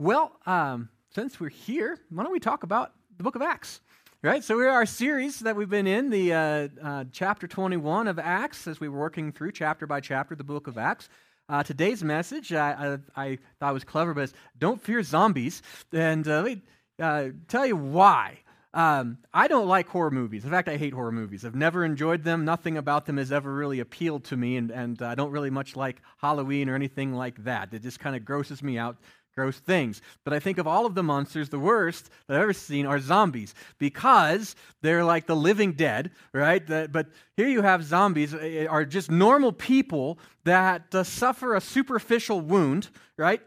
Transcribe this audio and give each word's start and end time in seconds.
Well, 0.00 0.32
um, 0.46 0.88
since 1.10 1.38
we're 1.38 1.50
here, 1.50 1.98
why 2.08 2.22
don't 2.22 2.32
we 2.32 2.40
talk 2.40 2.62
about 2.62 2.94
the 3.18 3.22
book 3.22 3.34
of 3.34 3.42
Acts? 3.42 3.82
Right? 4.22 4.42
So, 4.42 4.58
our 4.66 4.86
series 4.86 5.40
that 5.40 5.56
we've 5.56 5.68
been 5.68 5.86
in, 5.86 6.08
the 6.08 6.32
uh, 6.32 6.68
uh, 6.82 7.04
chapter 7.12 7.46
21 7.46 8.08
of 8.08 8.18
Acts, 8.18 8.66
as 8.66 8.80
we 8.80 8.88
were 8.88 8.98
working 8.98 9.30
through 9.30 9.52
chapter 9.52 9.86
by 9.86 10.00
chapter 10.00 10.34
the 10.34 10.42
book 10.42 10.68
of 10.68 10.78
Acts. 10.78 11.10
Uh, 11.50 11.62
today's 11.62 12.02
message, 12.02 12.50
I, 12.50 12.96
I, 13.14 13.22
I, 13.22 13.38
thought 13.58 13.74
was 13.74 13.84
clever, 13.84 14.14
but 14.14 14.32
don't 14.58 14.80
fear 14.80 15.02
zombies. 15.02 15.60
And 15.92 16.26
uh, 16.26 16.36
let 16.36 16.44
me 16.44 16.62
uh, 16.98 17.24
tell 17.46 17.66
you 17.66 17.76
why. 17.76 18.38
Um, 18.72 19.18
I 19.34 19.48
don't 19.48 19.66
like 19.66 19.88
horror 19.88 20.12
movies. 20.12 20.44
In 20.44 20.50
fact, 20.50 20.68
I 20.68 20.76
hate 20.76 20.94
horror 20.94 21.12
movies. 21.12 21.44
I've 21.44 21.56
never 21.56 21.84
enjoyed 21.84 22.22
them. 22.22 22.44
Nothing 22.44 22.78
about 22.78 23.04
them 23.04 23.16
has 23.16 23.32
ever 23.32 23.52
really 23.52 23.80
appealed 23.80 24.24
to 24.26 24.36
me, 24.36 24.56
and, 24.56 24.70
and 24.70 25.02
I 25.02 25.14
don't 25.14 25.32
really 25.32 25.50
much 25.50 25.76
like 25.76 26.00
Halloween 26.18 26.68
or 26.68 26.74
anything 26.74 27.12
like 27.12 27.42
that. 27.44 27.74
It 27.74 27.82
just 27.82 27.98
kind 27.98 28.14
of 28.14 28.24
grosses 28.24 28.62
me 28.62 28.78
out 28.78 28.96
gross 29.34 29.58
things. 29.58 30.02
But 30.24 30.34
I 30.34 30.38
think 30.38 30.58
of 30.58 30.66
all 30.66 30.86
of 30.86 30.94
the 30.94 31.02
monsters, 31.02 31.48
the 31.48 31.58
worst 31.58 32.10
that 32.26 32.36
I've 32.36 32.42
ever 32.42 32.52
seen 32.52 32.86
are 32.86 32.98
zombies 32.98 33.54
because 33.78 34.56
they're 34.82 35.04
like 35.04 35.26
the 35.26 35.36
living 35.36 35.72
dead, 35.72 36.10
right? 36.32 36.66
But 36.66 37.08
here 37.40 37.48
you 37.48 37.62
have 37.62 37.82
zombies 37.82 38.34
eh, 38.34 38.66
are 38.66 38.84
just 38.84 39.10
normal 39.10 39.50
people 39.50 40.18
that 40.44 40.94
uh, 40.94 41.02
suffer 41.02 41.54
a 41.54 41.60
superficial 41.60 42.40
wound, 42.40 42.90
right? 43.16 43.40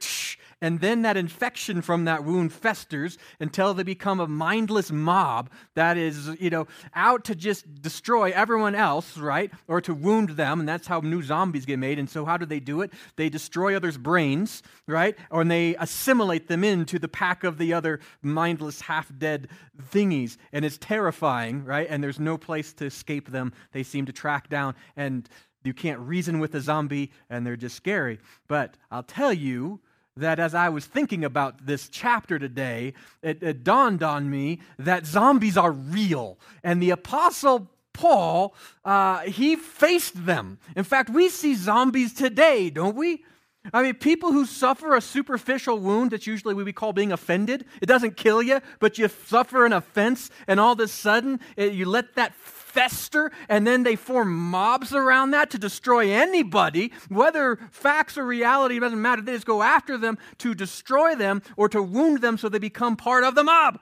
And 0.62 0.80
then 0.80 1.02
that 1.02 1.18
infection 1.18 1.82
from 1.82 2.06
that 2.06 2.24
wound 2.24 2.54
festers 2.54 3.18
until 3.42 3.74
they 3.74 3.84
become 3.84 4.22
a 4.22 4.28
mindless 4.28 4.92
mob 4.92 5.50
that 5.76 5.98
is, 5.98 6.30
you 6.40 6.50
know, 6.50 6.68
out 6.96 7.26
to 7.26 7.36
just 7.36 7.82
destroy 7.82 8.32
everyone 8.32 8.74
else, 8.74 9.18
right? 9.18 9.52
Or 9.68 9.82
to 9.82 9.94
wound 9.94 10.30
them. 10.30 10.62
And 10.62 10.70
that's 10.70 10.88
how 10.88 11.02
new 11.02 11.22
zombies 11.22 11.66
get 11.66 11.80
made. 11.80 12.00
And 12.00 12.10
so, 12.10 12.24
how 12.24 12.38
do 12.38 12.46
they 12.46 12.62
do 12.62 12.82
it? 12.82 12.94
They 13.18 13.28
destroy 13.28 13.76
others' 13.76 13.98
brains, 13.98 14.64
right? 14.88 15.18
Or 15.30 15.44
they 15.44 15.76
assimilate 15.76 16.48
them 16.48 16.64
into 16.64 16.98
the 16.98 17.10
pack 17.10 17.44
of 17.44 17.58
the 17.58 17.74
other 17.74 18.00
mindless, 18.22 18.80
half 18.80 19.12
dead 19.18 19.50
thingies. 19.92 20.38
And 20.54 20.64
it's 20.64 20.78
terrifying, 20.78 21.66
right? 21.66 21.88
And 21.90 22.02
there's 22.02 22.22
no 22.22 22.38
place 22.38 22.72
to 22.74 22.86
escape 22.86 23.32
them. 23.32 23.52
They 23.74 23.83
seem 23.84 24.06
to 24.06 24.14
track 24.14 24.50
down. 24.50 24.76
And 24.96 25.28
you 25.64 25.74
can't 25.74 26.00
reason 26.00 26.40
with 26.40 26.56
a 26.56 26.62
zombie, 26.62 27.12
and 27.30 27.46
they're 27.46 27.56
just 27.56 27.76
scary. 27.76 28.20
But 28.48 28.76
I'll 28.92 29.04
tell 29.04 29.34
you, 29.34 29.80
that 30.16 30.40
as 30.40 30.54
I 30.54 30.70
was 30.70 30.86
thinking 30.86 31.26
about 31.26 31.66
this 31.66 31.90
chapter 31.90 32.38
today, 32.38 32.94
it, 33.22 33.42
it, 33.42 33.64
dawned 33.64 34.04
on 34.04 34.30
me 34.30 34.60
that 34.78 35.06
zombies 35.06 35.58
are 35.58 35.72
real. 35.72 36.38
And 36.64 36.82
the 36.82 36.92
Apostle 36.92 37.68
Paul, 37.94 38.54
uh, 38.84 39.20
he 39.22 39.56
faced 39.56 40.26
them. 40.26 40.60
In 40.76 40.84
fact, 40.84 41.10
we 41.10 41.30
see 41.30 41.56
zombies 41.56 42.14
today, 42.14 42.70
don't 42.70 42.96
we? 42.96 43.24
I 43.72 43.82
mean, 43.82 43.94
people 43.94 44.34
who 44.34 44.46
suffer 44.46 44.94
a 44.94 45.00
superficial 45.00 45.80
wound 45.80 46.12
that's 46.12 46.28
usually 46.28 46.54
what 46.54 46.66
we 46.66 46.74
call 46.74 46.92
being 46.92 47.14
offended. 47.14 47.66
It 47.82 47.86
doesn't 47.86 48.18
kill 48.18 48.44
you, 48.44 48.60
but 48.80 48.98
you 48.98 49.08
suffer 49.08 49.66
an 49.66 49.72
offense, 49.72 50.30
and 50.48 50.60
all 50.60 50.74
of 50.74 50.80
a 50.82 50.88
sudden 50.88 51.40
it, 51.56 51.72
you 51.72 51.86
let 51.86 52.16
that 52.16 52.36
fester, 52.74 53.32
and 53.48 53.68
then 53.68 53.84
they 53.84 53.96
form 53.96 54.36
mobs 54.36 54.94
around 54.94 55.32
that 55.32 55.52
to 55.52 55.60
destroy 55.60 56.12
anybody, 56.12 56.92
whether 57.08 57.60
facts 57.72 58.18
or 58.18 58.26
reality, 58.26 58.80
doesn't 58.80 59.02
matter. 59.02 59.22
They 59.22 59.34
just 59.34 59.46
go 59.46 59.62
after 59.62 59.98
them 59.98 60.18
to 60.40 60.56
destroy 60.56 61.16
them 61.16 61.44
or 61.56 61.70
to 61.70 61.84
wound 61.84 62.22
them 62.22 62.38
so 62.38 62.50
they 62.50 62.60
become 62.60 62.96
part 62.96 63.24
of 63.24 63.36
the 63.36 63.44
mob. 63.44 63.80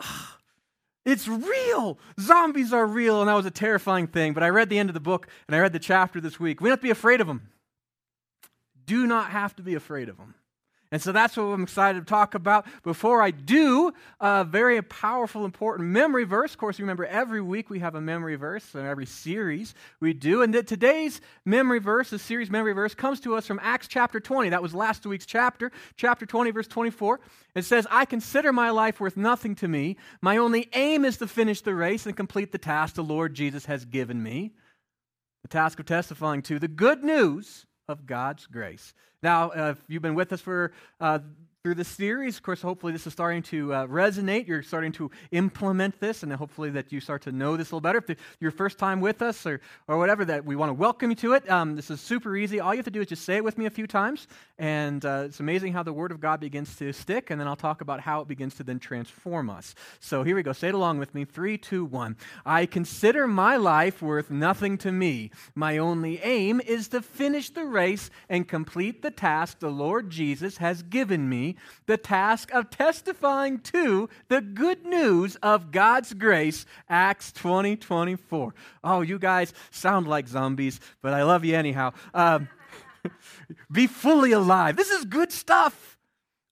It's 1.06 1.26
real. 1.26 1.98
Zombies 2.20 2.74
are 2.74 2.86
real, 2.86 3.20
and 3.20 3.28
that 3.30 3.34
was 3.34 3.46
a 3.46 3.50
terrifying 3.50 4.06
thing. 4.06 4.34
But 4.34 4.42
I 4.42 4.50
read 4.50 4.68
the 4.68 4.78
end 4.78 4.90
of 4.90 4.94
the 4.94 5.00
book, 5.00 5.28
and 5.48 5.56
I 5.56 5.58
read 5.58 5.72
the 5.72 5.78
chapter 5.78 6.20
this 6.20 6.38
week. 6.38 6.60
We 6.60 6.68
don't 6.68 6.74
have 6.74 6.80
to 6.80 6.84
be 6.84 6.90
afraid 6.90 7.22
of 7.22 7.26
them. 7.26 7.48
Do 8.84 9.06
not 9.06 9.30
have 9.30 9.56
to 9.56 9.62
be 9.62 9.74
afraid 9.74 10.10
of 10.10 10.18
them. 10.18 10.34
And 10.92 11.00
so 11.00 11.12
that's 11.12 11.36
what 11.36 11.44
I'm 11.44 11.62
excited 11.62 12.00
to 12.00 12.04
talk 12.04 12.34
about. 12.34 12.66
Before 12.82 13.22
I 13.22 13.30
do, 13.30 13.92
a 14.18 14.42
very 14.44 14.82
powerful, 14.82 15.44
important 15.44 15.90
memory 15.90 16.24
verse. 16.24 16.52
Of 16.52 16.58
course, 16.58 16.80
remember 16.80 17.04
every 17.06 17.40
week 17.40 17.70
we 17.70 17.78
have 17.78 17.94
a 17.94 18.00
memory 18.00 18.34
verse, 18.34 18.74
and 18.74 18.86
every 18.86 19.06
series 19.06 19.74
we 20.00 20.12
do. 20.12 20.42
And 20.42 20.52
today's 20.66 21.20
memory 21.44 21.78
verse, 21.78 22.10
the 22.10 22.18
series 22.18 22.50
memory 22.50 22.72
verse, 22.72 22.94
comes 22.94 23.20
to 23.20 23.36
us 23.36 23.46
from 23.46 23.60
Acts 23.62 23.86
chapter 23.86 24.18
20. 24.18 24.48
That 24.48 24.62
was 24.62 24.74
last 24.74 25.06
week's 25.06 25.26
chapter, 25.26 25.70
chapter 25.96 26.26
20, 26.26 26.50
verse 26.50 26.66
24. 26.66 27.20
It 27.54 27.64
says, 27.64 27.86
I 27.88 28.04
consider 28.04 28.52
my 28.52 28.70
life 28.70 28.98
worth 28.98 29.16
nothing 29.16 29.54
to 29.56 29.68
me. 29.68 29.96
My 30.20 30.38
only 30.38 30.68
aim 30.72 31.04
is 31.04 31.18
to 31.18 31.28
finish 31.28 31.60
the 31.60 31.74
race 31.74 32.06
and 32.06 32.16
complete 32.16 32.50
the 32.50 32.58
task 32.58 32.96
the 32.96 33.04
Lord 33.04 33.34
Jesus 33.34 33.66
has 33.66 33.84
given 33.84 34.22
me 34.22 34.52
the 35.42 35.48
task 35.48 35.80
of 35.80 35.86
testifying 35.86 36.42
to 36.42 36.58
the 36.58 36.68
good 36.68 37.02
news 37.02 37.66
of 37.90 38.06
God's 38.06 38.46
grace. 38.46 38.94
Now, 39.22 39.50
uh, 39.50 39.74
if 39.76 39.84
you've 39.88 40.02
been 40.02 40.14
with 40.14 40.32
us 40.32 40.40
for 40.40 40.72
uh, 41.00 41.18
through 41.62 41.74
this 41.74 41.88
series. 41.88 42.38
Of 42.38 42.42
course, 42.42 42.62
hopefully 42.62 42.94
this 42.94 43.06
is 43.06 43.12
starting 43.12 43.42
to 43.42 43.74
uh, 43.74 43.86
resonate. 43.86 44.48
You're 44.48 44.62
starting 44.62 44.92
to 44.92 45.10
implement 45.30 46.00
this, 46.00 46.22
and 46.22 46.32
hopefully 46.32 46.70
that 46.70 46.90
you 46.90 47.00
start 47.00 47.20
to 47.24 47.32
know 47.32 47.58
this 47.58 47.70
a 47.70 47.74
little 47.74 47.82
better. 47.82 48.02
If 48.08 48.16
your 48.40 48.50
first 48.50 48.78
time 48.78 49.02
with 49.02 49.20
us 49.20 49.44
or, 49.44 49.60
or 49.86 49.98
whatever, 49.98 50.24
that 50.24 50.46
we 50.46 50.56
want 50.56 50.70
to 50.70 50.72
welcome 50.72 51.10
you 51.10 51.16
to 51.16 51.34
it. 51.34 51.50
Um, 51.50 51.76
this 51.76 51.90
is 51.90 52.00
super 52.00 52.34
easy. 52.34 52.60
All 52.60 52.72
you 52.72 52.78
have 52.78 52.86
to 52.86 52.90
do 52.90 53.02
is 53.02 53.08
just 53.08 53.26
say 53.26 53.36
it 53.36 53.44
with 53.44 53.58
me 53.58 53.66
a 53.66 53.70
few 53.70 53.86
times, 53.86 54.26
and 54.58 55.04
uh, 55.04 55.24
it's 55.26 55.40
amazing 55.40 55.74
how 55.74 55.82
the 55.82 55.92
Word 55.92 56.12
of 56.12 56.20
God 56.22 56.40
begins 56.40 56.76
to 56.76 56.94
stick, 56.94 57.28
and 57.28 57.38
then 57.38 57.46
I'll 57.46 57.56
talk 57.56 57.82
about 57.82 58.00
how 58.00 58.22
it 58.22 58.28
begins 58.28 58.54
to 58.54 58.62
then 58.62 58.78
transform 58.78 59.50
us. 59.50 59.74
So 59.98 60.22
here 60.22 60.36
we 60.36 60.42
go. 60.42 60.54
Say 60.54 60.68
it 60.68 60.74
along 60.74 60.98
with 60.98 61.14
me. 61.14 61.26
Three, 61.26 61.58
two, 61.58 61.84
one. 61.84 62.16
I 62.46 62.64
consider 62.64 63.26
my 63.26 63.56
life 63.56 64.00
worth 64.00 64.30
nothing 64.30 64.78
to 64.78 64.90
me. 64.90 65.30
My 65.54 65.76
only 65.76 66.22
aim 66.22 66.62
is 66.62 66.88
to 66.88 67.02
finish 67.02 67.50
the 67.50 67.66
race 67.66 68.08
and 68.30 68.48
complete 68.48 69.02
the 69.02 69.10
task 69.10 69.58
the 69.58 69.70
Lord 69.70 70.08
Jesus 70.08 70.56
has 70.56 70.82
given 70.82 71.28
me 71.28 71.49
the 71.86 71.96
task 71.96 72.52
of 72.52 72.70
testifying 72.70 73.58
to 73.60 74.08
the 74.28 74.40
good 74.40 74.84
news 74.84 75.36
of 75.36 75.70
God's 75.70 76.14
grace, 76.14 76.66
Acts 76.88 77.32
20 77.32 77.76
24. 77.76 78.54
Oh, 78.84 79.00
you 79.00 79.18
guys 79.18 79.52
sound 79.70 80.08
like 80.08 80.28
zombies, 80.28 80.80
but 81.02 81.12
I 81.12 81.22
love 81.22 81.44
you 81.44 81.56
anyhow. 81.56 81.92
Um, 82.14 82.48
be 83.72 83.86
fully 83.86 84.32
alive. 84.32 84.76
This 84.76 84.90
is 84.90 85.04
good 85.04 85.32
stuff. 85.32 85.98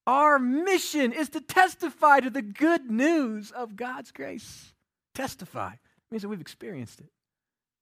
Our 0.07 0.39
mission 0.39 1.13
is 1.13 1.29
to 1.31 1.41
testify 1.41 2.21
to 2.21 2.31
the 2.31 2.43
good 2.43 2.91
news 2.91 3.51
of 3.51 3.77
God's 3.77 4.11
grace. 4.11 4.73
Testify 5.15 5.73
it 5.73 5.79
means 6.11 6.23
that 6.23 6.29
we've 6.29 6.41
experienced 6.41 7.01
it. 7.01 7.09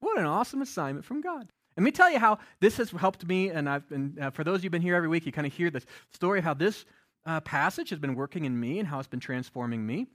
What 0.00 0.19
an 0.19 0.27
awesome 0.27 0.60
assignment 0.60 1.04
from 1.04 1.21
God. 1.21 1.48
Let 1.77 1.84
me 1.84 1.91
tell 1.91 2.10
you 2.10 2.19
how 2.19 2.38
this 2.60 2.78
has 2.78 2.91
helped 2.91 3.27
me, 3.27 3.50
and 3.50 3.69
I've 3.69 3.88
been, 3.88 4.16
uh, 4.21 4.31
for 4.31 4.44
those 4.44 4.56
of 4.56 4.65
you 4.65 4.69
who've 4.69 4.72
been 4.72 4.83
here 4.83 4.97
every 4.97 5.09
week, 5.09 5.27
you 5.27 5.33
kind 5.33 5.47
of 5.47 5.53
hear 5.53 5.71
the 5.71 5.83
story 6.12 6.38
of 6.38 6.44
how 6.44 6.54
this 6.54 6.84
uh, 7.27 7.41
passage 7.41 7.91
has 7.91 7.99
been 7.99 8.15
working 8.15 8.45
in 8.45 8.59
me 8.59 8.79
and 8.79 8.89
how 8.89 8.99
it's 8.99 9.09
been 9.09 9.21
transforming 9.21 9.85
me. 9.85 10.07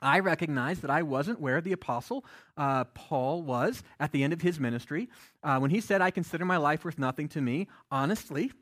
I 0.00 0.18
recognize 0.18 0.80
that 0.80 0.90
I 0.90 1.02
wasn't 1.02 1.40
where 1.40 1.60
the 1.60 1.72
apostle 1.72 2.24
uh, 2.56 2.84
Paul 2.84 3.42
was 3.42 3.84
at 4.00 4.10
the 4.10 4.24
end 4.24 4.32
of 4.32 4.42
his 4.42 4.58
ministry. 4.58 5.08
Uh, 5.44 5.58
when 5.58 5.70
he 5.70 5.80
said, 5.80 6.00
I 6.00 6.10
consider 6.10 6.44
my 6.44 6.56
life 6.56 6.84
worth 6.84 6.98
nothing 6.98 7.28
to 7.28 7.40
me, 7.40 7.68
honestly, 7.90 8.52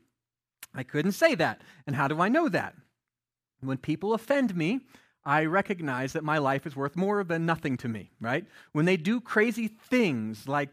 I 0.75 0.83
couldn't 0.83 1.13
say 1.13 1.33
that. 1.35 1.61
And 1.87 1.95
how 1.95 2.07
do 2.07 2.21
I 2.21 2.29
know 2.29 2.47
that? 2.49 2.75
When 3.61 3.77
people 3.77 4.13
offend 4.13 4.55
me, 4.55 4.81
I 5.25 5.45
recognize 5.45 6.13
that 6.13 6.23
my 6.23 6.37
life 6.37 6.65
is 6.65 6.75
worth 6.75 6.95
more 6.95 7.23
than 7.23 7.45
nothing 7.45 7.77
to 7.77 7.87
me, 7.87 8.11
right? 8.19 8.45
When 8.71 8.85
they 8.85 8.97
do 8.97 9.19
crazy 9.19 9.67
things 9.67 10.47
like 10.47 10.69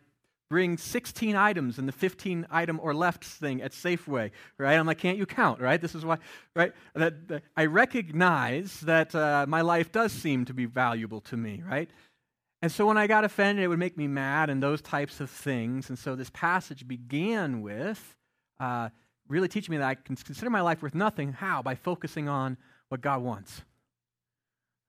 bring 0.48 0.78
16 0.78 1.36
items 1.36 1.78
in 1.78 1.86
the 1.86 1.92
15 1.92 2.47
item 2.50 2.81
or 2.82 2.94
left 2.94 3.25
thing 3.25 3.60
at 3.60 3.72
Safeway, 3.72 4.31
right? 4.56 4.75
I'm 4.75 4.86
like, 4.86 4.98
can't 4.98 5.19
you 5.19 5.26
count, 5.26 5.60
right? 5.60 5.81
This 5.81 5.94
is 5.94 6.04
why, 6.04 6.19
right? 6.56 6.72
That, 6.94 7.28
that 7.28 7.42
I 7.56 7.66
recognize 7.66 8.81
that 8.81 9.14
uh, 9.14 9.47
my 9.48 9.60
life 9.60 9.92
does 9.92 10.12
seem 10.12 10.44
to 10.47 10.54
be 10.54 10.64
valuable 10.64 11.20
to 11.22 11.36
me, 11.36 11.62
right? 11.69 11.91
And 12.62 12.72
so 12.72 12.86
when 12.86 12.97
I 12.97 13.06
got 13.06 13.25
offended, 13.25 13.64
it 13.64 13.69
would 13.69 13.78
make 13.78 13.97
me 13.97 14.09
mad 14.09 14.50
and 14.50 14.62
those 14.62 14.81
types 14.82 15.20
of 15.20 15.31
things. 15.31 15.91
And 15.91 15.98
so 15.98 16.16
this 16.16 16.31
passage 16.31 16.88
began 16.88 17.60
with 17.60 18.16
uh, 18.59 18.88
really 19.28 19.48
teaching 19.48 19.72
me 19.72 19.78
that 19.78 19.88
I 19.88 19.94
can 19.94 20.16
consider 20.16 20.50
my 20.50 20.62
life 20.62 20.82
worth 20.82 20.94
nothing. 20.94 21.32
How? 21.32 21.62
By 21.62 21.75
focusing 21.75 22.28
on 22.28 22.56
what 22.89 23.01
God 23.01 23.22
wants 23.22 23.62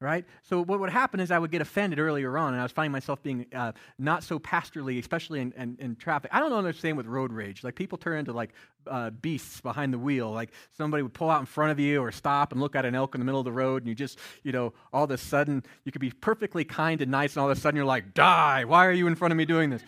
right? 0.01 0.25
So 0.43 0.63
what 0.63 0.79
would 0.79 0.89
happen 0.89 1.19
is 1.19 1.29
I 1.29 1.39
would 1.39 1.51
get 1.51 1.61
offended 1.61 1.99
earlier 1.99 2.37
on, 2.37 2.53
and 2.53 2.59
I 2.59 2.63
was 2.63 2.71
finding 2.71 2.93
myself 2.93 3.21
being 3.21 3.45
uh, 3.53 3.73
not 3.97 4.23
so 4.23 4.39
pastorly, 4.39 4.97
especially 4.97 5.41
in, 5.41 5.51
in, 5.57 5.77
in, 5.79 5.95
traffic. 5.97 6.31
I 6.33 6.39
don't 6.39 6.53
understand 6.53 6.95
with 6.95 7.05
road 7.05 7.33
rage. 7.33 7.63
Like 7.65 7.75
people 7.75 7.97
turn 7.97 8.19
into 8.19 8.31
like 8.31 8.51
uh, 8.87 9.09
beasts 9.09 9.59
behind 9.59 9.93
the 9.93 9.99
wheel. 9.99 10.31
Like 10.31 10.51
somebody 10.71 11.03
would 11.03 11.13
pull 11.13 11.29
out 11.29 11.41
in 11.41 11.45
front 11.45 11.71
of 11.71 11.79
you 11.79 12.01
or 12.01 12.13
stop 12.13 12.53
and 12.53 12.61
look 12.61 12.77
at 12.77 12.85
an 12.85 12.95
elk 12.95 13.13
in 13.13 13.19
the 13.19 13.25
middle 13.25 13.41
of 13.41 13.45
the 13.45 13.51
road, 13.51 13.81
and 13.81 13.89
you 13.89 13.95
just, 13.95 14.19
you 14.43 14.53
know, 14.53 14.73
all 14.93 15.03
of 15.03 15.11
a 15.11 15.17
sudden 15.17 15.63
you 15.83 15.91
could 15.91 16.01
be 16.01 16.11
perfectly 16.11 16.63
kind 16.63 17.01
and 17.01 17.11
nice, 17.11 17.33
and 17.33 17.41
all 17.41 17.51
of 17.51 17.57
a 17.57 17.59
sudden 17.59 17.75
you're 17.75 17.85
like, 17.85 18.13
die! 18.13 18.63
Why 18.63 18.85
are 18.85 18.93
you 18.93 19.07
in 19.07 19.15
front 19.15 19.33
of 19.33 19.37
me 19.37 19.45
doing 19.45 19.69
this? 19.69 19.83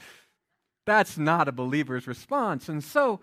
That's 0.85 1.17
not 1.17 1.47
a 1.47 1.51
believer's 1.53 2.05
response. 2.07 2.67
And 2.67 2.83
so 2.83 3.21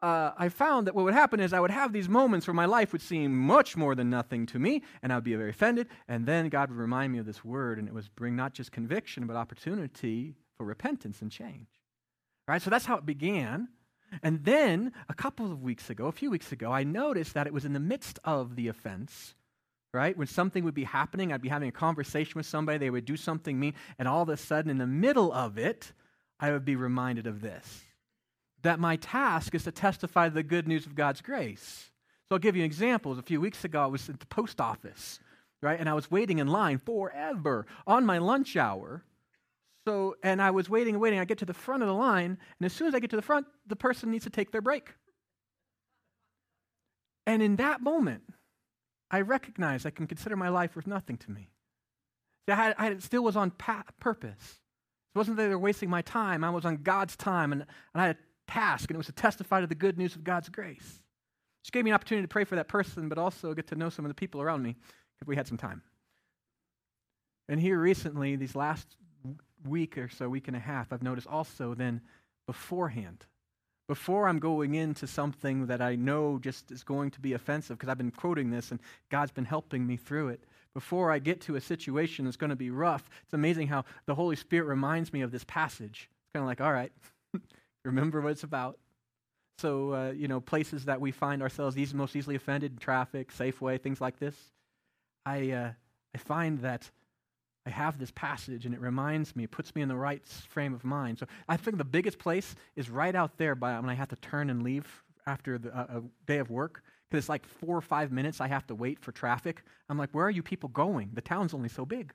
uh, 0.00 0.32
I 0.36 0.48
found 0.48 0.86
that 0.86 0.94
what 0.94 1.04
would 1.04 1.14
happen 1.14 1.40
is 1.40 1.52
I 1.52 1.60
would 1.60 1.70
have 1.70 1.92
these 1.92 2.08
moments 2.08 2.46
where 2.46 2.54
my 2.54 2.66
life 2.66 2.92
would 2.92 3.02
seem 3.02 3.36
much 3.36 3.76
more 3.76 3.94
than 3.94 4.08
nothing 4.10 4.46
to 4.46 4.58
me, 4.58 4.82
and 5.02 5.12
I 5.12 5.16
would 5.16 5.24
be 5.24 5.34
very 5.34 5.50
offended, 5.50 5.88
and 6.06 6.24
then 6.26 6.48
God 6.48 6.70
would 6.70 6.78
remind 6.78 7.12
me 7.12 7.18
of 7.18 7.26
this 7.26 7.44
word, 7.44 7.78
and 7.78 7.88
it 7.88 7.94
was 7.94 8.08
bring 8.08 8.36
not 8.36 8.54
just 8.54 8.70
conviction, 8.70 9.26
but 9.26 9.36
opportunity 9.36 10.34
for 10.56 10.64
repentance 10.64 11.20
and 11.20 11.30
change. 11.30 11.68
Right? 12.46 12.62
So 12.62 12.70
that's 12.70 12.86
how 12.86 12.96
it 12.96 13.06
began. 13.06 13.68
And 14.22 14.44
then 14.44 14.92
a 15.08 15.14
couple 15.14 15.50
of 15.50 15.62
weeks 15.62 15.90
ago, 15.90 16.06
a 16.06 16.12
few 16.12 16.30
weeks 16.30 16.52
ago, 16.52 16.72
I 16.72 16.84
noticed 16.84 17.34
that 17.34 17.46
it 17.46 17.52
was 17.52 17.64
in 17.64 17.72
the 17.72 17.80
midst 17.80 18.18
of 18.24 18.56
the 18.56 18.68
offense, 18.68 19.34
right? 19.92 20.16
When 20.16 20.26
something 20.26 20.64
would 20.64 20.74
be 20.74 20.84
happening, 20.84 21.32
I'd 21.32 21.42
be 21.42 21.48
having 21.48 21.68
a 21.68 21.72
conversation 21.72 22.34
with 22.36 22.46
somebody, 22.46 22.78
they 22.78 22.90
would 22.90 23.04
do 23.04 23.16
something 23.16 23.58
mean, 23.58 23.74
and 23.98 24.08
all 24.08 24.22
of 24.22 24.28
a 24.28 24.36
sudden, 24.36 24.70
in 24.70 24.78
the 24.78 24.86
middle 24.86 25.32
of 25.32 25.58
it, 25.58 25.92
I 26.40 26.52
would 26.52 26.64
be 26.64 26.76
reminded 26.76 27.26
of 27.26 27.40
this 27.40 27.82
that 28.62 28.80
my 28.80 28.96
task 28.96 29.54
is 29.54 29.64
to 29.64 29.72
testify 29.72 30.28
the 30.28 30.42
good 30.42 30.66
news 30.66 30.86
of 30.86 30.94
God's 30.94 31.20
grace. 31.20 31.90
So 32.28 32.34
I'll 32.34 32.38
give 32.38 32.56
you 32.56 32.64
examples. 32.64 33.18
A 33.18 33.22
few 33.22 33.40
weeks 33.40 33.64
ago, 33.64 33.82
I 33.82 33.86
was 33.86 34.08
at 34.08 34.20
the 34.20 34.26
post 34.26 34.60
office, 34.60 35.20
right? 35.62 35.78
And 35.78 35.88
I 35.88 35.94
was 35.94 36.10
waiting 36.10 36.38
in 36.38 36.46
line 36.46 36.78
forever 36.78 37.66
on 37.86 38.04
my 38.04 38.18
lunch 38.18 38.56
hour 38.56 39.04
so, 39.88 40.16
and 40.22 40.42
I 40.42 40.50
was 40.50 40.68
waiting 40.68 40.96
and 40.96 41.00
waiting. 41.00 41.18
I 41.18 41.24
get 41.24 41.38
to 41.38 41.46
the 41.46 41.54
front 41.54 41.82
of 41.82 41.88
the 41.88 41.94
line, 41.94 42.36
and 42.60 42.66
as 42.66 42.74
soon 42.74 42.88
as 42.88 42.94
I 42.94 43.00
get 43.00 43.08
to 43.08 43.16
the 43.16 43.22
front, 43.22 43.46
the 43.66 43.74
person 43.74 44.10
needs 44.10 44.24
to 44.24 44.30
take 44.30 44.52
their 44.52 44.60
break. 44.60 44.92
And 47.26 47.42
in 47.42 47.56
that 47.56 47.80
moment, 47.80 48.24
I 49.10 49.22
recognize 49.22 49.86
I 49.86 49.90
can 49.90 50.06
consider 50.06 50.36
my 50.36 50.50
life 50.50 50.76
worth 50.76 50.86
nothing 50.86 51.16
to 51.16 51.30
me. 51.30 51.48
See, 52.46 52.52
I, 52.52 52.74
I 52.76 52.98
still 52.98 53.24
was 53.24 53.34
on 53.34 53.50
pa- 53.50 53.84
purpose. 53.98 54.60
It 55.14 55.18
wasn't 55.18 55.38
that 55.38 55.44
they 55.44 55.48
were 55.48 55.58
wasting 55.58 55.88
my 55.88 56.02
time. 56.02 56.44
I 56.44 56.50
was 56.50 56.66
on 56.66 56.82
God's 56.82 57.16
time, 57.16 57.52
and, 57.52 57.62
and 57.62 58.02
I 58.02 58.08
had 58.08 58.18
task, 58.48 58.90
and 58.90 58.96
it 58.96 58.98
was 58.98 59.06
to 59.06 59.12
testify 59.12 59.60
to 59.60 59.66
the 59.66 59.74
good 59.74 59.98
news 59.98 60.16
of 60.16 60.24
God's 60.24 60.48
grace. 60.48 61.00
Just 61.62 61.72
gave 61.72 61.84
me 61.84 61.90
an 61.90 61.94
opportunity 61.94 62.24
to 62.24 62.28
pray 62.32 62.44
for 62.44 62.56
that 62.56 62.68
person, 62.68 63.08
but 63.08 63.18
also 63.18 63.54
get 63.54 63.68
to 63.68 63.76
know 63.76 63.90
some 63.90 64.04
of 64.04 64.08
the 64.08 64.14
people 64.14 64.40
around 64.40 64.62
me 64.62 64.76
if 65.20 65.28
we 65.28 65.36
had 65.36 65.46
some 65.46 65.58
time. 65.58 65.82
And 67.48 67.60
here 67.60 67.78
recently, 67.78 68.36
these 68.36 68.54
last 68.54 68.96
week 69.66 69.98
or 69.98 70.08
so, 70.08 70.28
week 70.28 70.48
and 70.48 70.56
a 70.56 70.60
half, 70.60 70.92
I've 70.92 71.02
noticed 71.02 71.26
also 71.26 71.74
then 71.74 72.00
beforehand, 72.46 73.24
before 73.88 74.28
I'm 74.28 74.38
going 74.38 74.74
into 74.74 75.06
something 75.06 75.66
that 75.66 75.80
I 75.80 75.96
know 75.96 76.38
just 76.38 76.70
is 76.70 76.82
going 76.82 77.10
to 77.12 77.20
be 77.20 77.32
offensive, 77.32 77.78
because 77.78 77.88
I've 77.88 77.98
been 77.98 78.10
quoting 78.10 78.50
this 78.50 78.70
and 78.70 78.80
God's 79.10 79.32
been 79.32 79.46
helping 79.46 79.86
me 79.86 79.96
through 79.96 80.28
it. 80.28 80.44
Before 80.74 81.10
I 81.10 81.18
get 81.18 81.40
to 81.42 81.56
a 81.56 81.60
situation 81.60 82.26
that's 82.26 82.36
going 82.36 82.50
to 82.50 82.56
be 82.56 82.70
rough, 82.70 83.08
it's 83.24 83.32
amazing 83.32 83.68
how 83.68 83.84
the 84.06 84.14
Holy 84.14 84.36
Spirit 84.36 84.66
reminds 84.66 85.12
me 85.12 85.22
of 85.22 85.32
this 85.32 85.44
passage. 85.44 86.08
It's 86.10 86.32
kind 86.34 86.42
of 86.42 86.46
like, 86.46 86.60
all 86.60 86.72
right, 86.72 86.92
remember 87.88 88.20
what 88.20 88.32
it's 88.32 88.44
about. 88.44 88.78
So, 89.58 89.92
uh, 89.92 90.10
you 90.12 90.28
know, 90.28 90.40
places 90.40 90.84
that 90.84 91.00
we 91.00 91.10
find 91.10 91.42
ourselves 91.42 91.76
easy, 91.76 91.96
most 91.96 92.14
easily 92.14 92.36
offended, 92.36 92.80
traffic, 92.80 93.32
Safeway, 93.32 93.80
things 93.80 94.00
like 94.00 94.18
this. 94.20 94.36
I, 95.26 95.50
uh, 95.50 95.72
I 96.14 96.18
find 96.18 96.60
that 96.60 96.88
I 97.66 97.70
have 97.70 97.98
this 97.98 98.12
passage 98.12 98.66
and 98.66 98.74
it 98.74 98.80
reminds 98.80 99.34
me, 99.34 99.44
it 99.44 99.50
puts 99.50 99.74
me 99.74 99.82
in 99.82 99.88
the 99.88 99.96
right 99.96 100.24
frame 100.48 100.74
of 100.74 100.84
mind. 100.84 101.18
So 101.18 101.26
I 101.48 101.56
think 101.56 101.76
the 101.76 101.84
biggest 101.84 102.18
place 102.18 102.54
is 102.76 102.88
right 102.88 103.14
out 103.14 103.36
there 103.36 103.54
by 103.54 103.78
when 103.80 103.90
I 103.90 103.94
have 103.94 104.08
to 104.08 104.16
turn 104.16 104.48
and 104.48 104.62
leave 104.62 104.86
after 105.26 105.58
the, 105.58 105.76
uh, 105.76 105.98
a 105.98 106.02
day 106.26 106.38
of 106.38 106.50
work 106.50 106.82
because 107.08 107.24
it's 107.24 107.28
like 107.28 107.44
four 107.44 107.76
or 107.76 107.80
five 107.80 108.12
minutes 108.12 108.40
I 108.40 108.48
have 108.48 108.66
to 108.68 108.74
wait 108.74 109.00
for 109.00 109.12
traffic. 109.12 109.62
I'm 109.88 109.98
like, 109.98 110.10
where 110.12 110.26
are 110.26 110.30
you 110.30 110.42
people 110.42 110.68
going? 110.68 111.10
The 111.14 111.20
town's 111.20 111.52
only 111.52 111.68
so 111.68 111.84
big, 111.84 112.12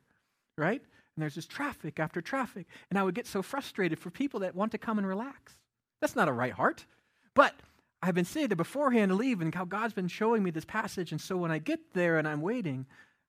right? 0.58 0.82
And 0.82 1.22
there's 1.22 1.36
just 1.36 1.50
traffic 1.50 2.00
after 2.00 2.22
traffic. 2.22 2.68
And 2.90 2.98
I 2.98 3.04
would 3.04 3.16
get 3.16 3.28
so 3.28 3.42
frustrated 3.42 4.00
for 4.00 4.10
people 4.10 4.40
that 4.42 4.56
want 4.56 4.72
to 4.72 4.78
come 4.78 4.98
and 4.98 5.08
relax. 5.08 5.58
That's 6.04 6.18
not 6.18 6.28
a 6.28 6.34
right 6.34 6.52
heart. 6.52 6.86
But 7.34 7.56
I've 8.02 8.14
been 8.14 8.26
saying 8.26 8.52
it 8.52 8.58
beforehand 8.58 9.12
to 9.12 9.16
leave 9.16 9.40
and 9.40 9.56
how 9.56 9.64
God's 9.64 9.94
been 9.94 10.10
showing 10.10 10.44
me 10.44 10.52
this 10.52 10.66
passage. 10.66 11.14
And 11.14 11.22
so 11.22 11.38
when 11.38 11.50
I 11.50 11.60
get 11.60 11.94
there 11.94 12.18
and 12.18 12.28
I'm 12.28 12.42
waiting, 12.42 12.88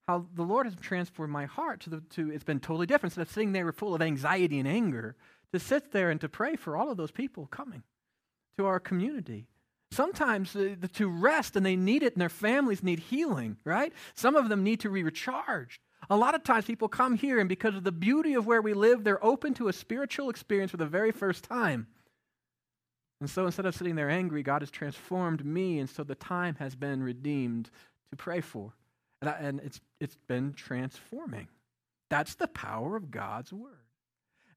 how 0.09 0.26
the 0.35 0.43
Lord 0.43 0.67
has 0.67 0.75
transformed 0.75 1.32
my 1.32 1.44
heart 1.44 1.82
to, 1.82 1.91
the, 1.91 2.00
to 2.11 2.32
it's 2.32 2.43
been 2.43 2.59
totally 2.59 2.87
different. 2.87 3.12
Instead 3.12 3.29
of 3.29 3.31
sitting 3.31 3.53
there 3.53 3.71
full 3.71 3.94
of 3.94 4.03
anxiety 4.03 4.59
and 4.59 4.67
anger, 4.67 5.15
to 5.53 5.61
sit 5.61 5.93
there 5.93 6.11
and 6.11 6.21
to 6.21 6.29
pray 6.29 6.56
for 6.56 6.76
all 6.76 6.91
of 6.91 6.97
those 6.97 7.12
people 7.12 7.47
coming 7.47 7.85
to 8.59 8.67
our 8.67 8.81
community. 8.81 9.47
Sometimes 9.93 10.56
uh, 10.56 10.75
to 10.94 11.09
rest 11.09 11.55
and 11.55 11.65
they 11.65 11.76
need 11.76 12.03
it 12.03 12.15
and 12.15 12.21
their 12.21 12.29
families 12.29 12.82
need 12.82 12.99
healing, 12.99 13.56
right? 13.62 13.93
Some 14.17 14.35
of 14.35 14.49
them 14.49 14.65
need 14.65 14.81
to 14.81 14.91
be 14.91 15.05
recharged. 15.05 15.79
A 16.11 16.17
lot 16.17 16.35
of 16.35 16.43
times 16.43 16.65
people 16.65 16.88
come 16.88 17.17
here 17.17 17.38
and 17.38 17.49
because 17.49 17.76
of 17.76 17.85
the 17.85 17.93
beauty 17.93 18.35
of 18.35 18.49
where 18.49 18.61
we 18.61 18.75
live, 18.75 19.05
they're 19.05 19.25
open 19.25 19.55
to 19.55 19.69
a 19.69 19.73
spiritual 19.73 20.29
experience 20.29 20.73
for 20.73 20.76
the 20.76 20.87
very 20.87 21.12
first 21.12 21.44
time. 21.44 21.87
And 23.25 23.31
so 23.31 23.47
instead 23.47 23.65
of 23.65 23.75
sitting 23.75 23.94
there 23.94 24.11
angry, 24.11 24.43
God 24.43 24.61
has 24.61 24.71
transformed 24.71 25.47
me, 25.47 25.79
and 25.79 25.88
so 25.88 26.05
the 26.05 26.15
time 26.15 26.56
has 26.56 26.75
been 26.75 27.03
redeemed 27.03 27.71
to 28.11 28.17
pray 28.17 28.43
for. 28.43 28.75
And, 29.23 29.31
I, 29.31 29.32
and 29.38 29.61
it's, 29.65 29.81
it's 29.99 30.19
been 30.29 30.53
transforming. 30.53 31.49
That's 32.11 32.35
the 32.35 32.49
power 32.49 32.97
of 32.97 33.11
God's 33.11 33.50
word. 33.50 33.87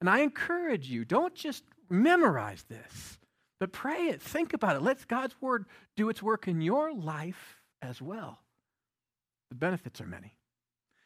And 0.01 0.09
I 0.09 0.19
encourage 0.19 0.89
you, 0.89 1.05
don't 1.05 1.33
just 1.33 1.63
memorize 1.89 2.65
this, 2.67 3.17
but 3.57 3.71
pray 3.71 4.07
it, 4.07 4.21
think 4.21 4.51
about 4.51 4.75
it. 4.75 4.81
Let 4.81 5.07
God's 5.07 5.41
word 5.41 5.63
do 5.95 6.09
its 6.09 6.21
work 6.21 6.49
in 6.49 6.59
your 6.59 6.93
life 6.93 7.61
as 7.81 8.01
well. 8.01 8.37
The 9.47 9.55
benefits 9.55 10.01
are 10.01 10.07
many. 10.07 10.35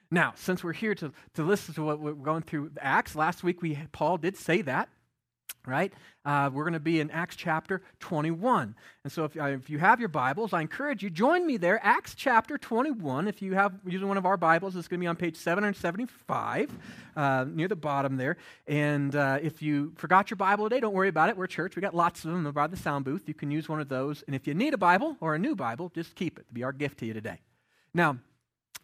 Now, 0.10 0.34
since 0.36 0.64
we're 0.64 0.74
here 0.74 0.96
to, 0.96 1.14
to 1.36 1.44
listen 1.44 1.76
to 1.76 1.84
what 1.84 2.00
we're 2.00 2.14
going 2.14 2.42
through 2.42 2.72
Acts, 2.80 3.16
last 3.16 3.44
week 3.44 3.62
we 3.62 3.78
Paul 3.92 4.18
did 4.18 4.36
say 4.36 4.64
that 4.64 4.90
right? 5.66 5.94
Uh, 6.26 6.50
we're 6.54 6.64
going 6.64 6.74
to 6.74 6.80
be 6.80 7.00
in 7.00 7.10
Acts 7.12 7.36
chapter 7.36 7.82
21. 8.00 8.76
And 9.04 9.12
so 9.12 9.26
if, 9.26 9.38
uh, 9.38 9.46
if 9.46 9.70
you 9.70 9.80
have 9.80 10.00
your 10.00 10.10
Bibles, 10.10 10.54
I 10.54 10.62
encourage 10.62 11.04
you, 11.04 11.10
join 11.10 11.46
me 11.46 11.58
there, 11.58 11.80
Acts 11.84 12.16
chapter 12.16 12.58
21. 12.58 13.28
If 13.28 13.42
you 13.42 13.54
have 13.54 13.74
using 13.86 14.08
one 14.08 14.18
of 14.18 14.26
our 14.26 14.38
Bibles, 14.38 14.76
it's 14.76 14.88
going 14.88 15.00
to 15.00 15.04
be 15.04 15.08
on 15.08 15.16
page 15.16 15.36
775, 15.36 16.72
uh, 17.16 17.46
near 17.48 17.68
the 17.68 17.76
bottom 17.76 18.18
there. 18.18 18.38
And 18.68 19.16
uh, 19.16 19.40
if 19.42 19.62
you 19.62 19.94
forgot 19.96 20.30
your 20.30 20.38
Bible 20.38 20.66
today, 20.66 20.80
don't 20.80 20.94
worry 20.94 21.10
about 21.10 21.30
it. 21.30 21.38
We're 21.38 21.48
church. 21.48 21.76
we 21.76 21.82
got 21.82 21.96
lots 21.96 22.26
of 22.26 22.32
them 22.32 22.52
by 22.52 22.68
the 22.68 22.78
sound 22.78 23.06
booth. 23.06 23.28
You 23.28 23.34
can 23.34 23.52
use 23.52 23.68
one 23.68 23.80
of 23.80 23.90
those. 23.90 24.24
And 24.28 24.36
if 24.36 24.48
you 24.48 24.54
need 24.54 24.74
a 24.74 24.78
Bible 24.78 25.18
or 25.20 25.36
a 25.36 25.40
new 25.40 25.56
Bible, 25.56 25.92
just 25.94 26.16
keep 26.16 26.38
it. 26.38 26.42
It'll 26.42 26.54
be 26.54 26.64
our 26.64 26.74
gift 26.74 27.00
to 27.00 27.06
you 27.06 27.14
today. 27.14 27.40
Now, 27.94 28.18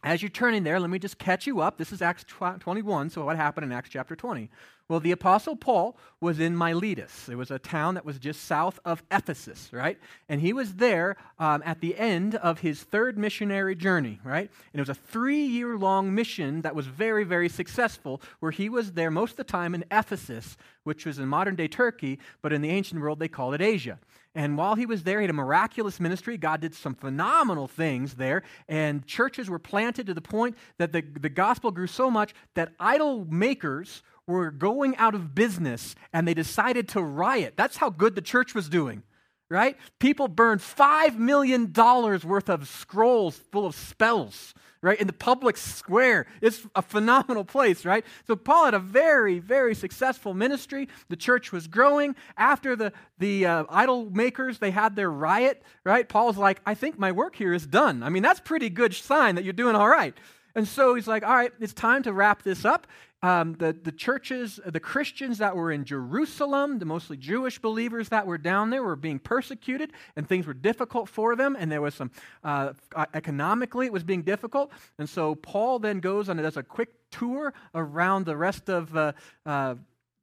as 0.04 0.22
you're 0.22 0.30
turning 0.30 0.64
there, 0.64 0.80
let 0.80 0.90
me 0.90 1.00
just 1.00 1.18
catch 1.18 1.48
you 1.48 1.60
up. 1.60 1.78
This 1.78 1.92
is 1.92 2.02
Acts 2.02 2.24
21, 2.24 3.10
so 3.10 3.26
what 3.26 3.36
happened 3.36 3.66
in 3.66 3.72
Acts 3.72 3.90
chapter 3.90 4.16
20? 4.16 4.50
Well, 4.90 5.02
the 5.02 5.12
Apostle 5.12 5.58
Paul 5.58 5.98
was 6.22 6.40
in 6.40 6.56
Miletus. 6.56 7.28
It 7.28 7.36
was 7.36 7.52
a 7.52 7.60
town 7.60 7.96
that 7.96 8.06
was 8.06 8.20
just 8.20 8.46
south 8.46 8.80
of 8.86 9.04
Ephesus, 9.12 9.70
right? 9.74 10.00
And 10.30 10.40
he 10.40 10.54
was 10.54 10.76
there 10.76 11.18
um, 11.40 11.62
at 11.66 11.82
the 11.82 11.98
end 11.98 12.36
of 12.36 12.60
his 12.60 12.84
third 12.84 13.18
missionary 13.18 13.76
journey, 13.76 14.22
right? 14.24 14.50
And 14.72 14.80
it 14.80 14.82
was 14.82 14.90
a 14.90 14.94
three 14.94 15.44
year 15.44 15.78
long 15.78 16.16
mission 16.16 16.62
that 16.62 16.74
was 16.74 16.88
very, 16.88 17.26
very 17.26 17.50
successful, 17.50 18.22
where 18.40 18.52
he 18.52 18.70
was 18.70 18.94
there 18.94 19.12
most 19.12 19.32
of 19.32 19.38
the 19.38 19.44
time 19.44 19.76
in 19.76 19.84
Ephesus, 19.92 20.56
which 20.84 21.06
was 21.06 21.20
in 21.20 21.28
modern 21.28 21.56
day 21.56 21.68
Turkey, 21.68 22.18
but 22.42 22.54
in 22.54 22.62
the 22.62 22.70
ancient 22.70 23.02
world 23.02 23.20
they 23.20 23.28
called 23.28 23.56
it 23.56 23.62
Asia. 23.62 24.00
And 24.38 24.56
while 24.56 24.76
he 24.76 24.86
was 24.86 25.02
there, 25.02 25.20
he 25.20 25.24
had 25.24 25.32
a 25.32 25.34
miraculous 25.34 26.00
ministry. 26.00 26.38
God 26.38 26.62
did 26.62 26.76
some 26.76 26.94
phenomenal 26.94 27.68
things 27.68 28.14
there. 28.14 28.44
And 28.70 29.04
churches 29.08 29.50
were 29.50 29.58
planted 29.58 30.06
to 30.06 30.14
the 30.14 30.22
point 30.22 30.56
that 30.78 30.92
the, 30.92 31.02
the 31.02 31.28
gospel 31.28 31.72
grew 31.72 31.88
so 31.88 32.12
much 32.12 32.36
that 32.54 32.72
idol 32.80 33.26
makers 33.26 34.04
were 34.28 34.52
going 34.52 34.96
out 34.98 35.16
of 35.16 35.34
business 35.34 35.96
and 36.14 36.28
they 36.28 36.36
decided 36.36 36.88
to 36.90 37.02
riot. 37.02 37.56
That's 37.58 37.78
how 37.78 37.90
good 37.90 38.14
the 38.14 38.22
church 38.22 38.54
was 38.54 38.70
doing, 38.70 39.02
right? 39.50 39.78
People 40.00 40.28
burned 40.28 40.62
$5 40.62 41.18
million 41.18 41.72
worth 41.74 42.50
of 42.50 42.68
scrolls 42.68 43.38
full 43.52 43.66
of 43.66 43.76
spells, 43.76 44.54
right, 44.82 45.00
in 45.00 45.08
the 45.08 45.14
public 45.14 45.58
square. 45.58 46.28
It's 46.42 46.68
a 46.76 46.82
phenomenal 46.82 47.46
place, 47.46 47.86
right? 47.86 48.06
So 48.26 48.36
Paul 48.36 48.66
had 48.66 48.74
a 48.74 48.80
very, 48.80 49.40
very 49.40 49.74
successful 49.74 50.34
ministry. 50.34 50.90
The 51.10 51.16
church 51.16 51.52
was 51.52 51.68
growing. 51.68 52.16
After 52.38 52.76
the, 52.76 52.92
the 53.20 53.46
uh, 53.46 53.64
idol 53.70 54.10
makers, 54.10 54.60
they 54.60 54.72
had 54.72 54.96
their 54.96 55.10
riot, 55.10 55.64
right? 55.84 56.08
Paul's 56.08 56.38
like, 56.38 56.60
I 56.66 56.74
think 56.74 57.00
my 57.00 57.12
work 57.12 57.36
here 57.36 57.54
is 57.54 57.66
done. 57.66 58.04
I 58.04 58.10
mean, 58.10 58.24
that's 58.24 58.42
pretty 58.42 58.70
good 58.70 58.94
sign 58.94 59.36
that 59.36 59.44
you're 59.44 59.54
doing 59.54 59.76
all 59.76 59.90
right. 59.90 60.18
And 60.58 60.68
so 60.68 60.96
he's 60.96 61.08
like, 61.08 61.24
all 61.24 61.36
right, 61.36 61.54
it's 61.60 61.72
time 61.72 62.02
to 62.04 62.12
wrap 62.12 62.42
this 62.42 62.66
up. 62.66 62.88
Um, 63.22 63.54
the, 63.54 63.74
the 63.74 63.92
churches, 63.92 64.60
the 64.66 64.80
Christians 64.80 65.38
that 65.38 65.56
were 65.56 65.72
in 65.72 65.86
Jerusalem, 65.86 66.80
the 66.80 66.86
mostly 66.86 67.16
Jewish 67.16 67.60
believers 67.60 68.10
that 68.10 68.26
were 68.26 68.40
down 68.40 68.72
there, 68.72 68.82
were 68.82 68.96
being 68.96 69.20
persecuted, 69.20 69.94
and 70.16 70.28
things 70.28 70.48
were 70.48 70.56
difficult 70.56 71.10
for 71.10 71.36
them. 71.36 71.56
And 71.60 71.72
there 71.72 71.82
was 71.82 71.94
some, 71.94 72.10
uh, 72.44 72.74
economically, 73.14 73.86
it 73.86 73.94
was 73.94 74.04
being 74.04 74.24
difficult. 74.24 74.72
And 74.98 75.08
so 75.08 75.36
Paul 75.36 75.78
then 75.78 76.00
goes 76.00 76.28
on 76.28 76.40
and 76.40 76.46
does 76.46 76.58
a 76.58 76.64
quick 76.64 76.90
tour 77.12 77.54
around 77.76 78.26
the 78.26 78.36
rest 78.36 78.68
of 78.68 78.98
uh, 78.98 79.12
uh, 79.46 79.76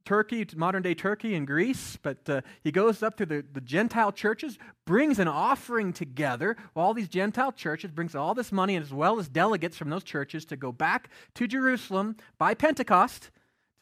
Turkey, 0.05 0.47
modern 0.55 0.83
day 0.83 0.95
Turkey 0.95 1.35
and 1.35 1.47
Greece, 1.47 1.99
but 2.03 2.29
uh, 2.29 2.43
he 2.63 2.71
goes 2.71 3.03
up 3.03 3.17
to 3.17 3.27
the, 3.27 3.45
the 3.53 3.61
Gentile 3.61 4.13
churches, 4.13 4.59
brings 4.85 5.19
an 5.19 5.29
offering 5.29 5.93
together. 5.93 6.57
All 6.77 6.93
these 6.93 7.09
Gentile 7.09 7.53
churches 7.53 7.91
brings 7.91 8.15
all 8.15 8.35
this 8.35 8.53
money 8.53 8.77
as 8.77 8.93
well 8.93 9.19
as 9.19 9.29
delegates 9.29 9.77
from 9.77 9.91
those 9.91 10.05
churches 10.05 10.45
to 10.47 10.57
go 10.57 10.73
back 10.73 11.09
to 11.35 11.47
Jerusalem 11.47 12.17
by 12.39 12.55
Pentecost 12.55 13.31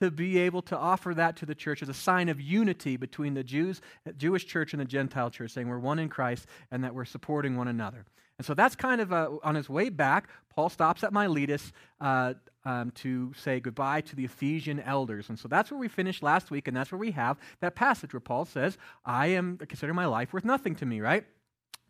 to 0.00 0.10
be 0.10 0.38
able 0.38 0.62
to 0.62 0.76
offer 0.76 1.14
that 1.14 1.36
to 1.36 1.46
the 1.46 1.54
church 1.54 1.80
as 1.80 1.88
a 1.88 1.94
sign 1.94 2.28
of 2.28 2.40
unity 2.40 2.96
between 2.96 3.34
the 3.34 3.44
Jews, 3.44 3.80
Jewish 4.16 4.46
church 4.46 4.72
and 4.72 4.80
the 4.80 4.84
Gentile 4.84 5.30
church, 5.30 5.52
saying 5.52 5.68
we're 5.68 5.78
one 5.78 6.00
in 6.00 6.08
Christ 6.08 6.46
and 6.72 6.82
that 6.82 6.92
we're 6.92 7.04
supporting 7.04 7.56
one 7.56 7.68
another. 7.68 8.04
And 8.38 8.44
so 8.44 8.54
that's 8.54 8.74
kind 8.74 9.00
of 9.00 9.12
uh, 9.12 9.30
on 9.44 9.54
his 9.54 9.68
way 9.68 9.90
back. 9.90 10.28
Paul 10.54 10.68
stops 10.68 11.04
at 11.04 11.12
Miletus. 11.12 11.72
Uh, 12.00 12.34
um, 12.64 12.90
to 12.92 13.32
say 13.34 13.60
goodbye 13.60 14.00
to 14.02 14.16
the 14.16 14.24
Ephesian 14.24 14.80
elders. 14.80 15.28
And 15.28 15.38
so 15.38 15.48
that's 15.48 15.70
where 15.70 15.80
we 15.80 15.88
finished 15.88 16.22
last 16.22 16.50
week, 16.50 16.68
and 16.68 16.76
that's 16.76 16.92
where 16.92 16.98
we 16.98 17.10
have 17.12 17.38
that 17.60 17.74
passage 17.74 18.12
where 18.12 18.20
Paul 18.20 18.44
says, 18.44 18.78
I 19.04 19.28
am 19.28 19.58
considering 19.58 19.96
my 19.96 20.06
life 20.06 20.32
worth 20.32 20.44
nothing 20.44 20.74
to 20.76 20.86
me, 20.86 21.00
right? 21.00 21.24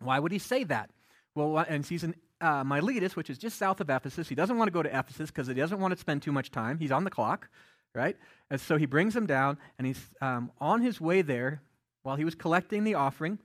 Why 0.01 0.19
would 0.19 0.33
he 0.33 0.39
say 0.39 0.65
that? 0.65 0.91
Well, 1.35 1.59
and 1.59 1.85
he's 1.87 2.05
in 2.05 2.15
uh, 2.41 2.65
Miletus, 2.65 3.17
which 3.17 3.31
is 3.31 3.39
just 3.39 3.57
south 3.57 3.81
of 3.81 3.89
Ephesus. 3.89 4.29
He 4.29 4.35
doesn't 4.35 4.59
want 4.59 4.69
to 4.69 4.73
go 4.73 4.83
to 4.83 4.89
Ephesus 4.89 5.31
because 5.31 5.47
he 5.47 5.55
doesn't 5.55 5.79
want 5.79 5.93
to 5.93 6.01
spend 6.01 6.23
too 6.23 6.33
much 6.33 6.51
time. 6.51 6.79
He's 6.79 6.91
on 6.91 7.05
the 7.05 7.11
clock, 7.11 7.49
right? 7.95 8.17
And 8.51 8.61
so 8.61 8.77
he 8.77 8.87
brings 8.87 9.15
him 9.15 9.27
down, 9.27 9.59
and 9.79 9.87
he's 9.87 10.11
um, 10.21 10.51
on 10.61 10.83
his 10.83 11.01
way 11.01 11.23
there 11.23 11.63
while 12.03 12.17
he 12.17 12.25
was 12.25 12.35
collecting 12.35 12.85
the 12.85 12.95
offering. 12.95 13.39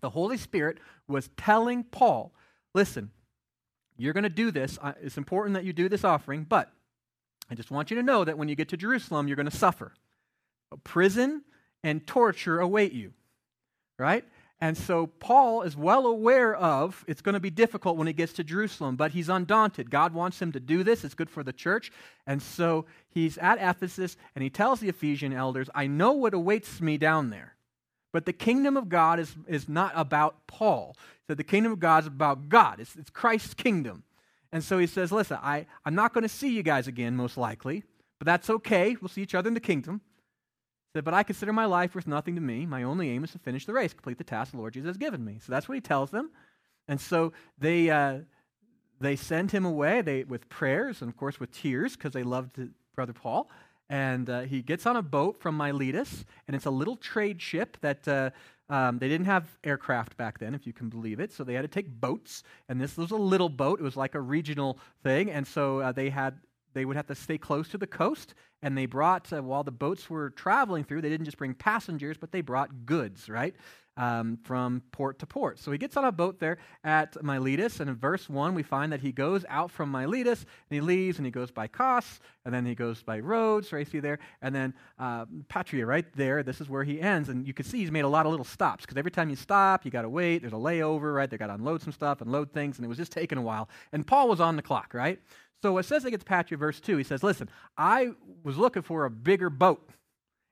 The 0.00 0.10
Holy 0.10 0.36
Spirit 0.36 0.78
was 1.08 1.28
telling 1.36 1.84
Paul, 1.84 2.32
listen, 2.74 3.10
you're 4.00 4.12
going 4.12 4.24
to 4.24 4.28
do 4.28 4.50
this. 4.50 4.78
Uh, 4.80 4.92
it's 5.02 5.18
important 5.18 5.54
that 5.54 5.64
you 5.64 5.72
do 5.72 5.88
this 5.88 6.04
offering, 6.04 6.44
but 6.44 6.70
I 7.50 7.54
just 7.54 7.70
want 7.70 7.90
you 7.90 7.96
to 7.96 8.02
know 8.02 8.24
that 8.24 8.38
when 8.38 8.48
you 8.48 8.54
get 8.54 8.68
to 8.68 8.76
Jerusalem, 8.76 9.28
you're 9.28 9.36
going 9.36 9.50
to 9.50 9.56
suffer. 9.56 9.92
Prison 10.84 11.42
and 11.82 12.06
torture 12.06 12.60
await 12.60 12.92
you, 12.92 13.12
right? 13.98 14.24
And 14.60 14.76
so 14.76 15.06
Paul 15.06 15.62
is 15.62 15.76
well 15.76 16.06
aware 16.06 16.54
of 16.54 17.02
it's 17.08 17.22
going 17.22 17.32
to 17.32 17.40
be 17.40 17.50
difficult 17.50 17.96
when 17.96 18.06
he 18.06 18.12
gets 18.12 18.34
to 18.34 18.44
Jerusalem, 18.44 18.96
but 18.96 19.12
he's 19.12 19.30
undaunted. 19.30 19.90
God 19.90 20.12
wants 20.12 20.40
him 20.40 20.52
to 20.52 20.60
do 20.60 20.84
this. 20.84 21.02
It's 21.02 21.14
good 21.14 21.30
for 21.30 21.42
the 21.42 21.52
church. 21.52 21.90
And 22.26 22.42
so 22.42 22.84
he's 23.08 23.38
at 23.38 23.58
Ephesus 23.58 24.16
and 24.34 24.44
he 24.44 24.50
tells 24.50 24.80
the 24.80 24.90
Ephesian 24.90 25.32
elders, 25.32 25.70
I 25.74 25.86
know 25.86 26.12
what 26.12 26.34
awaits 26.34 26.80
me 26.80 26.98
down 26.98 27.30
there. 27.30 27.56
But 28.12 28.26
the 28.26 28.32
kingdom 28.32 28.76
of 28.76 28.88
God 28.88 29.18
is, 29.18 29.34
is 29.46 29.68
not 29.68 29.92
about 29.94 30.46
Paul. 30.46 30.96
So 31.30 31.34
the 31.36 31.44
kingdom 31.44 31.70
of 31.70 31.78
God 31.78 32.02
is 32.02 32.06
about 32.08 32.48
God. 32.48 32.80
It's, 32.80 32.96
it's 32.96 33.08
Christ's 33.08 33.54
kingdom. 33.54 34.02
And 34.50 34.64
so 34.64 34.78
he 34.78 34.88
says, 34.88 35.12
Listen, 35.12 35.38
I, 35.40 35.66
I'm 35.84 35.94
not 35.94 36.12
going 36.12 36.22
to 36.22 36.28
see 36.28 36.50
you 36.50 36.64
guys 36.64 36.88
again, 36.88 37.14
most 37.14 37.36
likely, 37.36 37.84
but 38.18 38.26
that's 38.26 38.50
okay. 38.50 38.96
We'll 39.00 39.08
see 39.10 39.22
each 39.22 39.36
other 39.36 39.46
in 39.46 39.54
the 39.54 39.60
kingdom 39.60 40.00
said, 40.92 41.04
But 41.04 41.14
I 41.14 41.22
consider 41.22 41.52
my 41.52 41.66
life 41.66 41.94
worth 41.94 42.08
nothing 42.08 42.34
to 42.34 42.40
me. 42.40 42.66
My 42.66 42.82
only 42.82 43.10
aim 43.10 43.22
is 43.22 43.30
to 43.30 43.38
finish 43.38 43.64
the 43.64 43.72
race, 43.72 43.92
complete 43.92 44.18
the 44.18 44.24
task 44.24 44.50
the 44.50 44.58
Lord 44.58 44.74
Jesus 44.74 44.88
has 44.88 44.96
given 44.96 45.24
me. 45.24 45.38
So 45.44 45.52
that's 45.52 45.68
what 45.68 45.76
he 45.76 45.80
tells 45.80 46.10
them. 46.10 46.30
And 46.88 47.00
so 47.00 47.32
they, 47.58 47.90
uh, 47.90 48.20
they 49.00 49.14
send 49.14 49.52
him 49.52 49.64
away 49.64 50.02
they, 50.02 50.24
with 50.24 50.48
prayers 50.48 51.00
and, 51.00 51.08
of 51.08 51.16
course, 51.16 51.38
with 51.38 51.52
tears 51.52 51.96
because 51.96 52.12
they 52.12 52.24
loved 52.24 52.58
Brother 52.96 53.12
Paul. 53.12 53.48
And 53.88 54.28
uh, 54.28 54.40
he 54.40 54.62
gets 54.62 54.86
on 54.86 54.96
a 54.96 55.02
boat 55.02 55.36
from 55.36 55.56
Miletus, 55.56 56.24
and 56.46 56.54
it's 56.54 56.66
a 56.66 56.70
little 56.70 56.96
trade 56.96 57.40
ship 57.40 57.76
that 57.80 58.06
uh, 58.06 58.30
um, 58.70 58.98
they 58.98 59.08
didn't 59.08 59.26
have 59.26 59.44
aircraft 59.64 60.16
back 60.16 60.38
then, 60.38 60.54
if 60.54 60.66
you 60.66 60.72
can 60.72 60.88
believe 60.88 61.20
it. 61.20 61.32
So 61.32 61.44
they 61.44 61.54
had 61.54 61.62
to 61.62 61.68
take 61.68 61.88
boats, 61.88 62.44
and 62.68 62.80
this 62.80 62.96
was 62.96 63.10
a 63.10 63.16
little 63.16 63.48
boat. 63.48 63.80
It 63.80 63.82
was 63.82 63.96
like 63.96 64.14
a 64.14 64.20
regional 64.20 64.78
thing, 65.02 65.30
and 65.30 65.46
so 65.46 65.80
uh, 65.80 65.92
they 65.92 66.08
had 66.08 66.38
they 66.72 66.84
would 66.84 66.96
have 66.96 67.08
to 67.08 67.16
stay 67.16 67.36
close 67.36 67.68
to 67.70 67.78
the 67.78 67.86
coast, 67.86 68.34
and 68.62 68.78
they 68.78 68.86
brought, 68.86 69.32
uh, 69.32 69.42
while 69.42 69.64
the 69.64 69.72
boats 69.72 70.08
were 70.08 70.30
traveling 70.30 70.84
through, 70.84 71.02
they 71.02 71.08
didn't 71.08 71.24
just 71.24 71.36
bring 71.36 71.52
passengers, 71.52 72.16
but 72.16 72.30
they 72.30 72.42
brought 72.42 72.86
goods, 72.86 73.28
right, 73.28 73.56
um, 74.00 74.38
from 74.44 74.82
port 74.92 75.18
to 75.18 75.26
port. 75.26 75.58
So 75.58 75.70
he 75.70 75.76
gets 75.76 75.94
on 75.94 76.06
a 76.06 76.10
boat 76.10 76.40
there 76.40 76.56
at 76.82 77.22
Miletus, 77.22 77.80
and 77.80 77.90
in 77.90 77.96
verse 77.96 78.30
1, 78.30 78.54
we 78.54 78.62
find 78.62 78.90
that 78.92 79.00
he 79.00 79.12
goes 79.12 79.44
out 79.50 79.70
from 79.70 79.92
Miletus, 79.92 80.40
and 80.40 80.74
he 80.74 80.80
leaves, 80.80 81.18
and 81.18 81.26
he 81.26 81.30
goes 81.30 81.50
by 81.50 81.66
Kos, 81.66 82.18
and 82.46 82.54
then 82.54 82.64
he 82.64 82.74
goes 82.74 83.02
by 83.02 83.20
Rhodes, 83.20 83.70
right, 83.74 83.86
see 83.86 84.00
there, 84.00 84.18
and 84.40 84.54
then 84.54 84.72
uh, 84.98 85.26
Patara, 85.50 85.86
right 85.86 86.06
there, 86.14 86.42
this 86.42 86.62
is 86.62 86.70
where 86.70 86.82
he 86.82 86.98
ends, 86.98 87.28
and 87.28 87.46
you 87.46 87.52
can 87.52 87.66
see 87.66 87.80
he's 87.80 87.90
made 87.90 88.06
a 88.06 88.08
lot 88.08 88.24
of 88.24 88.30
little 88.30 88.42
stops, 88.42 88.86
because 88.86 88.96
every 88.96 89.10
time 89.10 89.28
you 89.28 89.36
stop, 89.36 89.84
you 89.84 89.90
got 89.90 90.02
to 90.02 90.08
wait, 90.08 90.38
there's 90.38 90.54
a 90.54 90.56
layover, 90.56 91.14
right, 91.14 91.28
they 91.28 91.36
got 91.36 91.48
to 91.48 91.54
unload 91.54 91.82
some 91.82 91.92
stuff 91.92 92.22
and 92.22 92.32
load 92.32 92.54
things, 92.54 92.78
and 92.78 92.86
it 92.86 92.88
was 92.88 92.96
just 92.96 93.12
taking 93.12 93.36
a 93.36 93.42
while, 93.42 93.68
and 93.92 94.06
Paul 94.06 94.30
was 94.30 94.40
on 94.40 94.56
the 94.56 94.62
clock, 94.62 94.94
right? 94.94 95.20
So 95.60 95.76
it 95.76 95.82
says 95.82 96.04
gets 96.04 96.24
Patara, 96.24 96.56
verse 96.56 96.80
2, 96.80 96.96
he 96.96 97.04
says, 97.04 97.22
Listen, 97.22 97.50
I 97.76 98.12
was 98.44 98.56
looking 98.56 98.80
for 98.80 99.04
a 99.04 99.10
bigger 99.10 99.50
boat, 99.50 99.90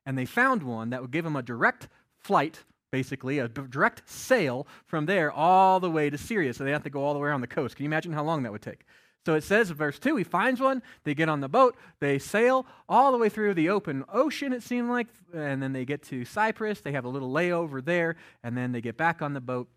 and 0.05 0.19
they 0.19 0.27
found 0.27 0.63
one 0.63 0.91
that 0.91 1.01
would 1.01 1.13
give 1.13 1.25
him 1.25 1.35
a 1.35 1.43
direct 1.43 1.89
flight, 2.19 2.65
basically, 2.91 3.39
a 3.39 3.49
direct 3.49 4.09
sail 4.09 4.67
from 4.87 5.07
there 5.07 5.31
all 5.31 5.81
the 5.81 5.91
way 5.91 6.11
to 6.11 6.19
Syria. 6.19 6.55
So 6.55 6.65
they 6.65 6.73
have 6.73 6.85
to 6.85 6.91
go 6.91 7.05
all 7.05 7.15
the 7.15 7.21
way 7.21 7.29
around 7.29 7.41
the 7.41 7.47
coast. 7.47 7.77
Can 7.77 7.85
you 7.85 7.89
imagine 7.89 8.13
how 8.13 8.25
long 8.25 8.43
that 8.43 8.53
would 8.53 8.63
take? 8.63 8.85
So 9.27 9.35
it 9.35 9.45
says, 9.45 9.69
verse 9.71 9.99
2, 9.99 10.17
he 10.17 10.25
finds 10.25 10.59
one, 10.59 10.83
they 11.05 11.15
get 11.15 11.29
on 11.29 11.41
the 11.41 11.49
boat, 11.49 11.77
they 12.01 12.19
sail 12.19 12.65
all 12.89 13.13
the 13.13 13.19
way 13.19 13.29
through 13.29 13.53
the 13.55 13.69
open 13.69 14.05
ocean, 14.11 14.55
it 14.55 14.63
seemed 14.63 14.89
like, 14.89 15.09
and 15.35 15.63
then 15.63 15.75
they 15.75 15.85
get 15.85 16.03
to 16.05 16.25
Cyprus, 16.25 16.81
they 16.81 16.93
have 16.93 17.05
a 17.05 17.11
little 17.11 17.31
layover 17.31 17.85
there, 17.85 18.17
and 18.43 18.57
then 18.57 18.73
they 18.73 18.81
get 18.81 18.97
back 18.97 19.21
on 19.21 19.35
the 19.35 19.41
boat 19.41 19.69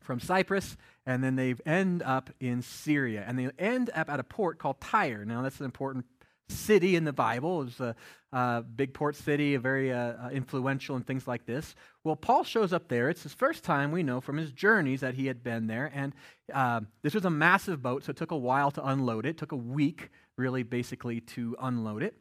from 0.00 0.18
Cyprus, 0.18 0.76
and 1.06 1.22
then 1.22 1.36
they 1.36 1.54
end 1.64 2.02
up 2.02 2.30
in 2.40 2.62
Syria. 2.62 3.24
And 3.28 3.38
they 3.38 3.50
end 3.60 3.90
up 3.94 4.10
at 4.10 4.18
a 4.18 4.24
port 4.24 4.58
called 4.58 4.80
Tyre. 4.80 5.24
Now, 5.24 5.42
that's 5.42 5.60
an 5.60 5.66
important 5.66 6.04
city 6.50 6.96
in 6.96 7.04
the 7.04 7.12
Bible. 7.12 7.62
It's 7.62 7.80
a, 7.80 7.94
a 8.32 8.62
big 8.62 8.94
port 8.94 9.16
city, 9.16 9.54
a 9.54 9.60
very 9.60 9.92
uh, 9.92 9.98
uh, 9.98 10.30
influential 10.32 10.96
and 10.96 11.06
things 11.06 11.26
like 11.26 11.46
this. 11.46 11.74
Well, 12.04 12.16
Paul 12.16 12.44
shows 12.44 12.72
up 12.72 12.88
there. 12.88 13.08
It's 13.08 13.22
his 13.22 13.34
first 13.34 13.64
time, 13.64 13.92
we 13.92 14.02
know, 14.02 14.20
from 14.20 14.36
his 14.36 14.52
journeys 14.52 15.00
that 15.00 15.14
he 15.14 15.26
had 15.26 15.42
been 15.42 15.66
there. 15.66 15.90
And 15.94 16.12
uh, 16.52 16.80
this 17.02 17.14
was 17.14 17.24
a 17.24 17.30
massive 17.30 17.82
boat, 17.82 18.04
so 18.04 18.10
it 18.10 18.16
took 18.16 18.30
a 18.30 18.36
while 18.36 18.70
to 18.72 18.86
unload 18.86 19.26
it. 19.26 19.30
It 19.30 19.38
took 19.38 19.52
a 19.52 19.56
week, 19.56 20.10
really, 20.36 20.62
basically, 20.62 21.20
to 21.20 21.56
unload 21.60 22.02
it. 22.02 22.14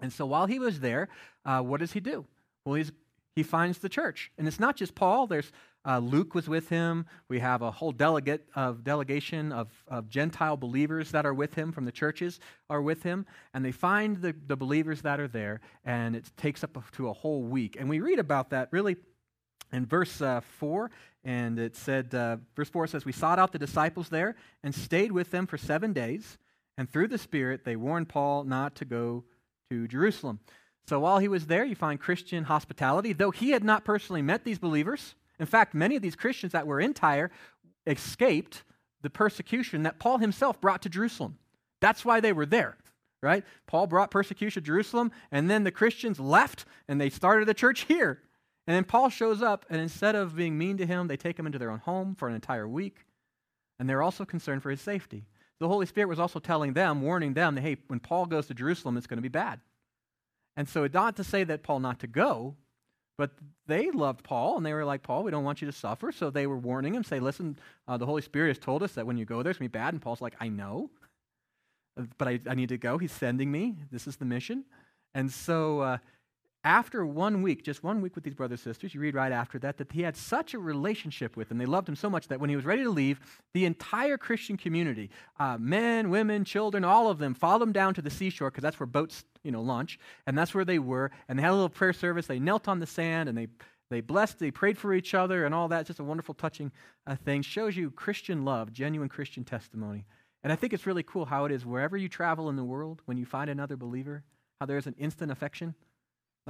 And 0.00 0.12
so 0.12 0.26
while 0.26 0.46
he 0.46 0.58
was 0.58 0.80
there, 0.80 1.08
uh, 1.44 1.60
what 1.60 1.80
does 1.80 1.92
he 1.92 2.00
do? 2.00 2.26
Well, 2.64 2.76
he's, 2.76 2.92
he 3.34 3.42
finds 3.42 3.78
the 3.78 3.88
church. 3.88 4.30
And 4.38 4.48
it's 4.48 4.60
not 4.60 4.76
just 4.76 4.94
Paul. 4.94 5.26
There's 5.26 5.52
uh, 5.88 6.00
Luke 6.00 6.34
was 6.34 6.48
with 6.48 6.68
him. 6.68 7.06
We 7.28 7.38
have 7.38 7.62
a 7.62 7.70
whole 7.70 7.92
delegate 7.92 8.46
of 8.54 8.84
delegation 8.84 9.52
of, 9.52 9.68
of 9.86 10.08
Gentile 10.08 10.56
believers 10.56 11.12
that 11.12 11.24
are 11.24 11.32
with 11.32 11.54
him 11.54 11.72
from 11.72 11.86
the 11.86 11.92
churches 11.92 12.40
are 12.68 12.82
with 12.82 13.02
him, 13.04 13.24
and 13.54 13.64
they 13.64 13.72
find 13.72 14.18
the, 14.18 14.34
the 14.46 14.56
believers 14.56 15.02
that 15.02 15.18
are 15.18 15.28
there, 15.28 15.60
and 15.84 16.14
it 16.14 16.30
takes 16.36 16.62
up 16.62 16.76
to 16.92 17.08
a 17.08 17.12
whole 17.12 17.42
week. 17.42 17.76
And 17.78 17.88
we 17.88 18.00
read 18.00 18.18
about 18.18 18.50
that 18.50 18.68
really 18.70 18.96
in 19.72 19.86
verse 19.86 20.20
uh, 20.20 20.40
4, 20.40 20.90
and 21.24 21.58
it 21.58 21.76
said, 21.76 22.14
uh, 22.14 22.38
verse 22.56 22.68
4 22.68 22.86
says, 22.86 23.04
We 23.04 23.12
sought 23.12 23.38
out 23.38 23.52
the 23.52 23.58
disciples 23.58 24.08
there 24.08 24.36
and 24.62 24.74
stayed 24.74 25.12
with 25.12 25.30
them 25.30 25.46
for 25.46 25.56
seven 25.56 25.92
days, 25.92 26.38
and 26.76 26.90
through 26.90 27.08
the 27.08 27.18
Spirit 27.18 27.64
they 27.64 27.76
warned 27.76 28.08
Paul 28.08 28.44
not 28.44 28.74
to 28.76 28.84
go 28.84 29.24
to 29.70 29.88
Jerusalem. 29.88 30.40
So 30.88 30.98
while 30.98 31.18
he 31.18 31.28
was 31.28 31.48
there, 31.48 31.66
you 31.66 31.74
find 31.74 32.00
Christian 32.00 32.44
hospitality. 32.44 33.12
Though 33.12 33.30
he 33.30 33.50
had 33.50 33.62
not 33.62 33.84
personally 33.84 34.22
met 34.22 34.44
these 34.44 34.58
believers, 34.58 35.14
in 35.38 35.44
fact, 35.44 35.74
many 35.74 35.96
of 35.96 36.02
these 36.02 36.16
Christians 36.16 36.52
that 36.52 36.66
were 36.66 36.80
in 36.80 36.94
Tyre 36.94 37.30
escaped 37.86 38.64
the 39.02 39.10
persecution 39.10 39.82
that 39.82 39.98
Paul 39.98 40.16
himself 40.16 40.58
brought 40.62 40.80
to 40.82 40.88
Jerusalem. 40.88 41.36
That's 41.82 42.06
why 42.06 42.20
they 42.20 42.32
were 42.32 42.46
there, 42.46 42.78
right? 43.22 43.44
Paul 43.66 43.86
brought 43.86 44.10
persecution 44.10 44.62
to 44.62 44.66
Jerusalem, 44.66 45.12
and 45.30 45.50
then 45.50 45.64
the 45.64 45.70
Christians 45.70 46.18
left 46.18 46.64
and 46.88 46.98
they 46.98 47.10
started 47.10 47.50
a 47.50 47.54
church 47.54 47.82
here. 47.82 48.22
And 48.66 48.74
then 48.74 48.84
Paul 48.84 49.10
shows 49.10 49.42
up, 49.42 49.66
and 49.68 49.82
instead 49.82 50.14
of 50.14 50.36
being 50.36 50.56
mean 50.56 50.78
to 50.78 50.86
him, 50.86 51.06
they 51.06 51.18
take 51.18 51.38
him 51.38 51.44
into 51.44 51.58
their 51.58 51.70
own 51.70 51.80
home 51.80 52.14
for 52.14 52.28
an 52.28 52.34
entire 52.34 52.66
week. 52.66 53.04
And 53.78 53.90
they're 53.90 54.02
also 54.02 54.24
concerned 54.24 54.62
for 54.62 54.70
his 54.70 54.80
safety. 54.80 55.26
The 55.60 55.68
Holy 55.68 55.84
Spirit 55.84 56.08
was 56.08 56.18
also 56.18 56.38
telling 56.38 56.72
them, 56.72 57.02
warning 57.02 57.34
them 57.34 57.56
that, 57.56 57.60
hey, 57.60 57.76
when 57.88 58.00
Paul 58.00 58.24
goes 58.24 58.46
to 58.46 58.54
Jerusalem, 58.54 58.96
it's 58.96 59.06
going 59.06 59.18
to 59.18 59.22
be 59.22 59.28
bad. 59.28 59.60
And 60.58 60.68
so, 60.68 60.88
not 60.92 61.14
to 61.14 61.22
say 61.22 61.44
that 61.44 61.62
Paul 61.62 61.78
not 61.78 62.00
to 62.00 62.08
go, 62.08 62.56
but 63.16 63.30
they 63.68 63.92
loved 63.92 64.24
Paul, 64.24 64.56
and 64.56 64.66
they 64.66 64.72
were 64.72 64.84
like, 64.84 65.04
Paul, 65.04 65.22
we 65.22 65.30
don't 65.30 65.44
want 65.44 65.62
you 65.62 65.66
to 65.66 65.72
suffer. 65.72 66.10
So 66.10 66.30
they 66.30 66.48
were 66.48 66.58
warning 66.58 66.96
him, 66.96 67.04
say, 67.04 67.20
listen, 67.20 67.56
uh, 67.86 67.96
the 67.96 68.06
Holy 68.06 68.22
Spirit 68.22 68.48
has 68.48 68.58
told 68.58 68.82
us 68.82 68.94
that 68.94 69.06
when 69.06 69.16
you 69.16 69.24
go 69.24 69.40
there, 69.44 69.50
it's 69.50 69.60
going 69.60 69.68
to 69.68 69.72
be 69.72 69.78
bad. 69.78 69.94
And 69.94 70.02
Paul's 70.02 70.20
like, 70.20 70.34
I 70.40 70.48
know, 70.48 70.90
uh, 71.96 72.06
but 72.18 72.26
I, 72.26 72.40
I 72.48 72.56
need 72.56 72.70
to 72.70 72.76
go. 72.76 72.98
He's 72.98 73.12
sending 73.12 73.52
me. 73.52 73.76
This 73.92 74.08
is 74.08 74.16
the 74.16 74.24
mission. 74.24 74.64
And 75.14 75.30
so 75.30 75.78
uh, 75.78 75.98
after 76.68 77.06
one 77.06 77.40
week, 77.40 77.64
just 77.64 77.82
one 77.82 78.02
week 78.02 78.14
with 78.14 78.24
these 78.24 78.34
brothers 78.34 78.60
and 78.60 78.74
sisters, 78.74 78.94
you 78.94 79.00
read 79.00 79.14
right 79.14 79.32
after 79.32 79.58
that, 79.58 79.78
that 79.78 79.90
he 79.90 80.02
had 80.02 80.14
such 80.14 80.52
a 80.52 80.58
relationship 80.58 81.34
with 81.34 81.48
them. 81.48 81.56
They 81.56 81.64
loved 81.64 81.88
him 81.88 81.96
so 81.96 82.10
much 82.10 82.28
that 82.28 82.40
when 82.40 82.50
he 82.50 82.56
was 82.56 82.66
ready 82.66 82.82
to 82.82 82.90
leave, 82.90 83.18
the 83.54 83.64
entire 83.64 84.18
Christian 84.18 84.58
community, 84.58 85.08
uh, 85.40 85.56
men, 85.56 86.10
women, 86.10 86.44
children, 86.44 86.84
all 86.84 87.08
of 87.08 87.16
them, 87.16 87.32
followed 87.32 87.62
him 87.62 87.72
down 87.72 87.94
to 87.94 88.02
the 88.02 88.10
seashore 88.10 88.50
because 88.50 88.60
that's 88.60 88.78
where 88.78 88.86
boats, 88.86 89.24
you 89.42 89.50
know, 89.50 89.62
launch. 89.62 89.98
And 90.26 90.36
that's 90.36 90.52
where 90.52 90.66
they 90.66 90.78
were. 90.78 91.10
And 91.26 91.38
they 91.38 91.42
had 91.42 91.52
a 91.52 91.54
little 91.54 91.70
prayer 91.70 91.94
service. 91.94 92.26
They 92.26 92.38
knelt 92.38 92.68
on 92.68 92.80
the 92.80 92.86
sand 92.86 93.30
and 93.30 93.38
they, 93.38 93.48
they 93.90 94.02
blessed, 94.02 94.38
they 94.38 94.50
prayed 94.50 94.76
for 94.76 94.92
each 94.92 95.14
other 95.14 95.46
and 95.46 95.54
all 95.54 95.68
that. 95.68 95.86
Just 95.86 96.00
a 96.00 96.04
wonderful, 96.04 96.34
touching 96.34 96.70
uh, 97.06 97.16
thing. 97.16 97.40
Shows 97.40 97.78
you 97.78 97.90
Christian 97.90 98.44
love, 98.44 98.74
genuine 98.74 99.08
Christian 99.08 99.42
testimony. 99.42 100.04
And 100.44 100.52
I 100.52 100.56
think 100.56 100.74
it's 100.74 100.86
really 100.86 101.02
cool 101.02 101.24
how 101.24 101.46
it 101.46 101.50
is 101.50 101.64
wherever 101.64 101.96
you 101.96 102.10
travel 102.10 102.50
in 102.50 102.56
the 102.56 102.64
world, 102.64 103.00
when 103.06 103.16
you 103.16 103.24
find 103.24 103.48
another 103.48 103.78
believer, 103.78 104.22
how 104.60 104.66
there's 104.66 104.86
an 104.86 104.96
instant 104.98 105.32
affection 105.32 105.74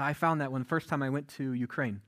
I 0.00 0.12
found 0.12 0.40
that 0.40 0.52
when 0.52 0.62
the 0.62 0.68
first 0.68 0.88
time 0.88 1.02
I 1.02 1.10
went 1.10 1.28
to 1.36 1.52
Ukraine, 1.52 2.00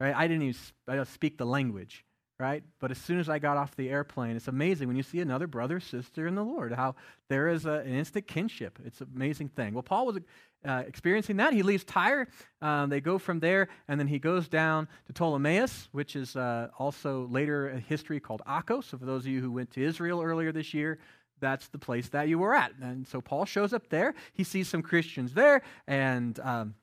right? 0.00 0.14
I 0.14 0.26
didn't 0.26 0.42
even 0.42 0.60
I 0.88 1.02
speak 1.04 1.38
the 1.38 1.46
language, 1.46 2.04
right? 2.38 2.62
But 2.80 2.90
as 2.90 2.98
soon 2.98 3.18
as 3.18 3.28
I 3.28 3.38
got 3.38 3.56
off 3.56 3.76
the 3.76 3.88
airplane, 3.88 4.36
it's 4.36 4.48
amazing 4.48 4.88
when 4.88 4.96
you 4.96 5.02
see 5.02 5.20
another 5.20 5.46
brother, 5.46 5.80
sister 5.80 6.26
in 6.26 6.34
the 6.34 6.44
Lord, 6.44 6.72
how 6.72 6.94
there 7.28 7.48
is 7.48 7.66
a, 7.66 7.80
an 7.80 7.94
instant 7.94 8.26
kinship. 8.26 8.78
It's 8.84 9.00
an 9.00 9.08
amazing 9.14 9.48
thing. 9.48 9.74
Well, 9.74 9.82
Paul 9.82 10.06
was 10.06 10.18
uh, 10.66 10.82
experiencing 10.86 11.36
that. 11.36 11.52
He 11.52 11.62
leaves 11.62 11.84
Tyre. 11.84 12.28
Um, 12.60 12.90
they 12.90 13.00
go 13.00 13.18
from 13.18 13.40
there, 13.40 13.68
and 13.88 13.98
then 13.98 14.08
he 14.08 14.18
goes 14.18 14.48
down 14.48 14.88
to 15.06 15.12
Ptolemais, 15.12 15.88
which 15.92 16.16
is 16.16 16.36
uh, 16.36 16.68
also 16.78 17.26
later 17.28 17.70
a 17.70 17.78
history 17.78 18.20
called 18.20 18.42
Akos. 18.46 18.84
So 18.84 18.98
for 18.98 19.06
those 19.06 19.22
of 19.22 19.28
you 19.28 19.40
who 19.40 19.52
went 19.52 19.70
to 19.72 19.82
Israel 19.82 20.20
earlier 20.20 20.52
this 20.52 20.74
year, 20.74 20.98
that's 21.40 21.68
the 21.68 21.78
place 21.78 22.08
that 22.10 22.28
you 22.28 22.38
were 22.38 22.54
at. 22.54 22.72
And 22.82 23.06
so 23.06 23.20
Paul 23.20 23.44
shows 23.44 23.72
up 23.72 23.88
there. 23.88 24.14
He 24.32 24.44
sees 24.44 24.68
some 24.68 24.82
Christians 24.82 25.34
there 25.34 25.62
and 25.86 26.38
um, 26.40 26.74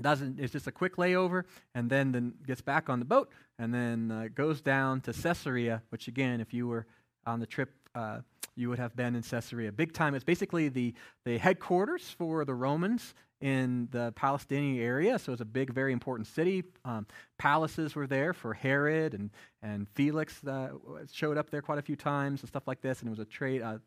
doesn't, 0.00 0.40
it's 0.40 0.52
just 0.52 0.66
a 0.66 0.72
quick 0.72 0.96
layover, 0.96 1.44
and 1.74 1.90
then, 1.90 2.12
then 2.12 2.34
gets 2.46 2.60
back 2.60 2.88
on 2.88 2.98
the 2.98 3.04
boat 3.04 3.30
and 3.58 3.72
then 3.72 4.10
uh, 4.10 4.28
goes 4.34 4.60
down 4.60 5.00
to 5.02 5.12
Caesarea, 5.12 5.82
which, 5.90 6.08
again, 6.08 6.40
if 6.40 6.54
you 6.54 6.66
were 6.66 6.86
on 7.26 7.40
the 7.40 7.46
trip, 7.46 7.70
uh, 7.94 8.20
you 8.56 8.68
would 8.68 8.78
have 8.78 8.96
been 8.96 9.14
in 9.14 9.22
Caesarea. 9.22 9.72
Big 9.72 9.92
time. 9.92 10.14
It's 10.14 10.24
basically 10.24 10.68
the, 10.68 10.94
the 11.24 11.38
headquarters 11.38 12.14
for 12.18 12.44
the 12.44 12.54
Romans 12.54 13.14
in 13.40 13.88
the 13.90 14.12
Palestinian 14.14 14.82
area. 14.82 15.18
So 15.18 15.32
it's 15.32 15.40
a 15.40 15.46
big, 15.46 15.70
very 15.70 15.92
important 15.92 16.28
city. 16.28 16.62
Um, 16.84 17.06
palaces 17.38 17.94
were 17.94 18.06
there 18.06 18.32
for 18.32 18.54
Herod 18.54 19.14
and, 19.14 19.30
and 19.62 19.88
Felix 19.90 20.44
uh, 20.46 20.70
showed 21.12 21.36
up 21.36 21.50
there 21.50 21.60
quite 21.60 21.78
a 21.78 21.82
few 21.82 21.96
times 21.96 22.40
and 22.40 22.48
stuff 22.48 22.62
like 22.66 22.80
this. 22.80 23.00
And 23.00 23.08
it 23.08 23.10
was 23.10 23.18
a 23.18 23.24
trade, 23.24 23.62
uh, 23.62 23.78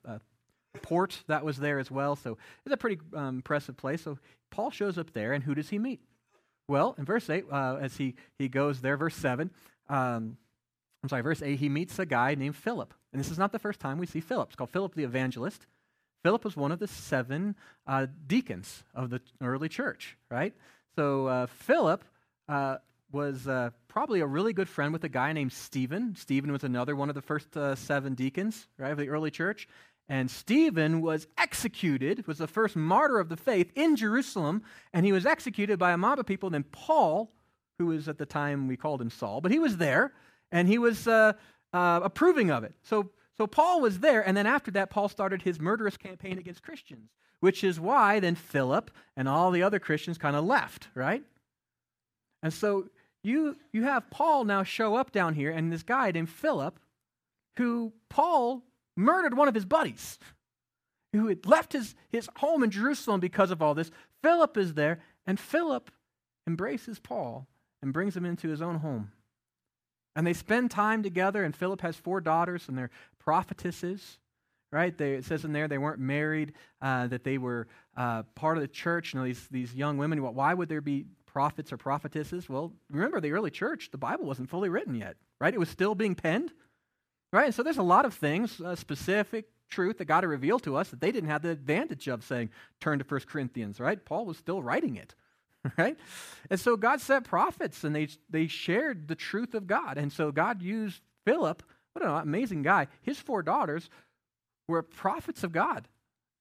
port 0.75 1.23
that 1.27 1.43
was 1.45 1.57
there 1.57 1.79
as 1.79 1.89
well. 1.89 2.15
So 2.15 2.37
it's 2.65 2.73
a 2.73 2.77
pretty 2.77 2.99
um, 3.13 3.37
impressive 3.37 3.77
place. 3.77 4.01
So 4.01 4.17
Paul 4.51 4.71
shows 4.71 4.97
up 4.97 5.13
there, 5.13 5.33
and 5.33 5.43
who 5.43 5.55
does 5.55 5.69
he 5.69 5.79
meet? 5.79 6.01
Well, 6.67 6.95
in 6.97 7.05
verse 7.05 7.29
8, 7.29 7.45
uh, 7.51 7.77
as 7.81 7.97
he, 7.97 8.15
he 8.39 8.49
goes 8.49 8.81
there, 8.81 8.97
verse 8.97 9.15
7, 9.15 9.51
um, 9.87 10.37
I'm 11.03 11.09
sorry, 11.09 11.21
verse 11.21 11.41
8, 11.41 11.59
he 11.59 11.69
meets 11.69 11.99
a 11.99 12.05
guy 12.05 12.33
named 12.35 12.55
Philip. 12.55 12.93
And 13.13 13.19
this 13.19 13.29
is 13.29 13.37
not 13.37 13.51
the 13.51 13.59
first 13.59 13.79
time 13.79 13.99
we 13.99 14.07
see 14.07 14.19
Philip. 14.19 14.49
It's 14.49 14.55
called 14.55 14.71
Philip 14.71 14.95
the 14.95 15.03
Evangelist. 15.03 15.67
Philip 16.23 16.43
was 16.43 16.57
one 16.57 16.71
of 16.71 16.79
the 16.79 16.87
seven 16.87 17.55
uh, 17.85 18.07
deacons 18.25 18.83
of 18.95 19.11
the 19.11 19.21
early 19.41 19.69
church, 19.69 20.17
right? 20.31 20.55
So 20.95 21.27
uh, 21.27 21.45
Philip 21.45 22.03
uh, 22.49 22.77
was 23.11 23.47
uh, 23.47 23.69
probably 23.87 24.21
a 24.21 24.25
really 24.25 24.51
good 24.51 24.67
friend 24.67 24.91
with 24.91 25.03
a 25.03 25.09
guy 25.09 25.33
named 25.33 25.53
Stephen. 25.53 26.15
Stephen 26.15 26.51
was 26.51 26.63
another 26.63 26.95
one 26.95 27.09
of 27.09 27.15
the 27.15 27.21
first 27.21 27.55
uh, 27.55 27.75
seven 27.75 28.15
deacons, 28.15 28.67
right, 28.79 28.91
of 28.91 28.97
the 28.97 29.09
early 29.09 29.29
church. 29.29 29.67
And 30.07 30.29
Stephen 30.29 31.01
was 31.01 31.27
executed, 31.37 32.27
was 32.27 32.37
the 32.37 32.47
first 32.47 32.75
martyr 32.75 33.19
of 33.19 33.29
the 33.29 33.37
faith 33.37 33.71
in 33.75 33.95
Jerusalem, 33.95 34.61
and 34.93 35.05
he 35.05 35.11
was 35.11 35.25
executed 35.25 35.79
by 35.79 35.91
a 35.91 35.97
mob 35.97 36.19
of 36.19 36.25
people. 36.25 36.49
Then 36.49 36.63
Paul, 36.71 37.31
who 37.79 37.87
was 37.87 38.07
at 38.07 38.17
the 38.17 38.25
time 38.25 38.67
we 38.67 38.77
called 38.77 39.01
him 39.01 39.09
Saul, 39.09 39.41
but 39.41 39.51
he 39.51 39.59
was 39.59 39.77
there, 39.77 40.13
and 40.51 40.67
he 40.67 40.77
was 40.77 41.07
uh, 41.07 41.33
approving 41.73 42.51
of 42.51 42.63
it. 42.63 42.73
So 42.83 43.09
so 43.37 43.47
Paul 43.47 43.81
was 43.81 43.99
there, 43.99 44.25
and 44.25 44.35
then 44.35 44.47
after 44.47 44.71
that, 44.71 44.89
Paul 44.89 45.09
started 45.09 45.41
his 45.41 45.59
murderous 45.59 45.97
campaign 45.97 46.37
against 46.37 46.63
Christians, 46.63 47.09
which 47.41 47.63
is 47.63 47.79
why 47.79 48.19
then 48.19 48.35
Philip 48.35 48.91
and 49.17 49.27
all 49.27 49.51
the 49.51 49.63
other 49.63 49.79
Christians 49.79 50.17
kind 50.17 50.35
of 50.35 50.45
left, 50.45 50.87
right? 50.95 51.23
And 52.41 52.53
so 52.53 52.87
you, 53.23 53.57
you 53.73 53.83
have 53.83 54.09
Paul 54.09 54.45
now 54.45 54.63
show 54.63 54.95
up 54.95 55.11
down 55.11 55.33
here, 55.33 55.51
and 55.51 55.71
this 55.71 55.83
guy 55.83 56.11
named 56.11 56.29
Philip, 56.29 56.79
who 57.57 57.91
Paul 58.07 58.63
murdered 58.95 59.35
one 59.35 59.47
of 59.47 59.55
his 59.55 59.65
buddies, 59.65 60.19
who 61.13 61.27
had 61.27 61.45
left 61.45 61.73
his, 61.73 61.95
his 62.09 62.29
home 62.37 62.63
in 62.63 62.71
Jerusalem 62.71 63.19
because 63.19 63.51
of 63.51 63.61
all 63.61 63.73
this. 63.73 63.91
Philip 64.21 64.57
is 64.57 64.73
there, 64.73 64.99
and 65.25 65.39
Philip 65.39 65.91
embraces 66.47 66.99
Paul 66.99 67.47
and 67.81 67.93
brings 67.93 68.15
him 68.15 68.25
into 68.25 68.49
his 68.49 68.61
own 68.61 68.77
home. 68.77 69.11
And 70.15 70.25
they 70.25 70.33
spend 70.33 70.71
time 70.71 71.03
together, 71.03 71.43
and 71.43 71.55
Philip 71.55 71.81
has 71.81 71.95
four 71.95 72.21
daughters, 72.21 72.67
and 72.67 72.77
they're 72.77 72.89
prophetesses, 73.19 74.17
right? 74.71 74.97
They, 74.97 75.13
it 75.13 75.25
says 75.25 75.45
in 75.45 75.53
there 75.53 75.67
they 75.67 75.77
weren't 75.77 75.99
married, 75.99 76.53
uh, 76.81 77.07
that 77.07 77.23
they 77.23 77.37
were 77.37 77.67
uh, 77.97 78.23
part 78.35 78.57
of 78.57 78.61
the 78.61 78.67
church. 78.67 79.13
You 79.13 79.19
know, 79.19 79.25
these, 79.25 79.47
these 79.49 79.75
young 79.75 79.97
women, 79.97 80.21
why 80.21 80.53
would 80.53 80.69
there 80.69 80.81
be 80.81 81.05
prophets 81.25 81.73
or 81.73 81.77
prophetesses? 81.77 82.47
Well, 82.47 82.73
remember, 82.89 83.19
the 83.19 83.33
early 83.33 83.51
church, 83.51 83.89
the 83.91 83.97
Bible 83.97 84.25
wasn't 84.25 84.49
fully 84.49 84.69
written 84.69 84.95
yet, 84.95 85.17
right? 85.39 85.53
It 85.53 85.59
was 85.59 85.69
still 85.69 85.95
being 85.95 86.15
penned, 86.15 86.53
right? 87.35 87.53
So 87.53 87.63
there's 87.63 87.77
a 87.77 87.83
lot 87.83 88.05
of 88.05 88.13
things, 88.13 88.61
uh, 88.61 88.75
specific 88.75 89.49
truth 89.69 89.97
that 89.97 90.05
God 90.05 90.23
had 90.23 90.29
revealed 90.29 90.63
to 90.63 90.77
us 90.77 90.89
that 90.89 91.01
they 91.01 91.11
didn't 91.11 91.29
have 91.29 91.41
the 91.41 91.49
advantage 91.49 92.07
of 92.07 92.23
saying, 92.23 92.49
turn 92.79 92.97
to 92.99 93.05
1 93.05 93.21
Corinthians, 93.27 93.79
right? 93.79 94.03
Paul 94.03 94.25
was 94.25 94.37
still 94.37 94.61
writing 94.61 94.95
it. 94.95 95.15
right? 95.77 95.97
And 96.49 96.59
so 96.59 96.77
God 96.77 97.01
sent 97.01 97.25
prophets 97.25 97.83
and 97.83 97.93
they, 97.95 98.07
they 98.29 98.47
shared 98.47 99.07
the 99.07 99.15
truth 99.15 99.53
of 99.53 99.67
God. 99.67 99.97
And 99.97 100.13
so 100.13 100.31
God 100.31 100.61
used 100.61 101.01
Philip, 101.25 101.61
what 101.93 102.05
an 102.05 102.11
amazing 102.11 102.61
guy. 102.61 102.87
His 103.01 103.19
four 103.19 103.41
daughters 103.41 103.89
were 104.67 104.81
prophets 104.81 105.43
of 105.43 105.51
God 105.51 105.87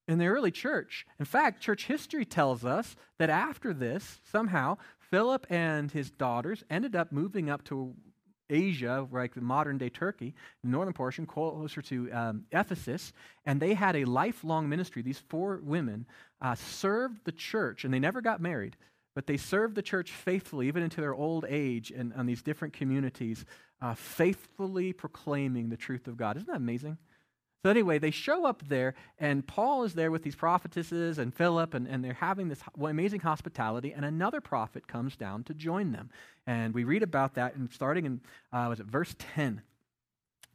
in 0.06 0.18
the 0.18 0.26
early 0.26 0.50
church. 0.50 1.06
In 1.18 1.24
fact, 1.24 1.62
church 1.62 1.86
history 1.86 2.24
tells 2.24 2.64
us 2.64 2.94
that 3.18 3.30
after 3.30 3.72
this, 3.72 4.20
somehow, 4.30 4.76
Philip 5.10 5.46
and 5.48 5.90
his 5.90 6.10
daughters 6.10 6.62
ended 6.68 6.94
up 6.94 7.10
moving 7.10 7.48
up 7.50 7.64
to 7.64 7.94
Asia, 8.50 9.06
like 9.10 9.34
the 9.34 9.40
modern 9.40 9.78
day 9.78 9.88
Turkey, 9.88 10.34
the 10.62 10.70
northern 10.70 10.94
portion, 10.94 11.26
closer 11.26 11.82
to 11.82 12.10
um, 12.12 12.44
Ephesus, 12.52 13.12
and 13.46 13.60
they 13.60 13.74
had 13.74 13.96
a 13.96 14.04
lifelong 14.04 14.68
ministry. 14.68 15.02
These 15.02 15.22
four 15.28 15.60
women 15.62 16.06
uh, 16.40 16.54
served 16.54 17.20
the 17.24 17.32
church, 17.32 17.84
and 17.84 17.92
they 17.92 17.98
never 17.98 18.20
got 18.20 18.40
married 18.40 18.76
but 19.14 19.26
they 19.26 19.36
served 19.36 19.76
the 19.76 19.82
church 19.82 20.10
faithfully, 20.10 20.66
even 20.66 20.82
into 20.82 21.00
their 21.00 21.14
old 21.14 21.44
age, 21.48 21.92
and 21.92 22.12
on 22.14 22.26
these 22.26 22.42
different 22.42 22.74
communities, 22.74 23.44
uh, 23.80 23.94
faithfully 23.94 24.92
proclaiming 24.92 25.68
the 25.68 25.76
truth 25.76 26.08
of 26.08 26.16
God. 26.16 26.36
Isn't 26.36 26.48
that 26.48 26.56
amazing? 26.56 26.98
So, 27.64 27.70
anyway, 27.70 27.98
they 27.98 28.10
show 28.10 28.44
up 28.44 28.62
there, 28.68 28.94
and 29.18 29.46
Paul 29.46 29.84
is 29.84 29.94
there 29.94 30.10
with 30.10 30.22
these 30.22 30.34
prophetesses 30.34 31.16
and 31.16 31.32
Philip, 31.34 31.72
and, 31.72 31.88
and 31.88 32.04
they're 32.04 32.12
having 32.12 32.48
this 32.48 32.60
amazing 32.78 33.20
hospitality, 33.20 33.90
and 33.90 34.04
another 34.04 34.42
prophet 34.42 34.86
comes 34.86 35.16
down 35.16 35.44
to 35.44 35.54
join 35.54 35.90
them. 35.90 36.10
And 36.46 36.74
we 36.74 36.84
read 36.84 37.02
about 37.02 37.36
that, 37.36 37.54
and 37.54 37.72
starting 37.72 38.04
in, 38.04 38.20
uh, 38.52 38.66
was 38.68 38.80
it 38.80 38.86
verse 38.86 39.16
10? 39.18 39.62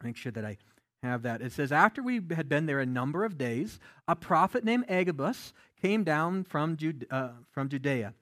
Make 0.04 0.18
sure 0.18 0.32
that 0.32 0.46
I 0.46 0.60
have 1.02 1.24
that. 1.24 1.42
It 1.42 1.52
says, 1.52 1.72
After 1.72 2.04
we 2.04 2.22
had 2.36 2.48
been 2.48 2.68
there 2.68 2.80
a 2.80 2.86
number 2.86 3.26
of 3.26 3.40
days, 3.40 3.80
a 4.08 4.16
prophet 4.16 4.64
named 4.64 4.86
Agabus 4.88 5.52
came 5.82 6.04
down 6.04 6.44
from, 6.44 6.78
Jude, 6.78 7.08
uh, 7.10 7.30
from 7.52 7.70
Judea 7.70 8.14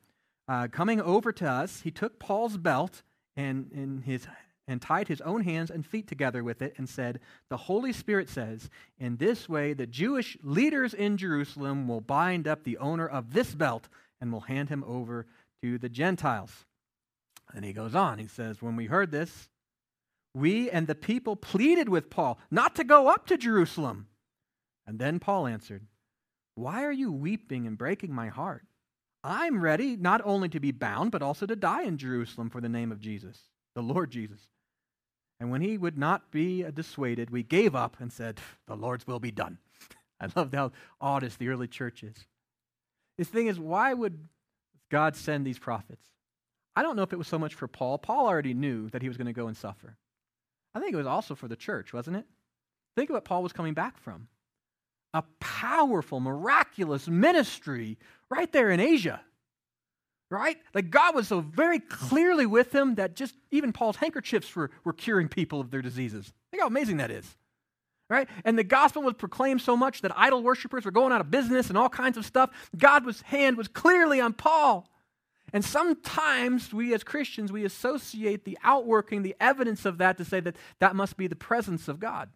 uh, 0.47 0.69
coming 0.71 1.02
over 1.02 1.34
to 1.34 1.45
us, 1.45 1.82
he 1.82 1.91
took 1.91 2.19
Paul's 2.19 2.56
belt 2.56 3.02
and, 3.36 3.69
and, 3.76 4.06
his, 4.06 4.28
and 4.67 4.82
tied 4.82 5.08
his 5.08 5.21
own 5.21 5.43
hands 5.43 5.71
and 5.71 5.86
feet 5.86 6.08
together 6.08 6.43
with 6.43 6.62
it 6.62 6.73
and 6.77 6.89
said, 6.89 7.19
The 7.49 7.58
Holy 7.58 7.93
Spirit 7.93 8.30
says, 8.30 8.69
In 8.99 9.17
this 9.17 9.47
way, 9.47 9.73
the 9.73 9.88
Jewish 9.88 10.38
leaders 10.43 10.93
in 10.93 11.17
Jerusalem 11.17 11.88
will 11.88 12.01
bind 12.01 12.47
up 12.47 12.63
the 12.63 12.77
owner 12.77 13.08
of 13.08 13.34
this 13.34 13.56
belt 13.56 13.88
and 14.19 14.32
will 14.32 14.41
hand 14.41 14.69
him 14.69 14.84
over 14.86 15.25
to 15.62 15.77
the 15.77 15.89
Gentiles. 15.89 16.65
And 17.53 17.63
he 17.63 17.71
goes 17.71 17.95
on. 17.95 18.19
He 18.19 18.27
says, 18.27 18.62
When 18.62 18.75
we 18.75 18.88
heard 18.88 19.12
this, 19.12 19.47
we 20.34 20.69
and 20.69 20.86
the 20.86 20.95
people 20.95 21.36
pleaded 21.36 21.88
with 21.88 22.10
Paul 22.10 22.38
not 22.51 22.75
to 22.75 22.84
go 22.84 23.08
up 23.08 23.25
to 23.27 23.38
Jerusalem. 23.38 24.08
And 24.86 24.99
then 24.99 25.19
Paul 25.19 25.47
answered, 25.47 25.84
Why 26.56 26.84
are 26.84 26.91
you 26.91 27.12
weeping 27.12 27.65
and 27.67 27.77
breaking 27.77 28.13
my 28.13 28.27
heart? 28.27 28.65
I'm 29.23 29.62
ready 29.62 29.95
not 29.95 30.21
only 30.23 30.49
to 30.49 30.60
be 30.60 30.71
bound, 30.71 31.12
but 31.12 31.21
also 31.21 31.45
to 31.45 31.56
die 31.56 31.84
in 31.84 31.97
Jerusalem 31.97 32.49
for 32.49 32.62
the 32.62 32.69
name 32.69 32.91
of 32.91 32.99
Jesus, 32.99 33.39
the 33.75 33.82
Lord 33.82 34.12
Jesus. 34.12 34.47
And 35.39 35.52
when 35.52 35.62
he 35.62 35.78
would 35.78 35.97
not 35.97 36.32
be 36.32 36.63
dissuaded, 36.63 37.30
we 37.30 37.43
gave 37.43 37.76
up 37.76 37.97
and 38.00 38.12
said, 38.12 38.39
The 38.67 38.76
Lord's 38.76 39.06
will 39.06 39.19
be 39.19 39.32
done. 39.32 39.60
I 40.19 40.30
love 40.36 40.54
how 40.54 40.71
honest 41.00 41.38
the 41.38 41.50
early 41.50 41.67
church 41.67 42.04
is. 42.04 42.15
The 43.17 43.23
thing 43.23 43.47
is, 43.47 43.60
why 43.60 43.93
would 43.93 44.28
God 44.89 45.15
send 45.15 45.45
these 45.45 45.60
prophets? 45.60 46.06
I 46.76 46.84
don't 46.84 46.95
know 46.95 47.04
if 47.04 47.13
it 47.13 47.17
was 47.17 47.28
so 47.28 47.39
much 47.39 47.56
for 47.56 47.67
Paul. 47.67 47.97
Paul 47.97 48.28
already 48.28 48.54
knew 48.54 48.89
that 48.89 49.02
he 49.02 49.08
was 49.08 49.17
going 49.17 49.28
to 49.28 49.34
go 49.34 49.47
and 49.47 49.58
suffer. 49.58 49.97
I 50.76 50.80
think 50.80 50.93
it 50.93 50.97
was 50.97 51.08
also 51.08 51.34
for 51.34 51.47
the 51.47 51.56
church, 51.56 51.93
wasn't 51.93 52.17
it? 52.17 52.26
Think 52.95 53.10
of 53.10 53.15
what 53.15 53.26
Paul 53.26 53.43
was 53.43 53.54
coming 53.54 53.73
back 53.73 53.97
from 53.97 54.28
a 55.13 55.23
powerful, 55.39 56.19
miraculous 56.19 57.08
ministry 57.08 57.97
right 58.30 58.52
there 58.52 58.69
in 58.69 58.80
Asia. 58.80 59.21
Right? 60.30 60.58
Like 60.74 60.90
God 60.90 61.16
was 61.16 61.30
so 61.30 61.40
very 61.40 61.80
clearly 61.80 62.46
with 62.46 62.76
him 62.76 62.96
that 62.96 63.16
just 63.16 63.36
even 63.50 63.72
Paul's 63.72 63.96
handkerchiefs 63.96 64.54
were, 64.56 64.72
were 64.84 64.92
curing 64.94 65.30
people 65.30 65.62
of 65.62 65.72
their 65.72 65.82
diseases. 65.82 66.34
Think 66.52 66.62
how 66.62 66.68
amazing 66.68 66.98
that 66.98 67.12
is. 67.12 67.38
Right? 68.10 68.28
And 68.44 68.58
the 68.58 68.63
gospel 68.63 69.02
was 69.02 69.13
proclaimed 69.13 69.62
so 69.62 69.78
much 69.78 70.02
that 70.02 70.18
idol 70.18 70.44
worshippers 70.44 70.86
were 70.86 70.92
going 70.92 71.13
out 71.13 71.22
of 71.22 71.32
business 71.32 71.70
and 71.70 71.78
all 71.78 71.90
kinds 71.90 72.18
of 72.18 72.26
stuff. 72.26 72.50
God's 72.78 73.22
hand 73.22 73.58
was 73.58 73.68
clearly 73.68 74.20
on 74.20 74.34
Paul. 74.34 74.90
And 75.54 75.63
sometimes 75.63 76.74
we 76.74 76.94
as 76.94 77.04
Christians, 77.04 77.52
we 77.52 77.63
associate 77.63 78.44
the 78.44 78.58
outworking, 78.63 79.24
the 79.24 79.36
evidence 79.40 79.86
of 79.86 79.98
that 80.00 80.18
to 80.18 80.26
say 80.26 80.42
that 80.42 80.58
that 80.80 80.96
must 80.96 81.16
be 81.16 81.28
the 81.28 81.36
presence 81.36 81.88
of 81.88 82.00
God. 82.00 82.30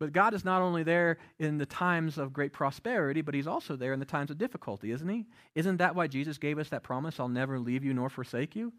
But 0.00 0.14
God 0.14 0.32
is 0.32 0.46
not 0.46 0.62
only 0.62 0.82
there 0.82 1.18
in 1.38 1.58
the 1.58 1.66
times 1.66 2.16
of 2.16 2.32
great 2.32 2.54
prosperity, 2.54 3.20
but 3.20 3.34
He's 3.34 3.46
also 3.46 3.76
there 3.76 3.92
in 3.92 4.00
the 4.00 4.06
times 4.06 4.30
of 4.30 4.38
difficulty, 4.38 4.90
isn't 4.90 5.08
He? 5.08 5.26
Isn't 5.54 5.76
that 5.76 5.94
why 5.94 6.06
Jesus 6.06 6.38
gave 6.38 6.58
us 6.58 6.70
that 6.70 6.82
promise, 6.82 7.20
I'll 7.20 7.28
never 7.28 7.60
leave 7.60 7.84
you 7.84 7.92
nor 7.92 8.08
forsake 8.08 8.56
you? 8.56 8.72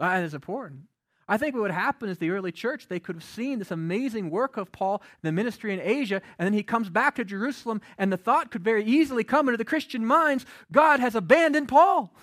That 0.00 0.24
is 0.24 0.34
important. 0.34 0.80
I 1.26 1.38
think 1.38 1.54
what 1.54 1.62
would 1.62 1.70
happen 1.70 2.10
is 2.10 2.18
the 2.18 2.30
early 2.30 2.52
church, 2.52 2.88
they 2.88 3.00
could 3.00 3.16
have 3.16 3.24
seen 3.24 3.58
this 3.58 3.70
amazing 3.70 4.28
work 4.28 4.56
of 4.56 4.72
Paul, 4.72 5.00
the 5.22 5.32
ministry 5.32 5.72
in 5.72 5.80
Asia, 5.80 6.20
and 6.38 6.44
then 6.44 6.52
he 6.52 6.62
comes 6.62 6.90
back 6.90 7.14
to 7.14 7.24
Jerusalem, 7.24 7.80
and 7.96 8.12
the 8.12 8.18
thought 8.18 8.50
could 8.50 8.62
very 8.62 8.84
easily 8.84 9.24
come 9.24 9.48
into 9.48 9.56
the 9.56 9.64
Christian 9.64 10.04
minds 10.04 10.44
God 10.70 11.00
has 11.00 11.14
abandoned 11.14 11.68
Paul. 11.68 12.14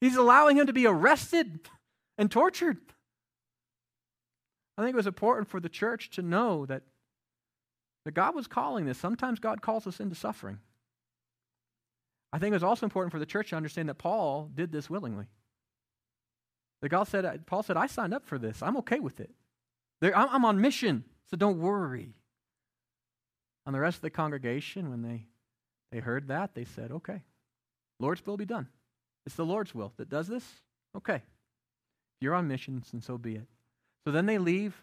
He's 0.00 0.16
allowing 0.16 0.58
him 0.58 0.66
to 0.66 0.72
be 0.72 0.86
arrested 0.86 1.60
and 2.18 2.30
tortured. 2.30 2.78
I 4.78 4.82
think 4.82 4.94
it 4.94 4.96
was 4.96 5.06
important 5.06 5.48
for 5.48 5.60
the 5.60 5.68
church 5.68 6.08
to 6.10 6.22
know 6.22 6.64
that 6.64 6.84
That 8.04 8.14
God 8.14 8.34
was 8.34 8.46
calling 8.46 8.86
this. 8.86 8.96
Sometimes 8.96 9.38
God 9.38 9.60
calls 9.60 9.86
us 9.86 10.00
into 10.00 10.14
suffering. 10.14 10.60
I 12.32 12.38
think 12.38 12.52
it 12.52 12.56
was 12.56 12.62
also 12.62 12.86
important 12.86 13.12
for 13.12 13.18
the 13.18 13.26
church 13.26 13.50
to 13.50 13.56
understand 13.56 13.88
that 13.88 13.98
Paul 13.98 14.50
did 14.54 14.72
this 14.72 14.88
willingly. 14.88 15.26
That 16.80 16.90
God 16.90 17.08
said, 17.08 17.44
Paul 17.44 17.62
said, 17.62 17.76
I 17.76 17.86
signed 17.86 18.14
up 18.14 18.24
for 18.24 18.38
this. 18.38 18.62
I'm 18.62 18.76
okay 18.78 19.00
with 19.00 19.20
it. 19.20 19.30
I'm, 20.00 20.28
I'm 20.30 20.44
on 20.44 20.60
mission, 20.60 21.04
so 21.28 21.36
don't 21.36 21.58
worry. 21.58 22.14
And 23.66 23.74
the 23.74 23.80
rest 23.80 23.96
of 23.96 24.02
the 24.02 24.10
congregation, 24.10 24.88
when 24.88 25.02
they, 25.02 25.26
they 25.90 25.98
heard 25.98 26.28
that, 26.28 26.54
they 26.54 26.64
said, 26.64 26.92
okay, 26.92 27.24
Lord's 27.98 28.24
will 28.24 28.36
be 28.36 28.46
done. 28.46 28.68
It's 29.26 29.36
the 29.36 29.44
Lord's 29.44 29.74
will 29.74 29.92
that 29.96 30.08
does 30.08 30.28
this. 30.28 30.44
Okay. 30.96 31.22
You're 32.20 32.34
on 32.34 32.48
missions, 32.48 32.92
and 32.92 33.02
so 33.02 33.18
be 33.18 33.34
it. 33.34 33.48
So 34.04 34.12
then 34.12 34.26
they 34.26 34.38
leave 34.38 34.82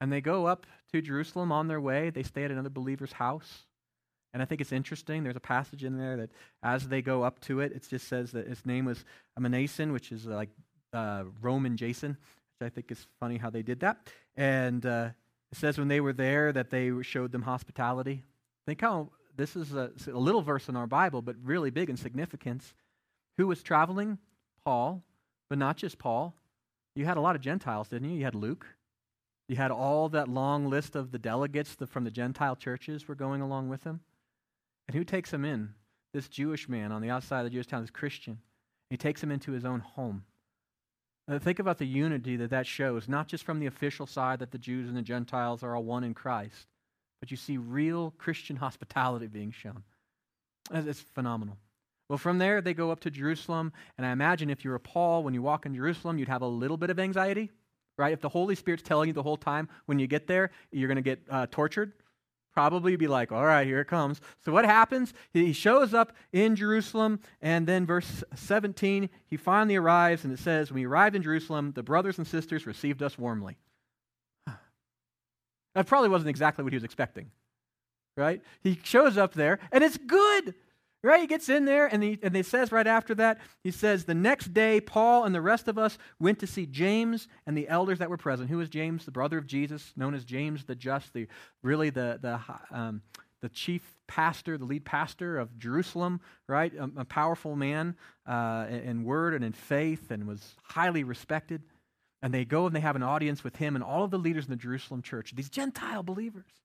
and 0.00 0.12
they 0.12 0.20
go 0.20 0.46
up 0.46 0.66
to 0.92 1.00
Jerusalem 1.00 1.52
on 1.52 1.68
their 1.68 1.80
way. 1.80 2.10
They 2.10 2.22
stay 2.22 2.44
at 2.44 2.50
another 2.50 2.70
believer's 2.70 3.12
house. 3.12 3.64
And 4.32 4.42
I 4.42 4.46
think 4.46 4.60
it's 4.60 4.72
interesting. 4.72 5.22
There's 5.22 5.36
a 5.36 5.40
passage 5.40 5.84
in 5.84 5.96
there 5.96 6.16
that 6.16 6.30
as 6.62 6.88
they 6.88 7.02
go 7.02 7.22
up 7.22 7.40
to 7.42 7.60
it, 7.60 7.72
it 7.72 7.86
just 7.88 8.08
says 8.08 8.32
that 8.32 8.48
his 8.48 8.66
name 8.66 8.84
was 8.84 9.04
Manason, 9.38 9.92
which 9.92 10.10
is 10.10 10.26
like 10.26 10.50
uh, 10.92 11.24
Roman 11.40 11.76
Jason, 11.76 12.16
which 12.58 12.66
I 12.66 12.68
think 12.68 12.90
is 12.90 13.06
funny 13.20 13.38
how 13.38 13.50
they 13.50 13.62
did 13.62 13.80
that. 13.80 14.08
And 14.36 14.84
uh, 14.84 15.10
it 15.52 15.58
says 15.58 15.78
when 15.78 15.88
they 15.88 16.00
were 16.00 16.12
there 16.12 16.52
that 16.52 16.70
they 16.70 16.90
showed 17.02 17.30
them 17.30 17.42
hospitality. 17.42 18.24
Think 18.66 18.80
how 18.80 19.10
this 19.36 19.54
is 19.54 19.72
a, 19.74 19.92
a 20.08 20.18
little 20.18 20.42
verse 20.42 20.68
in 20.68 20.74
our 20.74 20.86
Bible, 20.86 21.22
but 21.22 21.36
really 21.42 21.70
big 21.70 21.88
in 21.88 21.96
significance. 21.96 22.74
Who 23.36 23.46
was 23.46 23.62
traveling? 23.62 24.18
Paul, 24.64 25.02
but 25.48 25.58
not 25.58 25.76
just 25.76 25.98
Paul. 25.98 26.34
You 26.94 27.04
had 27.04 27.16
a 27.16 27.20
lot 27.20 27.36
of 27.36 27.42
Gentiles, 27.42 27.88
didn't 27.88 28.10
you? 28.10 28.18
You 28.18 28.24
had 28.24 28.34
Luke. 28.34 28.66
You 29.48 29.56
had 29.56 29.70
all 29.70 30.08
that 30.10 30.28
long 30.28 30.68
list 30.68 30.96
of 30.96 31.10
the 31.10 31.18
delegates 31.18 31.76
from 31.86 32.04
the 32.04 32.10
Gentile 32.10 32.56
churches 32.56 33.08
were 33.08 33.14
going 33.14 33.40
along 33.40 33.68
with 33.68 33.84
him. 33.84 34.00
And 34.88 34.96
who 34.96 35.04
takes 35.04 35.32
him 35.32 35.44
in? 35.44 35.74
This 36.12 36.28
Jewish 36.28 36.68
man 36.68 36.92
on 36.92 37.02
the 37.02 37.10
outside 37.10 37.40
of 37.40 37.44
the 37.44 37.50
Jewish 37.50 37.66
town, 37.66 37.82
this 37.82 37.90
Christian. 37.90 38.38
He 38.90 38.96
takes 38.96 39.22
him 39.22 39.30
into 39.30 39.52
his 39.52 39.64
own 39.64 39.80
home. 39.80 40.24
Now 41.26 41.38
think 41.38 41.58
about 41.58 41.78
the 41.78 41.86
unity 41.86 42.36
that 42.36 42.50
that 42.50 42.66
shows, 42.66 43.08
not 43.08 43.28
just 43.28 43.44
from 43.44 43.58
the 43.58 43.66
official 43.66 44.06
side 44.06 44.38
that 44.38 44.50
the 44.50 44.58
Jews 44.58 44.88
and 44.88 44.96
the 44.96 45.02
Gentiles 45.02 45.62
are 45.62 45.74
all 45.74 45.82
one 45.82 46.04
in 46.04 46.14
Christ, 46.14 46.68
but 47.20 47.30
you 47.30 47.36
see 47.36 47.56
real 47.56 48.12
Christian 48.18 48.56
hospitality 48.64 49.26
being 49.26 49.50
shown. 49.50 49.82
It's 50.70 51.00
phenomenal. 51.00 51.58
Well, 52.08 52.18
from 52.18 52.38
there, 52.38 52.60
they 52.60 52.74
go 52.74 52.90
up 52.90 53.00
to 53.00 53.10
Jerusalem. 53.10 53.72
And 53.96 54.06
I 54.06 54.12
imagine 54.12 54.50
if 54.50 54.64
you're 54.64 54.74
a 54.74 54.80
Paul, 54.80 55.22
when 55.22 55.34
you 55.34 55.42
walk 55.42 55.66
in 55.66 55.74
Jerusalem, 55.74 56.18
you'd 56.18 56.28
have 56.28 56.42
a 56.42 56.46
little 56.46 56.76
bit 56.76 56.90
of 56.90 56.98
anxiety, 56.98 57.50
right? 57.96 58.12
If 58.12 58.20
the 58.20 58.28
Holy 58.28 58.54
Spirit's 58.54 58.82
telling 58.82 59.08
you 59.08 59.14
the 59.14 59.22
whole 59.22 59.36
time 59.36 59.68
when 59.86 59.98
you 59.98 60.06
get 60.06 60.26
there, 60.26 60.50
you're 60.70 60.88
going 60.88 60.96
to 60.96 61.02
get 61.02 61.22
uh, 61.30 61.46
tortured, 61.50 61.92
probably 62.52 62.96
be 62.96 63.08
like, 63.08 63.32
all 63.32 63.44
right, 63.44 63.66
here 63.66 63.80
it 63.80 63.86
comes. 63.86 64.20
So 64.44 64.52
what 64.52 64.64
happens? 64.64 65.14
He 65.32 65.52
shows 65.52 65.94
up 65.94 66.12
in 66.32 66.56
Jerusalem, 66.56 67.20
and 67.42 67.66
then 67.66 67.86
verse 67.86 68.22
17, 68.34 69.08
he 69.26 69.36
finally 69.36 69.76
arrives, 69.76 70.24
and 70.24 70.32
it 70.32 70.38
says, 70.38 70.70
When 70.70 70.78
he 70.78 70.86
arrived 70.86 71.16
in 71.16 71.22
Jerusalem, 71.22 71.72
the 71.74 71.82
brothers 71.82 72.18
and 72.18 72.26
sisters 72.26 72.66
received 72.66 73.02
us 73.02 73.18
warmly. 73.18 73.56
That 75.74 75.88
probably 75.88 76.08
wasn't 76.08 76.30
exactly 76.30 76.62
what 76.62 76.72
he 76.72 76.76
was 76.76 76.84
expecting, 76.84 77.32
right? 78.16 78.40
He 78.62 78.78
shows 78.84 79.18
up 79.18 79.34
there, 79.34 79.58
and 79.72 79.82
it's 79.82 79.96
good, 79.96 80.54
right? 81.08 81.20
He 81.20 81.26
gets 81.26 81.48
in 81.48 81.64
there, 81.64 81.86
and 81.86 82.02
he, 82.02 82.18
and 82.22 82.34
he 82.34 82.42
says 82.42 82.72
right 82.72 82.86
after 82.86 83.14
that, 83.16 83.38
he 83.62 83.70
says, 83.70 84.04
The 84.04 84.14
next 84.14 84.54
day, 84.54 84.80
Paul 84.80 85.24
and 85.24 85.34
the 85.34 85.40
rest 85.40 85.68
of 85.68 85.78
us 85.78 85.98
went 86.18 86.38
to 86.40 86.46
see 86.46 86.66
James 86.66 87.28
and 87.46 87.56
the 87.56 87.68
elders 87.68 87.98
that 87.98 88.10
were 88.10 88.16
present. 88.16 88.50
Who 88.50 88.60
is 88.60 88.68
James? 88.68 89.04
The 89.04 89.10
brother 89.10 89.38
of 89.38 89.46
Jesus, 89.46 89.92
known 89.96 90.14
as 90.14 90.24
James 90.24 90.64
the 90.64 90.74
Just, 90.74 91.12
the, 91.12 91.26
really 91.62 91.90
the, 91.90 92.18
the, 92.20 92.40
um, 92.76 93.02
the 93.42 93.50
chief 93.50 93.82
pastor, 94.06 94.56
the 94.56 94.64
lead 94.64 94.84
pastor 94.84 95.38
of 95.38 95.58
Jerusalem, 95.58 96.20
right? 96.48 96.72
A, 96.74 96.90
a 96.96 97.04
powerful 97.04 97.54
man 97.54 97.96
uh, 98.26 98.66
in 98.70 99.04
word 99.04 99.34
and 99.34 99.44
in 99.44 99.52
faith, 99.52 100.10
and 100.10 100.26
was 100.26 100.54
highly 100.62 101.04
respected. 101.04 101.62
And 102.22 102.32
they 102.32 102.46
go 102.46 102.66
and 102.66 102.74
they 102.74 102.80
have 102.80 102.96
an 102.96 103.02
audience 103.02 103.44
with 103.44 103.56
him 103.56 103.74
and 103.74 103.84
all 103.84 104.04
of 104.04 104.10
the 104.10 104.18
leaders 104.18 104.46
in 104.46 104.50
the 104.50 104.56
Jerusalem 104.56 105.02
church, 105.02 105.34
these 105.34 105.50
Gentile 105.50 106.02
believers. 106.02 106.63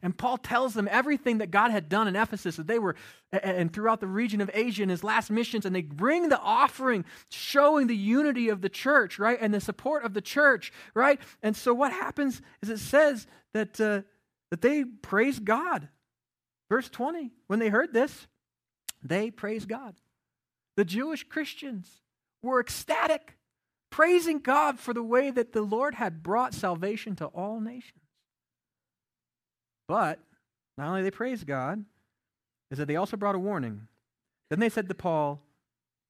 And 0.00 0.16
Paul 0.16 0.38
tells 0.38 0.72
them 0.72 0.88
everything 0.90 1.38
that 1.38 1.50
God 1.50 1.70
had 1.70 1.88
done 1.88 2.08
in 2.08 2.16
Ephesus, 2.16 2.56
that 2.56 2.66
they 2.66 2.78
were, 2.78 2.96
and 3.30 3.70
throughout 3.72 4.00
the 4.00 4.06
region 4.06 4.40
of 4.40 4.50
Asia 4.54 4.82
in 4.82 4.88
his 4.88 5.04
last 5.04 5.30
missions, 5.30 5.66
and 5.66 5.76
they 5.76 5.82
bring 5.82 6.30
the 6.30 6.40
offering, 6.40 7.04
showing 7.28 7.88
the 7.88 7.96
unity 7.96 8.48
of 8.48 8.62
the 8.62 8.70
church, 8.70 9.18
right, 9.18 9.38
and 9.40 9.52
the 9.52 9.60
support 9.60 10.04
of 10.04 10.14
the 10.14 10.22
church, 10.22 10.72
right. 10.94 11.20
And 11.42 11.54
so 11.54 11.74
what 11.74 11.92
happens 11.92 12.40
is 12.62 12.70
it 12.70 12.78
says 12.78 13.26
that 13.52 13.80
uh, 13.80 14.02
that 14.50 14.62
they 14.62 14.84
praise 14.84 15.38
God. 15.38 15.88
Verse 16.70 16.88
twenty, 16.88 17.32
when 17.48 17.58
they 17.58 17.68
heard 17.68 17.92
this, 17.92 18.28
they 19.02 19.30
praise 19.30 19.66
God. 19.66 19.96
The 20.76 20.84
Jewish 20.86 21.28
Christians 21.28 22.00
were 22.42 22.60
ecstatic 22.60 23.36
praising 23.90 24.38
God 24.38 24.78
for 24.78 24.94
the 24.94 25.02
way 25.02 25.30
that 25.30 25.52
the 25.52 25.60
Lord 25.60 25.94
had 25.94 26.22
brought 26.22 26.54
salvation 26.54 27.14
to 27.16 27.26
all 27.26 27.60
nations. 27.60 28.01
But 29.88 30.18
not 30.78 30.88
only 30.88 31.02
they 31.02 31.10
praised 31.10 31.46
God, 31.46 31.84
is 32.70 32.78
that 32.78 32.88
they 32.88 32.96
also 32.96 33.16
brought 33.16 33.34
a 33.34 33.38
warning. 33.38 33.88
Then 34.48 34.60
they 34.60 34.68
said 34.68 34.88
to 34.88 34.94
Paul, 34.94 35.40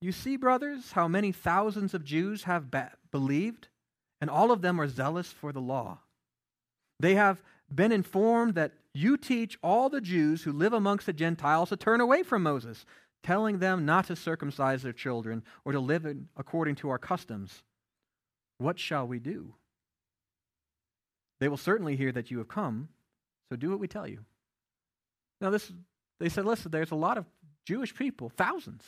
You 0.01 0.13
see, 0.13 0.37
brothers, 0.37 0.93
how 0.93 1.09
many 1.09 1.33
thousands 1.33 1.95
of 1.95 2.05
Jews 2.05 2.45
have 2.45 2.71
believed, 3.11 3.69
and 4.21 4.31
all 4.31 4.51
of 4.51 4.63
them 4.63 4.81
are 4.81 4.89
zealous 4.89 5.33
for 5.33 5.53
the 5.53 5.61
law. 5.61 5.99
They 7.01 7.17
have 7.17 7.43
been 7.75 7.93
informed 7.93 8.55
that 8.55 8.73
you 8.95 9.17
teach 9.17 9.59
all 9.63 9.89
the 9.89 10.01
Jews 10.01 10.43
who 10.43 10.53
live 10.53 10.73
amongst 10.73 11.07
the 11.07 11.13
Gentiles 11.13 11.71
to 11.71 11.77
turn 11.77 12.01
away 12.01 12.23
from 12.23 12.43
Moses, 12.43 12.85
telling 13.23 13.59
them 13.59 13.85
not 13.85 14.07
to 14.07 14.17
circumcise 14.17 14.83
their 14.83 14.93
children 14.93 15.43
or 15.65 15.73
to 15.73 15.81
live 15.81 16.07
according 16.37 16.77
to 16.77 16.91
our 16.91 16.99
customs. 16.99 17.63
What 18.59 18.79
shall 18.79 19.07
we 19.07 19.19
do? 19.19 19.55
They 21.41 21.49
will 21.49 21.57
certainly 21.57 21.97
hear 21.97 22.13
that 22.13 22.31
you 22.31 22.39
have 22.39 22.49
come, 22.49 22.89
so 23.53 23.57
do 23.57 23.69
what 23.69 23.81
we 23.81 23.87
tell 23.87 24.09
you. 24.09 24.21
Now, 25.39 25.51
this, 25.51 25.71
they 26.19 26.31
said, 26.31 26.47
listen, 26.47 26.71
there's 26.71 26.91
a 26.91 26.95
lot 26.95 27.19
of 27.19 27.27
Jewish 27.67 27.95
people, 27.95 28.31
thousands, 28.31 28.83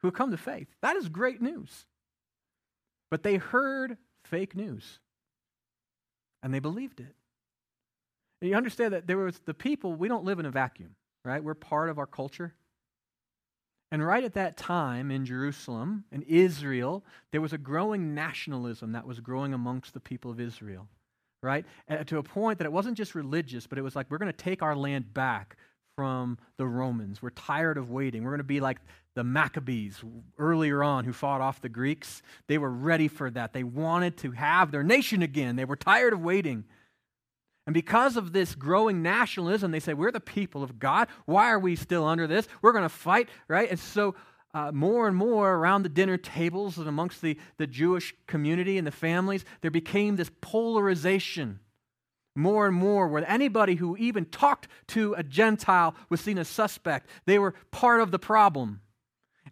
who 0.00 0.08
have 0.08 0.14
come 0.14 0.30
to 0.32 0.36
faith. 0.36 0.68
That 0.82 0.96
is 0.96 1.08
great 1.08 1.40
news. 1.40 1.86
But 3.10 3.22
they 3.22 3.36
heard 3.36 3.96
fake 4.26 4.54
news, 4.54 4.98
and 6.42 6.52
they 6.52 6.58
believed 6.58 7.00
it. 7.00 7.14
And 8.42 8.50
you 8.50 8.54
understand 8.54 8.92
that 8.92 9.06
there 9.06 9.16
was 9.16 9.38
the 9.46 9.54
people, 9.54 9.94
we 9.94 10.08
don't 10.08 10.24
live 10.24 10.38
in 10.38 10.44
a 10.44 10.50
vacuum, 10.50 10.94
right? 11.24 11.42
We're 11.42 11.54
part 11.54 11.88
of 11.88 11.98
our 11.98 12.06
culture. 12.06 12.52
And 13.90 14.06
right 14.06 14.24
at 14.24 14.34
that 14.34 14.58
time 14.58 15.10
in 15.10 15.24
Jerusalem, 15.24 16.04
in 16.12 16.20
Israel, 16.22 17.02
there 17.32 17.40
was 17.40 17.54
a 17.54 17.58
growing 17.58 18.14
nationalism 18.14 18.92
that 18.92 19.06
was 19.06 19.20
growing 19.20 19.54
amongst 19.54 19.94
the 19.94 20.00
people 20.00 20.30
of 20.30 20.38
Israel, 20.38 20.86
right? 21.42 21.64
And 21.88 22.06
to 22.08 22.18
a 22.18 22.22
point 22.22 22.58
that 22.58 22.64
it 22.64 22.72
wasn't 22.72 22.96
just 22.96 23.14
religious, 23.14 23.66
but 23.66 23.78
it 23.78 23.82
was 23.82 23.96
like, 23.96 24.10
we're 24.10 24.18
going 24.18 24.32
to 24.32 24.36
take 24.36 24.62
our 24.62 24.76
land 24.76 25.12
back 25.12 25.56
from 25.96 26.38
the 26.56 26.66
Romans. 26.66 27.20
We're 27.20 27.30
tired 27.30 27.76
of 27.76 27.90
waiting. 27.90 28.22
We're 28.22 28.30
going 28.30 28.38
to 28.38 28.44
be 28.44 28.60
like 28.60 28.78
the 29.14 29.24
Maccabees 29.24 30.02
earlier 30.38 30.82
on 30.82 31.04
who 31.04 31.12
fought 31.12 31.40
off 31.40 31.60
the 31.60 31.68
Greeks. 31.68 32.22
They 32.46 32.58
were 32.58 32.70
ready 32.70 33.08
for 33.08 33.30
that. 33.30 33.52
They 33.52 33.64
wanted 33.64 34.16
to 34.18 34.30
have 34.32 34.70
their 34.70 34.82
nation 34.82 35.22
again. 35.22 35.56
They 35.56 35.64
were 35.64 35.76
tired 35.76 36.12
of 36.12 36.20
waiting. 36.20 36.64
And 37.66 37.74
because 37.74 38.16
of 38.16 38.32
this 38.32 38.54
growing 38.54 39.02
nationalism, 39.02 39.70
they 39.70 39.80
say, 39.80 39.94
We're 39.94 40.10
the 40.10 40.20
people 40.20 40.62
of 40.62 40.78
God. 40.78 41.08
Why 41.26 41.50
are 41.50 41.58
we 41.58 41.76
still 41.76 42.04
under 42.04 42.26
this? 42.26 42.48
We're 42.62 42.72
going 42.72 42.84
to 42.84 42.88
fight, 42.88 43.28
right? 43.46 43.70
And 43.70 43.78
so, 43.78 44.14
uh, 44.52 44.72
more 44.72 45.06
and 45.06 45.16
more 45.16 45.54
around 45.54 45.82
the 45.82 45.88
dinner 45.88 46.16
tables 46.16 46.78
and 46.78 46.88
amongst 46.88 47.22
the, 47.22 47.38
the 47.56 47.66
Jewish 47.66 48.14
community 48.26 48.78
and 48.78 48.86
the 48.86 48.92
families, 48.92 49.44
there 49.60 49.70
became 49.70 50.16
this 50.16 50.30
polarization 50.40 51.60
more 52.34 52.66
and 52.66 52.74
more 52.74 53.08
where 53.08 53.28
anybody 53.28 53.74
who 53.74 53.96
even 53.96 54.24
talked 54.24 54.68
to 54.88 55.14
a 55.14 55.22
Gentile 55.22 55.94
was 56.08 56.20
seen 56.20 56.38
as 56.38 56.48
suspect. 56.48 57.08
They 57.26 57.38
were 57.38 57.54
part 57.70 58.00
of 58.00 58.10
the 58.10 58.18
problem. 58.18 58.80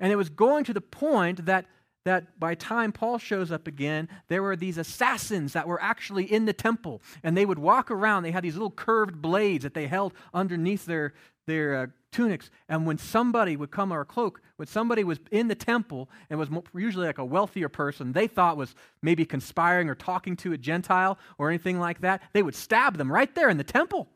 And 0.00 0.12
it 0.12 0.16
was 0.16 0.28
going 0.28 0.64
to 0.64 0.72
the 0.72 0.80
point 0.80 1.46
that 1.46 1.66
that 2.04 2.40
by 2.40 2.54
time 2.54 2.90
Paul 2.90 3.18
shows 3.18 3.52
up 3.52 3.66
again, 3.66 4.08
there 4.28 4.42
were 4.42 4.56
these 4.56 4.78
assassins 4.78 5.52
that 5.52 5.68
were 5.68 5.82
actually 5.82 6.24
in 6.24 6.46
the 6.46 6.54
temple. 6.54 7.02
And 7.22 7.36
they 7.36 7.44
would 7.44 7.58
walk 7.58 7.90
around. 7.90 8.22
They 8.22 8.30
had 8.30 8.44
these 8.44 8.54
little 8.54 8.70
curved 8.70 9.20
blades 9.20 9.62
that 9.64 9.74
they 9.74 9.88
held 9.88 10.14
underneath 10.32 10.86
their, 10.86 11.12
their 11.48 11.74
uh, 11.74 11.86
tunics. 12.12 12.50
And 12.68 12.86
when 12.86 12.98
somebody 12.98 13.56
would 13.56 13.72
come, 13.72 13.92
or 13.92 14.02
a 14.02 14.04
cloak, 14.04 14.40
when 14.56 14.68
somebody 14.68 15.02
was 15.02 15.18
in 15.32 15.48
the 15.48 15.54
temple 15.54 16.08
and 16.30 16.38
was 16.38 16.48
usually 16.74 17.06
like 17.06 17.18
a 17.18 17.24
wealthier 17.24 17.68
person, 17.68 18.12
they 18.12 18.28
thought 18.28 18.56
was 18.56 18.74
maybe 19.02 19.24
conspiring 19.24 19.88
or 19.88 19.96
talking 19.96 20.36
to 20.36 20.52
a 20.52 20.58
Gentile 20.58 21.18
or 21.38 21.48
anything 21.48 21.80
like 21.80 22.00
that, 22.02 22.22
they 22.32 22.42
would 22.42 22.54
stab 22.54 22.96
them 22.96 23.10
right 23.10 23.34
there 23.34 23.48
in 23.48 23.56
the 23.56 23.64
temple. 23.64 24.08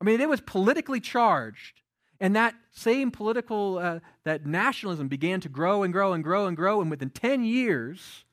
I 0.00 0.04
mean, 0.04 0.20
it 0.20 0.28
was 0.28 0.40
politically 0.40 1.00
charged. 1.00 1.82
And 2.20 2.36
that 2.36 2.54
same 2.72 3.10
political, 3.10 3.78
uh, 3.78 4.00
that 4.24 4.44
nationalism 4.44 5.08
began 5.08 5.40
to 5.40 5.48
grow 5.48 5.82
and 5.82 5.92
grow 5.92 6.12
and 6.12 6.22
grow 6.22 6.46
and 6.46 6.56
grow. 6.56 6.80
And 6.80 6.90
within 6.90 7.10
10 7.10 7.44
years, 7.44 8.24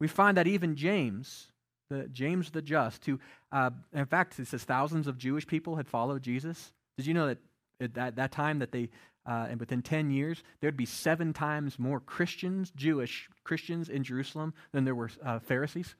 we 0.00 0.08
find 0.08 0.36
that 0.38 0.46
even 0.46 0.74
James, 0.74 1.48
the 1.90 2.08
James 2.08 2.50
the 2.50 2.62
Just, 2.62 3.04
who, 3.04 3.20
uh, 3.52 3.70
in 3.92 4.06
fact, 4.06 4.38
it 4.38 4.46
says 4.46 4.64
thousands 4.64 5.06
of 5.06 5.18
Jewish 5.18 5.46
people 5.46 5.76
had 5.76 5.86
followed 5.86 6.22
Jesus. 6.22 6.72
Did 6.98 7.06
you 7.06 7.14
know 7.14 7.28
that 7.28 7.38
at 7.80 7.94
that, 7.94 8.16
that 8.16 8.32
time 8.32 8.58
that 8.58 8.72
they, 8.72 8.90
uh, 9.24 9.46
and 9.48 9.60
within 9.60 9.82
10 9.82 10.10
years, 10.10 10.42
there'd 10.60 10.76
be 10.76 10.84
seven 10.84 11.32
times 11.32 11.78
more 11.78 12.00
Christians, 12.00 12.72
Jewish 12.74 13.28
Christians 13.44 13.88
in 13.88 14.02
Jerusalem 14.02 14.52
than 14.72 14.84
there 14.84 14.96
were 14.96 15.08
uh, 15.24 15.38
Pharisees? 15.38 15.94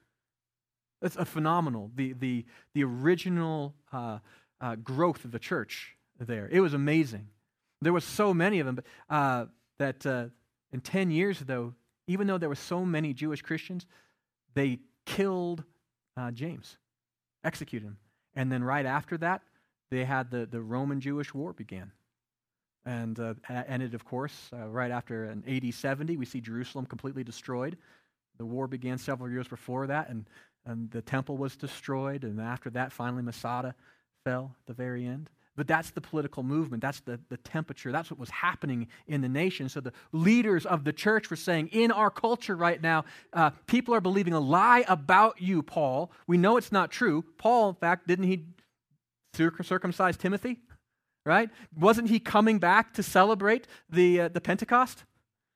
That's 1.01 1.15
a 1.15 1.23
phenomenal, 1.23 1.89
the, 1.95 2.11
the, 2.11 2.45
the 2.73 2.83
original 2.83 3.75
uh, 3.93 4.19
uh, 4.59 4.75
growth 4.75 5.23
of 5.23 5.31
the 5.31 5.39
church 5.39 5.95
there. 6.19 6.49
It 6.51 6.59
was 6.59 6.73
amazing. 6.73 7.27
There 7.81 7.93
was 7.93 8.03
so 8.03 8.33
many 8.33 8.59
of 8.59 8.65
them, 8.65 8.75
but, 8.75 8.85
uh, 9.09 9.45
that 9.77 10.05
uh, 10.05 10.25
in 10.73 10.81
10 10.81 11.11
years, 11.11 11.39
though, 11.39 11.75
even 12.07 12.27
though 12.27 12.37
there 12.37 12.49
were 12.49 12.55
so 12.55 12.83
many 12.83 13.13
Jewish 13.13 13.41
Christians, 13.41 13.85
they 14.53 14.79
killed 15.05 15.63
James, 16.33 16.75
executed 17.45 17.85
him. 17.85 17.97
And 18.35 18.51
then 18.51 18.61
right 18.61 18.85
after 18.85 19.17
that, 19.19 19.41
they 19.89 20.05
had 20.05 20.31
the, 20.31 20.45
the 20.45 20.61
Roman 20.61 21.01
Jewish 21.01 21.33
War 21.33 21.53
began. 21.53 21.91
And 22.85 23.19
uh, 23.19 23.33
ended, 23.67 23.93
of 23.93 24.05
course, 24.05 24.49
uh, 24.53 24.67
right 24.67 24.91
after 24.91 25.25
an 25.25 25.43
AD 25.47 25.73
70. 25.73 26.17
We 26.17 26.25
see 26.25 26.41
Jerusalem 26.41 26.85
completely 26.85 27.23
destroyed. 27.23 27.77
The 28.37 28.45
war 28.45 28.67
began 28.67 28.97
several 28.97 29.29
years 29.29 29.47
before 29.47 29.87
that, 29.87 30.09
and, 30.09 30.25
and 30.65 30.89
the 30.91 31.01
temple 31.01 31.37
was 31.37 31.57
destroyed. 31.57 32.23
And 32.23 32.39
after 32.39 32.69
that, 32.71 32.93
finally, 32.93 33.21
Masada 33.21 33.75
fell 34.23 34.55
at 34.61 34.67
the 34.67 34.73
very 34.73 35.05
end. 35.05 35.29
But 35.59 35.67
that's 35.67 35.89
the 35.89 35.99
political 35.99 36.41
movement. 36.41 36.81
That's 36.81 37.01
the, 37.01 37.19
the 37.27 37.35
temperature. 37.35 37.91
That's 37.91 38.09
what 38.09 38.17
was 38.17 38.29
happening 38.29 38.87
in 39.07 39.19
the 39.19 39.27
nation. 39.27 39.67
So 39.67 39.81
the 39.81 39.91
leaders 40.13 40.65
of 40.65 40.85
the 40.85 40.93
church 40.93 41.29
were 41.29 41.35
saying, 41.35 41.67
in 41.73 41.91
our 41.91 42.09
culture 42.09 42.55
right 42.55 42.81
now, 42.81 43.03
uh, 43.33 43.49
people 43.67 43.93
are 43.93 43.99
believing 43.99 44.31
a 44.31 44.39
lie 44.39 44.85
about 44.87 45.41
you, 45.41 45.61
Paul. 45.61 46.13
We 46.27 46.37
know 46.37 46.55
it's 46.55 46.71
not 46.71 46.91
true. 46.91 47.25
Paul, 47.37 47.67
in 47.67 47.75
fact, 47.75 48.07
didn't 48.07 48.27
he 48.27 48.45
circumcise 49.33 50.17
Timothy? 50.17 50.59
Right? 51.25 51.49
Wasn't 51.77 52.09
he 52.09 52.19
coming 52.19 52.59
back 52.59 52.93
to 52.93 53.03
celebrate 53.03 53.67
the, 53.89 54.21
uh, 54.21 54.27
the 54.29 54.41
Pentecost? 54.41 55.03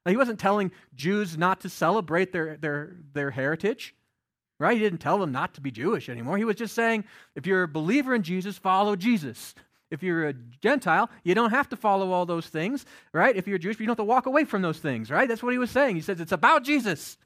Now, 0.05 0.11
he 0.11 0.17
wasn't 0.17 0.39
telling 0.39 0.71
Jews 0.93 1.37
not 1.37 1.61
to 1.61 1.69
celebrate 1.69 2.31
their, 2.31 2.57
their, 2.57 2.97
their 3.13 3.31
heritage. 3.31 3.95
Right? 4.59 4.77
He 4.77 4.83
didn't 4.83 4.99
tell 4.99 5.17
them 5.17 5.31
not 5.31 5.55
to 5.55 5.61
be 5.61 5.71
Jewish 5.71 6.09
anymore. 6.09 6.37
He 6.37 6.45
was 6.45 6.55
just 6.55 6.75
saying, 6.75 7.05
if 7.35 7.47
you're 7.47 7.63
a 7.63 7.67
believer 7.67 8.13
in 8.13 8.23
Jesus, 8.23 8.57
follow 8.57 8.95
Jesus. 8.95 9.55
If 9.89 10.01
you're 10.01 10.27
a 10.27 10.33
Gentile, 10.33 11.09
you 11.23 11.35
don't 11.35 11.51
have 11.51 11.69
to 11.69 11.75
follow 11.75 12.11
all 12.11 12.25
those 12.25 12.47
things, 12.47 12.85
right? 13.13 13.35
If 13.35 13.47
you're 13.47 13.57
Jewish, 13.57 13.79
you 13.79 13.85
don't 13.85 13.91
have 13.91 13.97
to 13.97 14.03
walk 14.03 14.25
away 14.25 14.43
from 14.45 14.61
those 14.61 14.79
things, 14.79 15.09
right? 15.09 15.27
That's 15.27 15.43
what 15.43 15.53
he 15.53 15.59
was 15.59 15.71
saying. 15.71 15.95
He 15.95 16.01
says 16.01 16.19
it's 16.19 16.31
about 16.31 16.63
Jesus. 16.63 17.17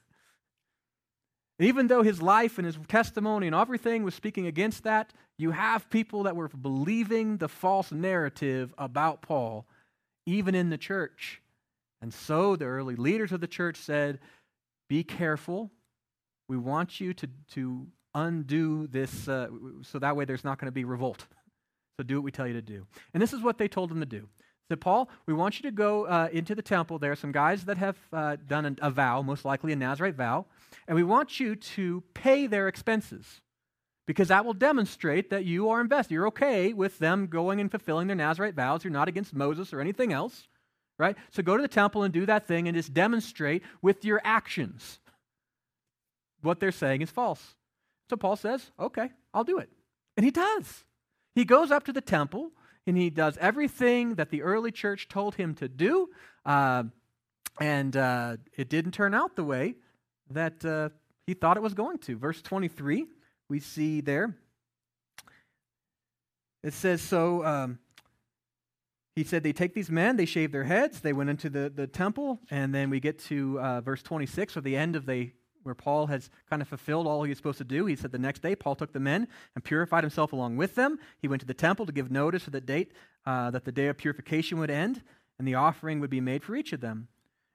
even 1.60 1.88
though 1.88 2.04
his 2.04 2.22
life 2.22 2.58
and 2.58 2.66
his 2.66 2.78
testimony 2.88 3.48
and 3.48 3.56
everything 3.56 4.04
was 4.04 4.16
speaking 4.16 4.48
against 4.48 4.84
that, 4.84 5.14
you 5.38 5.52
have 5.52 5.90
people 5.90 6.24
that 6.24 6.36
were 6.36 6.48
believing 6.48 7.38
the 7.38 7.48
false 7.48 7.92
narrative 7.92 8.74
about 8.78 9.22
Paul, 9.22 9.68
even 10.26 10.56
in 10.56 10.70
the 10.70 10.78
church. 10.78 11.42
And 12.02 12.14
so 12.14 12.56
the 12.56 12.66
early 12.66 12.96
leaders 12.96 13.32
of 13.32 13.42
the 13.42 13.48
church 13.48 13.78
said, 13.78 14.20
Be 14.90 15.04
careful. 15.04 15.72
We 16.50 16.58
want 16.58 17.00
you 17.00 17.14
to, 17.14 17.30
to 17.54 17.88
undo 18.16 18.88
this 18.88 19.28
uh, 19.28 19.50
so 19.84 20.00
that 20.00 20.16
way 20.16 20.26
there's 20.26 20.44
not 20.44 20.60
going 20.60 20.68
to 20.68 20.72
be 20.72 20.86
revolt. 20.86 21.26
So 21.98 22.04
do 22.04 22.16
what 22.16 22.24
we 22.24 22.32
tell 22.32 22.48
you 22.48 22.54
to 22.54 22.62
do. 22.62 22.86
And 23.14 23.22
this 23.22 23.34
is 23.34 23.42
what 23.42 23.58
they 23.58 23.68
told 23.68 23.92
him 23.92 24.00
to 24.00 24.06
do. 24.06 24.28
Said, 24.70 24.82
Paul, 24.82 25.10
we 25.26 25.34
want 25.34 25.60
you 25.60 25.70
to 25.70 25.76
go 25.76 26.06
uh, 26.06 26.30
into 26.32 26.54
the 26.54 26.62
temple. 26.62 27.00
There 27.00 27.12
are 27.12 27.16
some 27.16 27.32
guys 27.32 27.66
that 27.66 27.78
have 27.78 27.98
uh, 28.12 28.38
done 28.48 28.66
an, 28.66 28.78
a 28.82 28.90
vow, 28.92 29.22
most 29.22 29.46
likely 29.46 29.72
a 29.72 29.76
Nazarite 29.76 30.16
vow, 30.16 30.46
and 30.88 30.96
we 30.96 31.04
want 31.04 31.40
you 31.40 31.56
to 31.56 32.04
pay 32.14 32.48
their 32.48 32.68
expenses 32.68 33.42
because 34.08 34.30
that 34.30 34.46
will 34.46 34.54
demonstrate 34.54 35.30
that 35.30 35.46
you 35.46 35.70
are 35.70 35.82
invested. 35.82 36.14
You're 36.16 36.28
okay 36.28 36.74
with 36.74 36.98
them 36.98 37.28
going 37.28 37.60
and 37.60 37.70
fulfilling 37.70 38.08
their 38.08 38.16
Nazarite 38.16 38.56
vows. 38.56 38.84
You're 38.84 38.92
not 38.92 39.10
against 39.10 39.36
Moses 39.36 39.74
or 39.74 39.82
anything 39.82 40.12
else, 40.14 40.48
right? 40.98 41.16
So 41.32 41.44
go 41.44 41.58
to 41.58 41.62
the 41.62 41.68
temple 41.68 42.04
and 42.04 42.14
do 42.14 42.26
that 42.26 42.48
thing 42.48 42.68
and 42.68 42.76
just 42.76 42.94
demonstrate 42.94 43.62
with 43.82 44.04
your 44.06 44.22
actions 44.24 45.00
what 46.42 46.60
they're 46.60 46.72
saying 46.72 47.02
is 47.02 47.12
false. 47.12 47.56
So 48.10 48.16
Paul 48.16 48.38
says, 48.38 48.72
okay, 48.80 49.12
I'll 49.34 49.44
do 49.44 49.58
it. 49.58 49.70
And 50.16 50.24
he 50.24 50.32
does. 50.32 50.86
He 51.36 51.44
goes 51.44 51.70
up 51.70 51.84
to 51.86 51.94
the 51.94 52.02
temple 52.02 52.52
and 52.88 52.98
he 52.98 53.10
does 53.10 53.38
everything 53.40 54.16
that 54.16 54.30
the 54.30 54.42
early 54.42 54.72
church 54.72 55.10
told 55.10 55.36
him 55.36 55.54
to 55.56 55.68
do. 55.68 56.10
Uh, 56.46 56.84
and 57.60 57.98
uh, 57.98 58.38
it 58.56 58.70
didn't 58.70 58.92
turn 58.94 59.14
out 59.14 59.36
the 59.36 59.44
way 59.44 59.76
that 60.30 60.64
uh, 60.64 60.90
he 61.26 61.34
thought 61.34 61.58
it 61.58 61.64
was 61.64 61.74
going 61.74 61.98
to. 62.00 62.18
Verse 62.18 62.42
23, 62.42 63.08
we 63.50 63.60
see 63.60 64.02
there. 64.02 64.36
It 66.64 66.74
says, 66.74 67.02
So 67.02 67.46
um, 67.46 67.80
he 69.16 69.24
said, 69.24 69.44
They 69.44 69.54
take 69.54 69.74
these 69.74 69.90
men, 69.90 70.18
they 70.18 70.26
shave 70.26 70.52
their 70.52 70.64
heads, 70.64 71.02
they 71.02 71.14
went 71.14 71.30
into 71.30 71.50
the, 71.50 71.72
the 71.74 71.88
temple, 71.88 72.40
and 72.50 72.74
then 72.74 72.90
we 72.90 73.00
get 73.00 73.20
to 73.26 73.60
uh, 73.60 73.82
verse 73.82 74.02
26, 74.02 74.58
or 74.58 74.62
the 74.62 74.76
end 74.76 74.96
of 74.96 75.06
the 75.06 75.32
where 75.64 75.76
Paul 75.76 76.08
has 76.08 76.30
kind 76.50 76.62
of 76.62 76.68
fulfilled 76.70 77.08
all 77.08 77.24
he 77.24 77.30
was 77.30 77.38
supposed 77.38 77.58
to 77.58 77.66
do. 77.66 77.86
He 77.88 77.98
said 77.98 78.14
the 78.14 78.18
next 78.18 78.42
day, 78.42 78.56
Paul 78.56 78.76
took 78.76 78.94
the 78.94 79.02
men 79.02 79.28
and 79.54 79.62
purified 79.62 80.02
himself 80.02 80.32
along 80.32 80.56
with 80.56 80.76
them. 80.76 80.98
He 81.20 81.28
went 81.28 81.42
to 81.42 81.46
the 81.46 81.54
temple 81.54 81.86
to 81.86 81.92
give 81.92 82.10
notice 82.10 82.48
of 82.48 82.54
the 82.54 82.62
date 82.62 82.94
uh, 83.26 83.52
that 83.52 83.66
the 83.66 83.72
day 83.74 83.88
of 83.88 83.98
purification 83.98 84.60
would 84.60 84.72
end, 84.72 85.04
and 85.38 85.46
the 85.46 85.56
offering 85.56 86.00
would 86.00 86.10
be 86.10 86.22
made 86.22 86.42
for 86.42 86.56
each 86.56 86.72
of 86.72 86.80
them. 86.80 87.10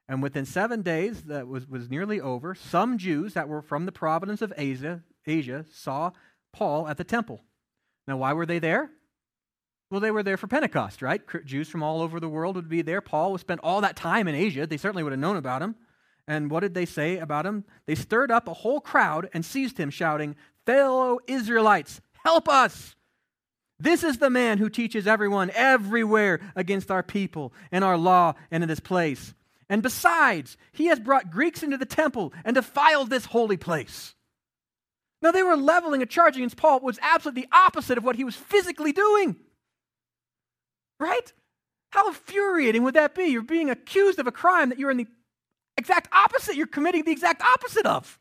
And 0.08 0.22
within 0.22 0.44
seven 0.44 0.82
days, 0.82 1.22
that 1.22 1.48
was, 1.48 1.66
was 1.66 1.88
nearly 1.88 2.20
over, 2.20 2.54
some 2.54 2.98
Jews 2.98 3.32
that 3.32 3.48
were 3.48 3.62
from 3.62 3.86
the 3.86 3.92
province 3.92 4.42
of 4.42 4.52
Asia, 4.58 5.02
Asia 5.26 5.64
saw 5.72 6.12
Paul 6.52 6.88
at 6.88 6.96
the 6.96 7.04
temple. 7.04 7.42
Now, 8.06 8.16
why 8.16 8.32
were 8.32 8.46
they 8.46 8.58
there? 8.58 8.90
Well, 9.90 10.00
they 10.00 10.10
were 10.10 10.22
there 10.22 10.36
for 10.36 10.46
Pentecost, 10.46 11.02
right? 11.02 11.20
Jews 11.44 11.68
from 11.68 11.82
all 11.82 12.00
over 12.00 12.18
the 12.18 12.28
world 12.28 12.56
would 12.56 12.68
be 12.68 12.82
there. 12.82 13.00
Paul 13.00 13.36
spend 13.38 13.60
all 13.60 13.82
that 13.82 13.96
time 13.96 14.26
in 14.26 14.34
Asia. 14.34 14.66
They 14.66 14.78
certainly 14.78 15.02
would 15.02 15.12
have 15.12 15.20
known 15.20 15.36
about 15.36 15.62
him. 15.62 15.76
And 16.26 16.50
what 16.50 16.60
did 16.60 16.74
they 16.74 16.86
say 16.86 17.18
about 17.18 17.46
him? 17.46 17.64
They 17.86 17.94
stirred 17.94 18.30
up 18.30 18.48
a 18.48 18.54
whole 18.54 18.80
crowd 18.80 19.28
and 19.34 19.44
seized 19.44 19.78
him, 19.78 19.90
shouting, 19.90 20.36
Fellow 20.64 21.18
Israelites, 21.26 22.00
help 22.24 22.48
us! 22.48 22.94
This 23.78 24.04
is 24.04 24.18
the 24.18 24.30
man 24.30 24.58
who 24.58 24.70
teaches 24.70 25.08
everyone 25.08 25.50
everywhere 25.54 26.40
against 26.54 26.90
our 26.90 27.02
people 27.02 27.52
and 27.72 27.82
our 27.82 27.98
law 27.98 28.34
and 28.50 28.62
in 28.62 28.68
this 28.68 28.80
place. 28.80 29.34
And 29.68 29.82
besides, 29.82 30.56
he 30.70 30.86
has 30.86 31.00
brought 31.00 31.30
Greeks 31.30 31.62
into 31.62 31.76
the 31.76 31.84
temple 31.84 32.32
and 32.44 32.54
defiled 32.54 33.10
this 33.10 33.26
holy 33.26 33.56
place. 33.56 34.14
Now, 35.22 35.30
they 35.30 35.42
were 35.42 35.56
leveling 35.56 36.02
a 36.02 36.06
charge 36.06 36.36
against 36.36 36.56
Paul, 36.56 36.80
was 36.80 36.98
absolutely 37.00 37.42
the 37.42 37.56
opposite 37.56 37.96
of 37.96 38.04
what 38.04 38.16
he 38.16 38.24
was 38.24 38.34
physically 38.34 38.92
doing. 38.92 39.36
Right? 40.98 41.32
How 41.90 42.08
infuriating 42.08 42.82
would 42.82 42.94
that 42.94 43.14
be? 43.14 43.24
You're 43.24 43.42
being 43.42 43.70
accused 43.70 44.18
of 44.18 44.26
a 44.26 44.32
crime 44.32 44.70
that 44.70 44.78
you're 44.78 44.90
in 44.90 44.96
the 44.96 45.06
exact 45.76 46.08
opposite. 46.12 46.56
You're 46.56 46.66
committing 46.66 47.04
the 47.04 47.12
exact 47.12 47.42
opposite 47.42 47.86
of. 47.86 48.18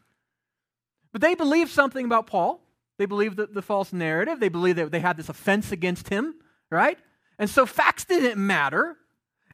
But 1.11 1.21
they 1.21 1.35
believed 1.35 1.71
something 1.71 2.05
about 2.05 2.27
Paul. 2.27 2.61
They 2.97 3.05
believed 3.05 3.37
the, 3.37 3.47
the 3.47 3.61
false 3.61 3.91
narrative. 3.91 4.39
They 4.39 4.49
believed 4.49 4.77
that 4.77 4.91
they 4.91 4.99
had 4.99 5.17
this 5.17 5.29
offense 5.29 5.71
against 5.71 6.09
him, 6.09 6.35
right? 6.69 6.99
And 7.39 7.49
so 7.49 7.65
facts 7.65 8.05
didn't 8.05 8.45
matter. 8.45 8.97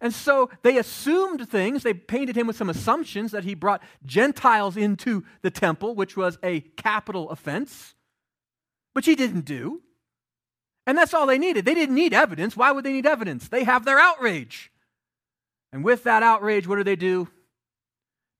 And 0.02 0.14
so 0.14 0.50
they 0.62 0.78
assumed 0.78 1.50
things. 1.50 1.84
They 1.84 1.94
painted 1.94 2.36
him 2.36 2.48
with 2.48 2.56
some 2.56 2.70
assumptions 2.70 3.32
that 3.32 3.44
he 3.44 3.56
brought 3.56 3.82
Gentiles 4.06 4.78
into 4.78 5.24
the 5.42 5.52
temple, 5.52 5.96
which 5.96 6.16
was 6.16 6.38
a 6.44 6.62
capital 6.62 7.30
offense, 7.30 7.96
which 8.94 9.06
he 9.06 9.16
didn't 9.16 9.46
do. 9.46 9.82
And 10.86 10.98
that's 10.98 11.14
all 11.14 11.26
they 11.26 11.38
needed. 11.38 11.66
They 11.66 11.74
didn't 11.74 11.96
need 11.96 12.14
evidence. 12.14 12.56
Why 12.56 12.72
would 12.72 12.86
they 12.86 12.94
need 12.94 13.06
evidence? 13.06 13.48
They 13.48 13.64
have 13.64 13.86
their 13.86 14.00
outrage. 14.00 14.72
And 15.74 15.84
with 15.84 16.04
that 16.04 16.24
outrage, 16.24 16.68
what 16.68 16.78
do 16.78 16.84
they 16.84 16.96
do? 16.96 17.28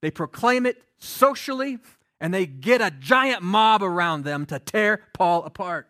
They 0.00 0.10
proclaim 0.10 0.64
it 0.64 0.82
socially, 0.98 1.78
and 2.20 2.32
they 2.32 2.46
get 2.46 2.80
a 2.80 2.90
giant 2.90 3.42
mob 3.42 3.82
around 3.82 4.24
them 4.24 4.46
to 4.46 4.58
tear 4.58 5.02
Paul 5.12 5.44
apart. 5.44 5.88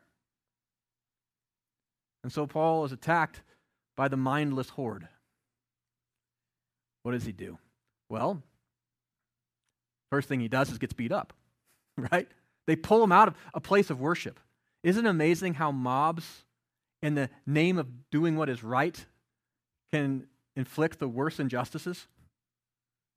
And 2.25 2.33
so 2.33 2.47
Paul 2.47 2.85
is 2.85 2.93
attacked 2.93 3.43
by 3.97 4.09
the 4.09 4.17
mindless 4.17 4.71
horde. 4.71 5.09
What 7.09 7.13
does 7.13 7.25
he 7.25 7.33
do? 7.33 7.57
Well, 8.11 8.43
first 10.11 10.29
thing 10.29 10.41
he 10.41 10.49
does 10.49 10.71
is 10.71 10.77
gets 10.77 10.93
beat 10.93 11.11
up, 11.11 11.33
right? 12.13 12.29
They 12.67 12.77
pull 12.77 13.03
him 13.03 13.13
out 13.13 13.29
of 13.29 13.35
a 13.55 13.61
place 13.61 13.89
of 13.89 13.99
worship. 13.99 14.39
Isn't 14.83 15.07
it 15.07 15.09
amazing 15.09 15.55
how 15.55 15.73
mobs, 15.73 16.45
in 17.01 17.15
the 17.15 17.31
name 17.47 17.79
of 17.79 18.11
doing 18.11 18.37
what 18.37 18.51
is 18.51 18.63
right, 18.63 19.07
can 19.91 20.27
inflict 20.55 20.99
the 20.99 21.09
worst 21.09 21.41
injustices? 21.41 22.09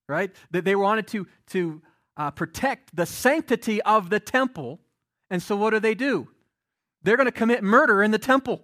right? 0.07 0.31
That 0.51 0.63
they 0.63 0.75
wanted 0.75 1.07
to, 1.07 1.27
to 1.47 1.81
uh, 2.15 2.31
protect 2.31 2.95
the 2.95 3.05
sanctity 3.05 3.81
of 3.81 4.09
the 4.09 4.21
temple. 4.21 4.79
And 5.29 5.43
so 5.43 5.57
what 5.57 5.71
do 5.71 5.81
they 5.81 5.95
do? 5.95 6.29
They're 7.03 7.17
going 7.17 7.25
to 7.25 7.31
commit 7.31 7.61
murder 7.61 8.01
in 8.01 8.11
the 8.11 8.19
temple. 8.19 8.61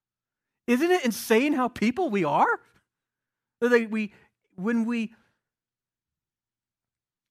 Isn't 0.66 0.90
it 0.90 1.02
insane 1.02 1.54
how 1.54 1.68
people 1.68 2.10
we 2.10 2.24
are? 2.24 2.60
They, 3.60 3.86
we, 3.86 4.12
when 4.62 4.84
we 4.84 5.12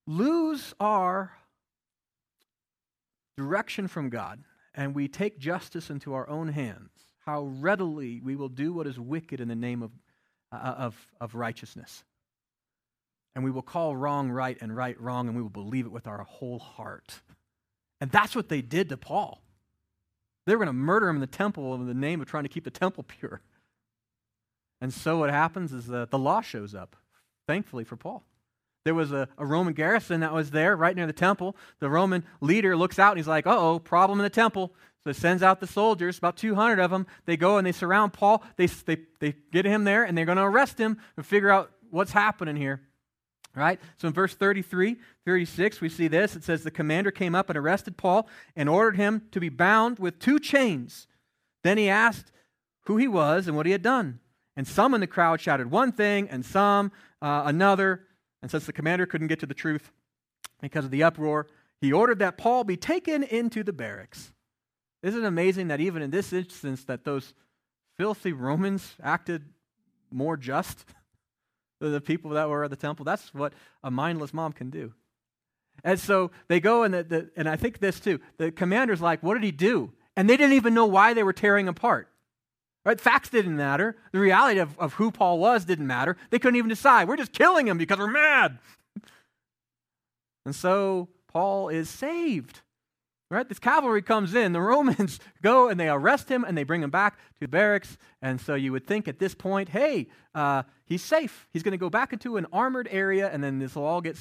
lose 0.08 0.74
our 0.80 1.32
direction 3.38 3.88
from 3.88 4.10
God 4.10 4.44
and 4.74 4.96
we 4.96 5.08
take 5.08 5.40
justice 5.40 5.90
into 5.90 6.14
our 6.14 6.28
own 6.30 6.50
hands, 6.50 6.90
how 7.26 7.44
readily 7.44 8.20
we 8.22 8.36
will 8.36 8.50
do 8.50 8.74
what 8.74 8.88
is 8.88 9.00
wicked 9.00 9.40
in 9.40 9.48
the 9.48 9.56
name 9.56 9.84
of, 9.84 9.92
uh, 10.52 10.56
of, 10.56 10.98
of 11.22 11.36
righteousness. 11.36 12.04
And 13.36 13.44
we 13.44 13.52
will 13.52 13.62
call 13.62 13.96
wrong 13.96 14.32
right 14.32 14.58
and 14.60 14.76
right 14.76 15.00
wrong, 15.00 15.28
and 15.28 15.36
we 15.36 15.44
will 15.44 15.50
believe 15.50 15.86
it 15.86 15.92
with 15.92 16.08
our 16.08 16.24
whole 16.24 16.60
heart. 16.60 17.22
And 18.02 18.12
that's 18.12 18.36
what 18.36 18.50
they 18.50 18.62
did 18.62 18.90
to 18.90 18.98
Paul. 18.98 19.42
They 20.46 20.56
were 20.56 20.66
going 20.66 20.76
to 20.76 20.82
murder 20.82 21.08
him 21.08 21.18
in 21.18 21.22
the 21.22 21.28
temple 21.28 21.76
in 21.76 21.86
the 21.86 21.94
name 21.94 22.22
of 22.22 22.28
trying 22.28 22.44
to 22.44 22.50
keep 22.50 22.64
the 22.64 22.72
temple 22.72 23.04
pure. 23.08 23.42
And 24.82 24.94
so 24.94 25.20
what 25.20 25.30
happens 25.30 25.74
is 25.74 25.88
that 25.88 26.10
the 26.10 26.18
law 26.18 26.42
shows 26.42 26.74
up, 26.74 26.96
thankfully 27.50 27.84
for 27.84 27.96
Paul. 27.96 28.24
There 28.86 28.94
was 28.94 29.12
a, 29.12 29.28
a 29.40 29.44
Roman 29.44 29.74
garrison 29.74 30.20
that 30.20 30.32
was 30.32 30.52
there 30.52 30.76
right 30.76 30.96
near 30.96 31.08
the 31.08 31.14
temple. 31.14 31.56
The 31.80 31.90
Roman 31.90 32.24
leader 32.42 32.78
looks 32.78 33.00
out 33.00 33.14
and 33.14 33.18
he's 33.18 33.28
like, 33.28 33.48
oh, 33.48 33.80
problem 33.80 34.20
in 34.20 34.24
the 34.24 34.30
temple. 34.30 34.72
So 35.04 35.10
he 35.10 35.16
sends 35.16 35.42
out 35.42 35.60
the 35.60 35.66
soldiers, 35.66 36.20
about 36.20 36.38
200 36.38 36.80
of 36.80 36.92
them. 36.92 37.08
They 37.26 37.38
go 37.38 37.58
and 37.58 37.66
they 37.66 37.72
surround 37.72 38.14
Paul. 38.14 38.44
They, 38.56 38.68
they, 38.68 38.98
they 39.20 39.34
get 39.52 39.66
him 39.66 39.84
there 39.84 40.04
and 40.04 40.16
they're 40.16 40.28
going 40.28 40.38
to 40.38 40.44
arrest 40.44 40.78
him 40.78 41.00
and 41.18 41.26
figure 41.26 41.50
out 41.50 41.72
what's 41.90 42.12
happening 42.12 42.56
here. 42.56 42.82
Right? 43.56 43.80
So 43.98 44.08
in 44.08 44.14
verse 44.14 44.36
33, 44.36 44.98
36, 45.26 45.82
we 45.82 45.90
see 45.90 46.08
this. 46.08 46.36
It 46.36 46.44
says, 46.44 46.62
The 46.62 46.70
commander 46.70 47.10
came 47.10 47.34
up 47.34 47.50
and 47.50 47.58
arrested 47.58 47.98
Paul 47.98 48.30
and 48.56 48.70
ordered 48.70 48.98
him 48.98 49.24
to 49.32 49.40
be 49.40 49.50
bound 49.50 49.98
with 49.98 50.20
two 50.20 50.38
chains. 50.38 51.08
Then 51.64 51.80
he 51.80 51.90
asked 51.90 52.32
who 52.86 52.98
he 52.98 53.08
was 53.08 53.48
and 53.48 53.58
what 53.58 53.66
he 53.66 53.72
had 53.72 53.82
done. 53.82 54.20
And 54.56 54.68
some 54.68 54.94
in 54.94 55.00
the 55.00 55.08
crowd 55.08 55.40
shouted 55.40 55.72
one 55.72 55.94
thing 55.94 56.28
and 56.30 56.46
some 56.46 56.92
uh, 57.22 57.44
another. 57.46 58.06
And 58.42 58.50
since 58.50 58.66
the 58.66 58.74
commander 58.74 59.06
couldn't 59.06 59.28
get 59.28 59.40
to 59.42 59.46
the 59.46 59.54
truth 59.54 59.92
because 60.62 60.86
of 60.86 60.92
the 60.92 61.04
uproar, 61.04 61.48
he 61.82 61.92
ordered 61.94 62.20
that 62.20 62.38
Paul 62.38 62.64
be 62.64 62.78
taken 62.78 63.24
into 63.24 63.64
the 63.64 63.74
barracks. 63.74 64.34
Isn't 65.02 65.24
it 65.24 65.28
amazing 65.28 65.70
that 65.70 65.80
even 65.80 66.02
in 66.02 66.12
this 66.12 66.34
instance 66.34 66.84
that 66.86 67.06
those 67.06 67.34
filthy 67.98 68.34
Romans 68.34 68.96
acted 69.02 69.46
more 70.12 70.36
just 70.36 70.86
than 71.80 71.92
the 71.92 72.02
people 72.02 72.32
that 72.32 72.50
were 72.50 72.64
at 72.64 72.70
the 72.70 72.76
temple? 72.76 73.06
That's 73.06 73.34
what 73.34 73.54
a 73.84 73.92
mindless 73.92 74.34
mom 74.34 74.52
can 74.52 74.70
do. 74.70 74.94
And 75.84 75.98
so 75.98 76.32
they 76.50 76.60
go, 76.60 76.84
and, 76.84 76.94
the, 76.94 77.04
the, 77.04 77.30
and 77.38 77.48
I 77.48 77.56
think 77.56 77.80
this 77.80 78.02
too. 78.02 78.20
The 78.38 78.52
commander's 78.52 79.02
like, 79.02 79.24
What 79.24 79.36
did 79.36 79.44
he 79.44 79.52
do? 79.52 79.94
And 80.18 80.30
they 80.30 80.36
didn't 80.36 80.56
even 80.56 80.74
know 80.74 80.86
why 80.86 81.14
they 81.14 81.24
were 81.24 81.32
tearing 81.32 81.70
apart. 81.70 82.10
Right? 82.86 83.00
Facts 83.00 83.30
didn't 83.30 83.58
matter. 83.58 83.98
The 84.12 84.20
reality 84.20 84.60
of, 84.60 84.78
of 84.80 84.94
who 84.94 85.12
Paul 85.12 85.40
was 85.40 85.66
didn't 85.66 85.88
matter. 85.88 86.16
They 86.30 86.40
couldn't 86.40 86.58
even 86.58 86.70
decide. 86.70 87.08
We're 87.08 87.18
just 87.18 87.34
killing 87.34 87.68
him 87.68 87.78
because 87.78 88.00
we're 88.00 88.08
mad. 88.08 88.58
and 90.46 90.56
so 90.56 91.10
Paul 91.28 91.70
is 91.70 91.90
saved. 91.90 92.62
Right? 93.32 93.48
This 93.48 93.60
cavalry 93.60 94.02
comes 94.02 94.34
in. 94.34 94.54
The 94.54 94.62
Romans 94.62 95.20
go 95.44 95.70
and 95.70 95.80
they 95.80 95.88
arrest 95.88 96.30
him 96.30 96.44
and 96.44 96.58
they 96.58 96.64
bring 96.64 96.82
him 96.82 96.90
back 96.90 97.18
to 97.18 97.40
the 97.42 97.48
barracks. 97.48 97.98
And 98.24 98.42
so 98.42 98.56
you 98.56 98.72
would 98.72 98.88
think 98.88 99.08
at 99.08 99.20
this 99.20 99.36
point, 99.36 99.70
hey, 99.70 100.08
uh, 100.34 100.64
he's 100.86 101.04
safe. 101.04 101.48
He's 101.52 101.62
going 101.62 101.74
to 101.74 101.78
go 101.78 101.92
back 101.92 102.12
into 102.12 102.38
an 102.38 102.48
armored 102.52 102.88
area 102.90 103.30
and 103.30 103.44
then 103.44 103.60
this 103.60 103.76
will 103.76 103.86
all 103.86 104.02
get 104.02 104.18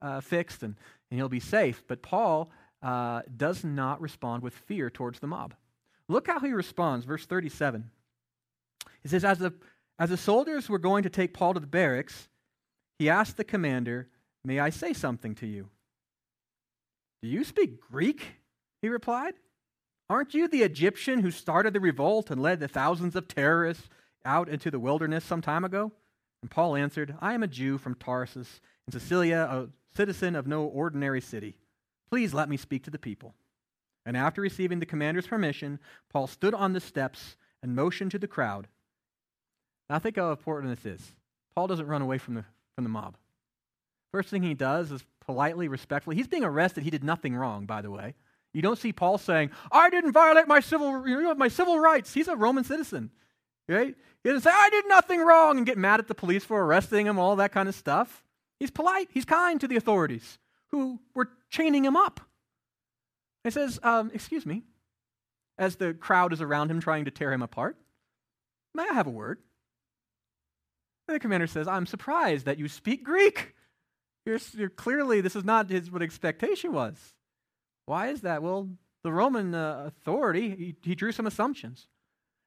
uh, 0.00 0.20
fixed 0.20 0.62
and, 0.62 0.76
and 1.10 1.18
he'll 1.18 1.28
be 1.28 1.40
safe. 1.40 1.84
But 1.86 2.00
Paul 2.00 2.50
uh, 2.82 3.22
does 3.36 3.64
not 3.64 4.00
respond 4.00 4.42
with 4.42 4.54
fear 4.54 4.88
towards 4.88 5.18
the 5.18 5.26
mob. 5.26 5.54
Look 6.08 6.26
how 6.26 6.40
he 6.40 6.52
responds, 6.52 7.04
verse 7.04 7.26
37. 7.26 7.90
He 9.02 9.08
says, 9.08 9.24
As 9.24 9.38
the, 9.38 9.52
as 9.98 10.10
the 10.10 10.16
soldiers 10.16 10.68
were 10.68 10.78
going 10.78 11.02
to 11.02 11.10
take 11.10 11.34
Paul 11.34 11.54
to 11.54 11.60
the 11.60 11.66
barracks, 11.66 12.28
he 12.98 13.10
asked 13.10 13.36
the 13.36 13.44
commander, 13.44 14.08
May 14.44 14.58
I 14.58 14.70
say 14.70 14.92
something 14.92 15.34
to 15.36 15.46
you? 15.46 15.68
Do 17.22 17.28
you 17.28 17.44
speak 17.44 17.80
Greek? 17.80 18.36
He 18.80 18.88
replied. 18.88 19.34
Aren't 20.08 20.34
you 20.34 20.48
the 20.48 20.62
Egyptian 20.62 21.20
who 21.20 21.30
started 21.30 21.74
the 21.74 21.80
revolt 21.80 22.30
and 22.30 22.40
led 22.40 22.60
the 22.60 22.68
thousands 22.68 23.14
of 23.14 23.28
terrorists 23.28 23.88
out 24.24 24.48
into 24.48 24.70
the 24.70 24.78
wilderness 24.78 25.24
some 25.24 25.42
time 25.42 25.64
ago? 25.64 25.92
And 26.40 26.50
Paul 26.50 26.76
answered, 26.76 27.16
I 27.20 27.34
am 27.34 27.42
a 27.42 27.48
Jew 27.48 27.76
from 27.76 27.94
Tarsus 27.94 28.60
in 28.86 28.98
Cilicia, 28.98 29.48
a 29.50 29.96
citizen 29.96 30.36
of 30.36 30.46
no 30.46 30.64
ordinary 30.64 31.20
city. 31.20 31.56
Please 32.10 32.32
let 32.32 32.48
me 32.48 32.56
speak 32.56 32.84
to 32.84 32.90
the 32.90 32.98
people. 32.98 33.34
And 34.06 34.16
after 34.16 34.40
receiving 34.40 34.80
the 34.80 34.86
commander's 34.86 35.26
permission, 35.26 35.78
Paul 36.10 36.26
stood 36.26 36.54
on 36.54 36.72
the 36.72 36.80
steps 36.80 37.36
and 37.62 37.74
motioned 37.74 38.10
to 38.12 38.18
the 38.18 38.26
crowd. 38.26 38.68
Now 39.90 39.98
think 39.98 40.16
how 40.16 40.30
important 40.30 40.74
this 40.74 40.86
is. 40.86 41.16
Paul 41.54 41.66
doesn't 41.66 41.86
run 41.86 42.02
away 42.02 42.18
from 42.18 42.34
the, 42.34 42.44
from 42.74 42.84
the 42.84 42.90
mob. 42.90 43.16
First 44.12 44.30
thing 44.30 44.42
he 44.42 44.54
does 44.54 44.90
is 44.92 45.04
politely, 45.20 45.68
respectfully. 45.68 46.16
He's 46.16 46.28
being 46.28 46.44
arrested. 46.44 46.84
He 46.84 46.90
did 46.90 47.04
nothing 47.04 47.34
wrong, 47.34 47.66
by 47.66 47.82
the 47.82 47.90
way. 47.90 48.14
You 48.54 48.62
don't 48.62 48.78
see 48.78 48.92
Paul 48.92 49.18
saying, 49.18 49.50
I 49.70 49.90
didn't 49.90 50.12
violate 50.12 50.48
my 50.48 50.60
civil, 50.60 51.06
you 51.06 51.22
know, 51.22 51.34
my 51.34 51.48
civil 51.48 51.78
rights. 51.78 52.14
He's 52.14 52.28
a 52.28 52.36
Roman 52.36 52.64
citizen. 52.64 53.10
Right? 53.68 53.94
He 54.22 54.28
doesn't 54.30 54.42
say, 54.42 54.50
I 54.50 54.70
did 54.70 54.88
nothing 54.88 55.20
wrong 55.20 55.58
and 55.58 55.66
get 55.66 55.76
mad 55.76 56.00
at 56.00 56.08
the 56.08 56.14
police 56.14 56.44
for 56.44 56.64
arresting 56.64 57.06
him, 57.06 57.18
all 57.18 57.36
that 57.36 57.52
kind 57.52 57.68
of 57.68 57.74
stuff. 57.74 58.24
He's 58.58 58.70
polite. 58.70 59.08
He's 59.12 59.26
kind 59.26 59.60
to 59.60 59.68
the 59.68 59.76
authorities 59.76 60.38
who 60.68 61.00
were 61.14 61.28
chaining 61.50 61.84
him 61.84 61.96
up. 61.96 62.20
He 63.48 63.52
says, 63.52 63.80
um, 63.82 64.10
Excuse 64.12 64.44
me, 64.44 64.62
as 65.56 65.76
the 65.76 65.94
crowd 65.94 66.34
is 66.34 66.42
around 66.42 66.70
him 66.70 66.80
trying 66.80 67.06
to 67.06 67.10
tear 67.10 67.32
him 67.32 67.40
apart, 67.40 67.78
may 68.74 68.82
I 68.82 68.92
have 68.92 69.06
a 69.06 69.10
word? 69.10 69.38
And 71.06 71.14
the 71.14 71.18
commander 71.18 71.46
says, 71.46 71.66
I'm 71.66 71.86
surprised 71.86 72.44
that 72.44 72.58
you 72.58 72.68
speak 72.68 73.04
Greek. 73.04 73.54
You're, 74.26 74.38
you're 74.52 74.68
clearly, 74.68 75.22
this 75.22 75.34
is 75.34 75.44
not 75.44 75.70
his, 75.70 75.90
what 75.90 76.02
expectation 76.02 76.74
was. 76.74 77.14
Why 77.86 78.08
is 78.08 78.20
that? 78.20 78.42
Well, 78.42 78.68
the 79.02 79.12
Roman 79.12 79.54
uh, 79.54 79.84
authority, 79.86 80.50
he, 80.50 80.76
he 80.82 80.94
drew 80.94 81.12
some 81.12 81.26
assumptions. 81.26 81.88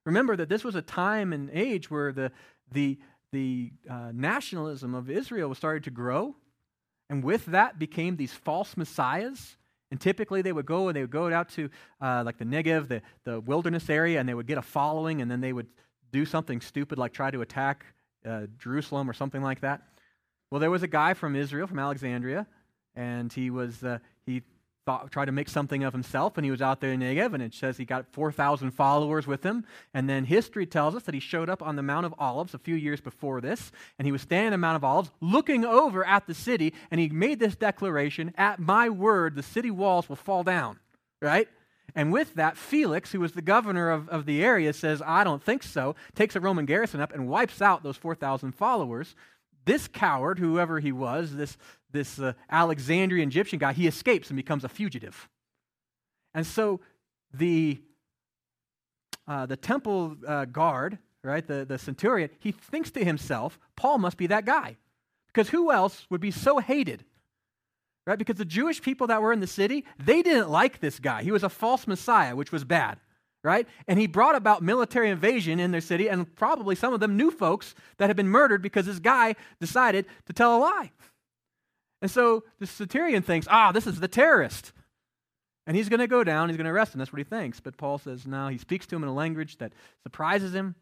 Remember 0.06 0.36
that 0.36 0.50
this 0.50 0.64
was 0.64 0.76
a 0.76 0.84
time 0.84 1.34
and 1.34 1.50
age 1.52 1.90
where 1.90 2.12
the, 2.12 2.32
the, 2.72 3.00
the 3.32 3.72
uh, 3.90 4.12
nationalism 4.14 4.94
of 4.94 5.10
Israel 5.10 5.50
was 5.50 5.58
starting 5.58 5.82
to 5.82 5.90
grow. 5.90 6.36
And 7.10 7.24
with 7.24 7.48
that 7.48 7.80
became 7.80 8.18
these 8.18 8.34
false 8.34 8.78
messiahs 8.78 9.58
and 9.92 10.00
typically 10.00 10.42
they 10.42 10.54
would 10.54 10.66
go 10.66 10.88
and 10.88 10.96
they 10.96 11.02
would 11.02 11.12
go 11.12 11.32
out 11.32 11.50
to 11.50 11.70
uh, 12.02 12.24
like 12.26 12.38
the 12.38 12.46
Negev, 12.46 12.88
the, 12.88 13.02
the 13.26 13.42
wilderness 13.42 13.90
area, 13.90 14.20
and 14.20 14.28
they 14.28 14.34
would 14.34 14.48
get 14.48 14.58
a 14.58 14.62
following, 14.62 15.22
and 15.22 15.30
then 15.30 15.42
they 15.42 15.54
would 15.54 15.68
do 16.12 16.26
something 16.26 16.62
stupid 16.62 16.98
like 16.98 17.14
try 17.14 17.30
to 17.30 17.42
attack 17.42 17.86
uh, 18.26 18.48
Jerusalem 18.58 19.10
or 19.10 19.14
something 19.14 19.42
like 19.42 19.62
that. 19.62 19.82
Well, 20.50 20.60
there 20.60 20.72
was 20.72 20.84
a 20.84 20.88
guy 20.88 21.14
from 21.14 21.36
Israel, 21.36 21.68
from 21.68 21.80
Alexandria, 21.80 22.48
and 22.96 23.32
he 23.32 23.50
was 23.50 23.84
uh, 23.84 24.00
he 24.26 24.42
thought, 24.86 25.12
tried 25.12 25.26
to 25.26 25.32
make 25.32 25.50
something 25.50 25.84
of 25.84 25.94
himself, 25.94 26.38
and 26.38 26.46
he 26.46 26.52
was 26.52 26.62
out 26.62 26.82
there 26.82 26.92
in 26.92 27.00
Negev, 27.00 27.34
and 27.34 27.44
it 27.44 27.54
says 27.54 27.78
he 27.78 27.86
got 27.86 28.08
4,000 28.12 28.72
followers 28.72 29.28
with 29.28 29.44
him. 29.44 29.66
And 29.94 30.10
then 30.10 30.26
history 30.26 30.66
tells 30.66 30.96
us 30.96 31.04
that 31.04 31.14
he 31.14 31.20
showed 31.20 31.50
up 31.50 31.62
on 31.62 31.76
the 31.76 31.84
Mount 31.84 32.06
of 32.06 32.16
Olives 32.18 32.54
a 32.54 32.60
few 32.60 32.76
years 32.76 33.00
before 33.00 33.42
this, 33.42 33.72
and 34.00 34.06
he 34.06 34.12
was 34.12 34.22
standing 34.22 34.48
on 34.48 34.52
the 34.52 34.58
Mount 34.58 34.78
of 34.78 34.84
Olives 34.84 35.12
looking 35.22 35.66
over 35.66 36.06
at 36.06 36.26
the 36.26 36.34
city, 36.34 36.74
and 36.90 37.00
he 37.00 37.10
made 37.10 37.40
this 37.40 37.56
declaration 37.56 38.34
At 38.38 38.60
my 38.60 38.90
word, 38.90 39.36
the 39.36 39.44
city 39.44 39.72
walls 39.72 40.10
will 40.10 40.16
fall 40.16 40.44
down, 40.44 40.80
right? 41.22 41.48
And 41.96 42.12
with 42.12 42.36
that, 42.36 42.58
Felix, 42.58 43.12
who 43.12 43.20
was 43.20 43.34
the 43.34 43.42
governor 43.42 43.92
of, 43.92 44.08
of 44.10 44.26
the 44.26 44.44
area, 44.44 44.74
says, 44.74 45.02
I 45.06 45.24
don't 45.24 45.44
think 45.44 45.64
so, 45.64 45.96
takes 46.16 46.36
a 46.36 46.40
Roman 46.40 46.66
garrison 46.66 47.02
up 47.02 47.14
and 47.14 47.28
wipes 47.28 47.62
out 47.62 47.84
those 47.84 47.98
4,000 47.98 48.54
followers. 48.54 49.16
This 49.66 49.88
coward, 49.88 50.40
whoever 50.40 50.80
he 50.80 50.92
was, 50.92 51.36
this, 51.36 51.58
this 51.92 52.20
uh, 52.20 52.34
Alexandrian 52.50 53.30
Egyptian 53.30 53.60
guy, 53.60 53.74
he 53.74 53.88
escapes 53.88 54.30
and 54.30 54.38
becomes 54.38 54.64
a 54.64 54.70
fugitive. 54.70 55.30
And 56.34 56.46
so 56.46 56.80
the, 57.34 57.82
uh, 59.28 59.46
the 59.46 59.58
temple 59.58 60.16
uh, 60.28 60.46
guard, 60.46 60.98
right, 61.24 61.46
the, 61.46 61.66
the 61.66 61.78
centurion, 61.78 62.30
he 62.40 62.52
thinks 62.52 62.92
to 62.92 63.04
himself, 63.04 63.60
Paul 63.76 63.98
must 63.98 64.18
be 64.18 64.28
that 64.28 64.46
guy. 64.46 64.78
Because 65.28 65.50
who 65.50 65.72
else 65.72 66.06
would 66.10 66.22
be 66.22 66.32
so 66.32 66.60
hated? 66.60 67.06
Right? 68.06 68.18
Because 68.18 68.38
the 68.38 68.46
Jewish 68.46 68.82
people 68.82 69.08
that 69.08 69.22
were 69.22 69.32
in 69.32 69.40
the 69.40 69.48
city, 69.48 69.86
they 70.04 70.22
didn't 70.22 70.50
like 70.50 70.80
this 70.80 71.00
guy. 71.00 71.24
He 71.24 71.32
was 71.32 71.44
a 71.44 71.50
false 71.50 71.88
Messiah, 71.88 72.36
which 72.36 72.52
was 72.52 72.64
bad 72.64 73.00
right? 73.44 73.68
And 73.88 74.00
he 74.00 74.08
brought 74.08 74.36
about 74.36 74.62
military 74.62 75.10
invasion 75.10 75.60
in 75.60 75.72
their 75.72 75.82
city, 75.82 76.08
and 76.10 76.34
probably 76.36 76.76
some 76.76 76.94
of 76.94 77.00
them 77.00 77.18
knew 77.18 77.32
folks 77.32 77.74
that 77.98 78.08
had 78.08 78.16
been 78.16 78.28
murdered 78.28 78.62
because 78.62 78.86
this 78.86 79.00
guy 79.00 79.36
decided 79.60 80.06
to 80.28 80.34
tell 80.34 80.58
a 80.58 80.60
lie. 80.60 80.92
And 82.02 82.10
so 82.10 82.44
the 82.60 82.68
centurion 82.68 83.22
thinks, 83.22 83.48
ah, 83.50 83.72
this 83.72 83.86
is 83.86 84.00
the 84.00 84.08
terrorist. 84.08 84.72
And 85.68 85.78
he's 85.78 85.90
going 85.90 86.00
to 86.00 86.08
go 86.08 86.24
down, 86.24 86.50
he's 86.50 86.58
going 86.58 86.66
to 86.66 86.72
arrest 86.72 86.94
him. 86.94 87.00
That's 87.00 87.14
what 87.14 87.20
he 87.20 87.24
thinks. 87.24 87.60
But 87.60 87.78
Paul 87.78 88.00
says, 88.00 88.26
no, 88.26 88.48
he 88.48 88.58
speaks 88.58 88.88
to 88.88 88.96
him 88.96 89.04
in 89.04 89.10
a 89.10 89.14
language 89.14 89.58
that 89.60 89.74
surprises 90.04 90.54
him, 90.54 90.76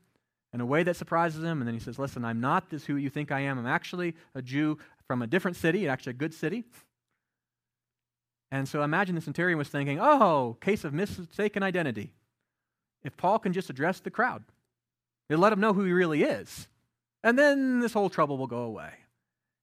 in 0.54 0.62
a 0.62 0.66
way 0.66 0.84
that 0.84 0.96
surprises 0.96 1.44
him. 1.44 1.60
And 1.60 1.68
then 1.68 1.74
he 1.74 1.80
says, 1.82 2.00
listen, 2.00 2.24
I'm 2.24 2.40
not 2.40 2.70
this 2.70 2.86
who 2.86 2.96
you 2.96 3.10
think 3.10 3.32
I 3.32 3.42
am. 3.42 3.60
I'm 3.60 3.68
actually 3.68 4.16
a 4.34 4.42
Jew 4.42 4.78
from 5.06 5.22
a 5.22 5.28
different 5.28 5.58
city, 5.58 5.88
actually 5.88 6.12
a 6.12 6.14
good 6.14 6.34
city. 6.34 6.64
And 8.52 8.68
so 8.68 8.82
imagine 8.82 9.16
the 9.16 9.22
centurion 9.22 9.58
was 9.58 9.70
thinking, 9.70 10.00
oh, 10.00 10.58
case 10.62 10.84
of 10.84 10.94
mistaken 10.94 11.62
identity. 11.62 12.14
If 13.04 13.16
Paul 13.18 13.40
can 13.40 13.54
just 13.54 13.70
address 13.70 14.00
the 14.00 14.10
crowd, 14.10 14.44
and 15.30 15.40
let 15.40 15.54
him 15.54 15.60
know 15.60 15.74
who 15.74 15.84
he 15.84 15.92
really 15.92 16.24
is, 16.24 16.68
and 17.24 17.38
then 17.38 17.80
this 17.80 17.94
whole 17.94 18.10
trouble 18.10 18.38
will 18.38 18.48
go 18.48 18.64
away. 18.64 18.92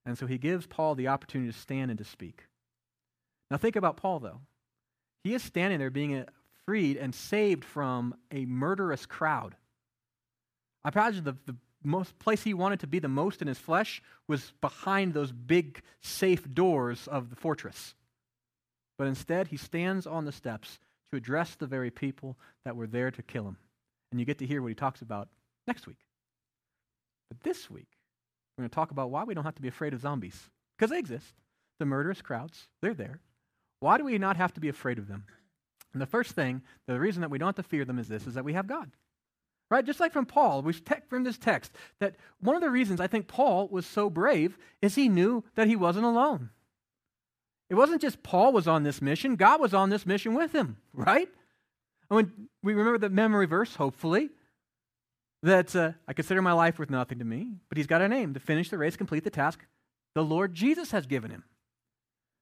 And 0.06 0.16
so 0.16 0.26
he 0.26 0.38
gives 0.38 0.66
Paul 0.66 0.94
the 0.94 1.08
opportunity 1.08 1.52
to 1.52 1.58
stand 1.58 1.90
and 1.90 1.98
to 1.98 2.04
speak. 2.04 2.44
Now, 3.50 3.56
think 3.56 3.76
about 3.76 3.96
Paul, 3.96 4.20
though. 4.20 4.40
he 5.24 5.34
is 5.34 5.42
standing 5.42 5.78
there 5.78 5.90
being 5.90 6.16
uh, 6.16 6.24
freed 6.64 6.96
and 6.96 7.14
saved 7.14 7.64
from 7.64 8.14
a 8.30 8.44
murderous 8.46 9.04
crowd. 9.04 9.56
I 10.84 10.90
imagine 10.94 11.24
the, 11.24 11.36
the 11.44 11.56
most 11.84 12.18
place 12.18 12.42
he 12.42 12.54
wanted 12.54 12.80
to 12.80 12.86
be 12.86 12.98
the 12.98 13.08
most 13.08 13.42
in 13.42 13.48
his 13.48 13.58
flesh 13.58 14.02
was 14.28 14.52
behind 14.60 15.12
those 15.12 15.32
big 15.32 15.82
safe 16.00 16.52
doors 16.52 17.08
of 17.08 17.30
the 17.30 17.36
fortress. 17.36 17.94
But 18.98 19.08
instead, 19.08 19.48
he 19.48 19.56
stands 19.56 20.06
on 20.06 20.24
the 20.24 20.32
steps 20.32 20.78
to 21.10 21.16
address 21.16 21.54
the 21.54 21.66
very 21.66 21.90
people 21.90 22.36
that 22.64 22.76
were 22.76 22.86
there 22.86 23.10
to 23.10 23.22
kill 23.22 23.46
him. 23.46 23.56
And 24.10 24.20
you 24.20 24.26
get 24.26 24.38
to 24.38 24.46
hear 24.46 24.62
what 24.62 24.68
he 24.68 24.74
talks 24.74 25.02
about 25.02 25.28
next 25.66 25.86
week. 25.86 25.98
But 27.28 27.40
this 27.40 27.70
week, 27.70 27.95
we're 28.56 28.62
going 28.62 28.70
to 28.70 28.74
talk 28.74 28.90
about 28.90 29.10
why 29.10 29.24
we 29.24 29.34
don't 29.34 29.44
have 29.44 29.54
to 29.56 29.62
be 29.62 29.68
afraid 29.68 29.92
of 29.92 30.00
zombies. 30.00 30.48
Because 30.76 30.90
they 30.90 30.98
exist. 30.98 31.34
The 31.78 31.86
murderous 31.86 32.22
crowds, 32.22 32.68
they're 32.80 32.94
there. 32.94 33.20
Why 33.80 33.98
do 33.98 34.04
we 34.04 34.16
not 34.16 34.36
have 34.36 34.54
to 34.54 34.60
be 34.60 34.68
afraid 34.68 34.98
of 34.98 35.08
them? 35.08 35.24
And 35.92 36.00
the 36.00 36.06
first 36.06 36.32
thing, 36.32 36.62
the 36.86 36.98
reason 36.98 37.20
that 37.20 37.30
we 37.30 37.38
don't 37.38 37.48
have 37.48 37.56
to 37.56 37.62
fear 37.62 37.84
them 37.84 37.98
is 37.98 38.08
this, 38.08 38.26
is 38.26 38.34
that 38.34 38.44
we 38.44 38.54
have 38.54 38.66
God. 38.66 38.90
Right? 39.70 39.84
Just 39.84 40.00
like 40.00 40.12
from 40.12 40.26
Paul, 40.26 40.62
we 40.62 40.72
take 40.72 41.08
from 41.08 41.24
this 41.24 41.38
text 41.38 41.72
that 41.98 42.14
one 42.40 42.56
of 42.56 42.62
the 42.62 42.70
reasons 42.70 43.00
I 43.00 43.08
think 43.08 43.26
Paul 43.26 43.68
was 43.68 43.84
so 43.84 44.08
brave 44.08 44.56
is 44.80 44.94
he 44.94 45.08
knew 45.08 45.44
that 45.54 45.66
he 45.66 45.76
wasn't 45.76 46.06
alone. 46.06 46.50
It 47.68 47.74
wasn't 47.74 48.00
just 48.00 48.22
Paul 48.22 48.52
was 48.52 48.68
on 48.68 48.84
this 48.84 49.02
mission, 49.02 49.36
God 49.36 49.60
was 49.60 49.74
on 49.74 49.90
this 49.90 50.06
mission 50.06 50.34
with 50.34 50.52
him, 50.52 50.76
right? 50.94 51.28
I 52.10 52.16
mean, 52.16 52.48
we 52.62 52.74
remember 52.74 52.98
the 52.98 53.10
memory 53.10 53.46
verse, 53.46 53.74
hopefully, 53.74 54.30
that 55.46 55.74
uh, 55.74 55.92
I 56.06 56.12
consider 56.12 56.42
my 56.42 56.52
life 56.52 56.78
worth 56.78 56.90
nothing 56.90 57.18
to 57.18 57.24
me, 57.24 57.56
but 57.68 57.78
he's 57.78 57.86
got 57.86 58.02
a 58.02 58.08
name 58.08 58.34
to 58.34 58.40
finish 58.40 58.68
the 58.68 58.78
race, 58.78 58.96
complete 58.96 59.24
the 59.24 59.30
task 59.30 59.64
the 60.14 60.24
Lord 60.24 60.54
Jesus 60.54 60.92
has 60.92 61.06
given 61.06 61.30
him. 61.30 61.44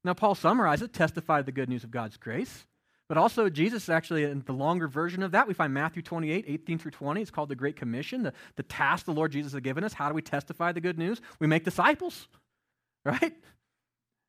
Now, 0.05 0.15
Paul 0.15 0.35
summarizes, 0.35 0.91
testified 0.93 1.45
the 1.45 1.53
good 1.53 1.69
news 1.69 1.83
of 1.83 1.91
God's 1.91 2.17
grace. 2.17 2.67
But 3.09 3.19
also, 3.19 3.49
Jesus 3.49 3.89
actually, 3.89 4.25
in 4.25 4.43
the 4.47 4.53
longer 4.53 4.87
version 4.89 5.23
of 5.23 5.33
that, 5.33 5.49
we 5.49 5.55
find 5.55 5.75
Matthew 5.75 6.01
28, 6.03 6.45
18 6.47 6.79
through 6.79 6.93
20. 6.93 7.21
It's 7.21 7.31
called 7.31 7.49
the 7.49 7.57
Great 7.57 7.77
Commission, 7.77 8.23
the, 8.23 8.33
the 8.57 8.63
task 8.63 9.07
the 9.07 9.13
Lord 9.13 9.33
Jesus 9.33 9.53
has 9.53 9.61
given 9.61 9.85
us. 9.85 9.93
How 9.93 10.09
do 10.09 10.15
we 10.15 10.23
testify 10.23 10.73
the 10.73 10.81
good 10.81 10.99
news? 10.99 11.21
We 11.41 11.47
make 11.47 11.65
disciples, 11.65 12.29
right? 13.05 13.35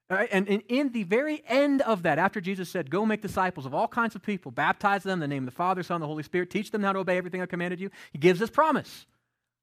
Right? 0.10 0.30
And, 0.32 0.48
in 0.48 0.92
the 0.92 1.04
very 1.04 1.44
end 1.48 1.82
of 1.82 2.04
that, 2.04 2.20
after 2.20 2.40
Jesus 2.40 2.70
said, 2.70 2.90
Go 2.90 3.06
make 3.06 3.22
disciples 3.22 3.66
of 3.66 3.74
all 3.74 3.88
kinds 3.88 4.16
of 4.16 4.22
people, 4.22 4.52
baptize 4.52 5.04
them 5.04 5.14
in 5.14 5.20
the 5.20 5.28
name 5.28 5.44
of 5.44 5.54
the 5.54 5.56
Father, 5.56 5.84
Son, 5.84 5.96
and 5.96 6.04
the 6.04 6.08
Holy 6.08 6.24
Spirit, 6.24 6.50
teach 6.50 6.72
them 6.72 6.84
how 6.84 6.94
to 6.94 7.00
obey 7.00 7.18
everything 7.18 7.42
I 7.42 7.46
commanded 7.46 7.80
you, 7.80 7.90
he 8.12 8.20
gives 8.20 8.40
this 8.40 8.50
promise 8.50 9.06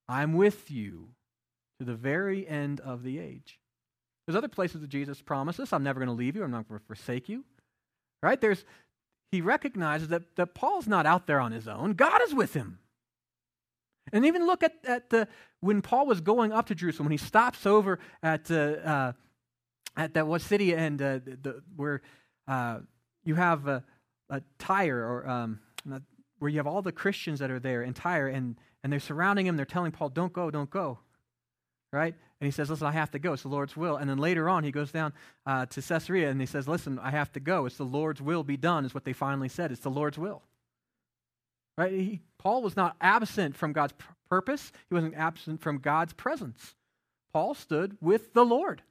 I'm 0.09 0.35
with 0.35 0.71
you 0.71 1.09
to 1.79 1.87
the 1.87 1.95
very 1.95 2.47
end 2.47 2.81
of 2.81 3.03
the 3.03 3.19
age. 3.19 3.59
There's 4.27 4.37
other 4.37 4.49
places 4.49 4.81
that 4.81 4.91
Jesus 4.91 5.21
promises, 5.21 5.73
I'm 5.73 5.83
never 5.83 5.99
going 5.99 6.09
to 6.09 6.15
leave 6.15 6.37
you, 6.37 6.45
I'm 6.45 6.51
not 6.51 6.69
going 6.69 6.81
to 6.81 6.87
forsake 6.87 7.29
you. 7.29 7.45
Right? 8.23 8.41
There's, 8.41 8.65
he 9.33 9.41
recognizes 9.41 10.09
that, 10.09 10.37
that 10.37 10.55
Paul's 10.55 10.87
not 10.87 11.07
out 11.07 11.27
there 11.27 11.41
on 11.41 11.51
his 11.51 11.67
own. 11.67 11.95
God 11.95 12.21
is 12.23 12.35
with 12.35 12.55
him. 12.55 12.79
And 14.13 14.25
even 14.25 14.47
look 14.47 14.63
at, 14.63 14.75
at 14.85 15.11
the 15.11 15.29
when 15.61 15.81
Paul 15.81 16.07
was 16.07 16.21
going 16.21 16.53
up 16.53 16.67
to 16.67 16.75
Jerusalem, 16.75 17.07
when 17.07 17.13
he 17.13 17.25
stops 17.25 17.67
over 17.67 17.99
at 18.23 18.51
uh, 18.51 18.55
uh, 18.55 19.13
at 19.97 20.15
that 20.15 20.27
what 20.27 20.41
city 20.41 20.75
and 20.75 21.01
uh, 21.01 21.19
the, 21.25 21.63
where 21.77 22.03
uh, 22.49 22.79
you 23.25 23.35
have 23.35 23.67
a, 23.67 23.85
a 24.31 24.43
Tyre 24.59 24.99
or 24.99 25.29
um, 25.29 25.61
where 26.39 26.51
you 26.51 26.59
have 26.59 26.67
all 26.67 26.83
the 26.83 26.93
Christians 26.93 27.39
that 27.41 27.51
are 27.51 27.61
there 27.61 27.83
in 27.83 27.95
Tyre 27.95 28.29
and 28.29 28.57
and 28.83 28.93
they're 28.93 29.01
surrounding 29.01 29.47
him. 29.47 29.57
They're 29.57 29.67
telling 29.67 29.93
Paul, 29.93 30.09
"Don't 30.09 30.33
go, 30.33 30.51
don't 30.51 30.71
go," 30.71 30.99
right? 31.93 32.15
And 32.43 32.47
he 32.49 32.51
says, 32.51 32.69
Listen, 32.69 32.89
I 32.89 32.91
have 32.91 33.13
to 33.13 33.21
go. 33.21 33.35
It's 33.35 33.43
the 33.43 33.49
Lord's 33.49 33.77
will. 33.77 33.95
And 33.95 34.11
then 34.11 34.19
later 34.19 34.49
on, 34.49 34.65
he 34.65 34.73
goes 34.73 34.91
down 34.91 35.13
uh, 35.47 35.67
to 35.67 35.81
Caesarea 35.81 36.29
and 36.29 36.41
he 36.41 36.47
says, 36.47 36.67
Listen, 36.67 36.99
I 36.99 37.13
have 37.13 37.31
to 37.35 37.41
go. 37.41 37.67
It's 37.67 37.77
the 37.77 37.85
Lord's 37.85 38.21
will 38.21 38.43
be 38.43 38.57
done, 38.57 38.85
is 38.85 38.93
what 38.93 39.05
they 39.05 39.13
finally 39.13 39.49
said. 39.49 39.71
It's 39.71 39.83
the 39.83 39.91
Lord's 39.91 40.19
will. 40.19 40.43
Right? 41.79 41.93
He, 41.93 42.21
Paul 42.39 42.63
was 42.63 42.77
not 42.77 42.97
absent 43.01 43.57
from 43.57 43.73
God's 43.73 43.95
purpose, 44.29 44.73
he 44.89 44.95
wasn't 44.95 45.15
absent 45.15 45.61
from 45.61 45.79
God's 45.79 46.15
presence. 46.15 46.75
Paul 47.33 47.55
stood 47.55 47.97
with 48.01 48.35
the 48.35 48.45
Lord. 48.45 48.83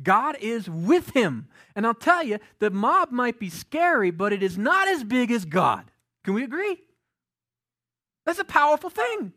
God 0.00 0.36
is 0.40 0.68
with 0.68 1.10
him. 1.10 1.48
And 1.74 1.86
I'll 1.86 1.94
tell 1.94 2.22
you, 2.22 2.38
the 2.58 2.70
mob 2.70 3.10
might 3.10 3.38
be 3.38 3.48
scary, 3.48 4.10
but 4.10 4.32
it 4.32 4.42
is 4.42 4.58
not 4.58 4.88
as 4.88 5.04
big 5.04 5.30
as 5.30 5.44
God. 5.44 5.90
Can 6.24 6.34
we 6.34 6.44
agree? 6.44 6.78
That's 8.24 8.38
a 8.38 8.44
powerful 8.44 8.90
thing. 8.90 9.32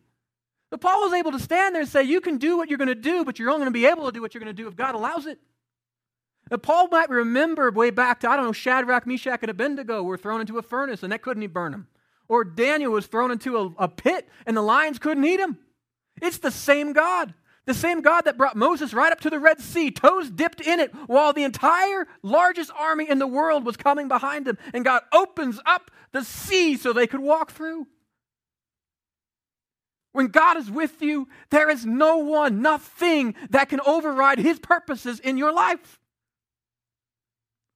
But 0.70 0.82
Paul 0.82 1.02
was 1.02 1.14
able 1.14 1.32
to 1.32 1.40
stand 1.40 1.76
there 1.76 1.82
and 1.82 1.90
say, 1.90 2.04
You 2.04 2.22
can 2.22 2.38
do 2.38 2.58
what 2.58 2.70
you're 2.70 2.78
going 2.78 2.88
to 2.88 2.96
do, 2.96 3.24
but 3.24 3.40
you're 3.40 3.50
only 3.50 3.62
going 3.62 3.74
to 3.74 3.80
be 3.80 3.86
able 3.86 4.06
to 4.06 4.12
do 4.12 4.22
what 4.22 4.34
you're 4.34 4.44
going 4.44 4.56
to 4.56 4.62
do 4.62 4.68
if 4.68 4.76
God 4.76 4.96
allows 4.96 5.26
it. 5.26 5.40
And 6.52 6.62
Paul 6.62 6.90
might 6.90 7.10
remember 7.10 7.72
way 7.72 7.90
back 7.90 8.20
to, 8.20 8.30
I 8.30 8.36
don't 8.36 8.46
know, 8.46 8.52
Shadrach, 8.52 9.08
Meshach, 9.08 9.40
and 9.42 9.50
Abednego 9.50 10.04
were 10.04 10.18
thrown 10.18 10.42
into 10.42 10.58
a 10.58 10.62
furnace 10.62 11.02
and 11.02 11.12
that 11.12 11.22
couldn't 11.22 11.48
burn 11.54 11.72
them. 11.72 11.88
Or 12.28 12.44
Daniel 12.44 12.92
was 12.92 13.08
thrown 13.08 13.32
into 13.32 13.58
a, 13.58 13.84
a 13.84 13.88
pit 13.88 14.28
and 14.46 14.56
the 14.56 14.62
lions 14.62 15.00
couldn't 15.00 15.26
eat 15.26 15.40
him. 15.40 15.58
It's 16.22 16.38
the 16.38 16.52
same 16.52 16.94
God. 16.94 17.34
The 17.66 17.74
same 17.74 18.02
God 18.02 18.22
that 18.22 18.38
brought 18.38 18.56
Moses 18.56 18.94
right 18.94 19.12
up 19.12 19.20
to 19.22 19.30
the 19.30 19.40
Red 19.40 19.60
Sea, 19.60 19.90
toes 19.90 20.30
dipped 20.30 20.62
in 20.62 20.80
it, 20.80 20.94
while 21.08 21.34
the 21.34 21.44
entire 21.44 22.08
largest 22.22 22.72
army 22.78 23.10
in 23.10 23.18
the 23.18 23.28
world 23.28 23.66
was 23.66 23.76
coming 23.76 24.08
behind 24.08 24.46
them. 24.46 24.58
And 24.74 24.86
God 24.86 25.02
opens 25.12 25.60
up 25.66 25.90
the 26.12 26.24
sea 26.24 26.78
so 26.78 26.94
they 26.94 27.08
could 27.08 27.22
walk 27.22 27.52
through. 27.52 27.88
When 30.12 30.28
God 30.28 30.58
is 30.58 30.72
with 30.72 31.02
you, 31.02 31.28
there 31.50 31.70
is 31.70 31.86
no 31.86 32.20
one, 32.20 32.62
nothing 32.62 33.36
that 33.50 33.68
can 33.68 33.82
override 33.82 34.40
His 34.40 34.60
purposes 34.60 35.20
in 35.20 35.38
your 35.38 35.52
life. 35.52 36.00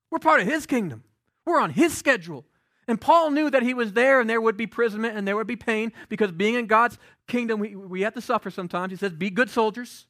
We're 0.09 0.19
part 0.19 0.39
of 0.39 0.47
His 0.47 0.65
kingdom, 0.65 1.03
we're 1.45 1.59
on 1.59 1.71
His 1.71 1.97
schedule. 1.97 2.45
And 2.89 2.99
Paul 2.99 3.29
knew 3.29 3.51
that 3.51 3.61
he 3.61 3.75
was 3.75 3.93
there 3.93 4.19
and 4.19 4.27
there 4.27 4.41
would 4.41 4.57
be 4.57 4.63
imprisonment 4.63 5.15
and 5.15 5.27
there 5.27 5.35
would 5.35 5.45
be 5.45 5.55
pain 5.55 5.93
because 6.09 6.31
being 6.31 6.55
in 6.55 6.65
God's 6.65 6.97
kingdom, 7.27 7.59
we, 7.59 7.75
we 7.75 8.01
have 8.01 8.15
to 8.15 8.21
suffer 8.21 8.49
sometimes. 8.49 8.89
He 8.89 8.97
says, 8.97 9.13
Be 9.13 9.29
good 9.29 9.51
soldiers. 9.51 10.07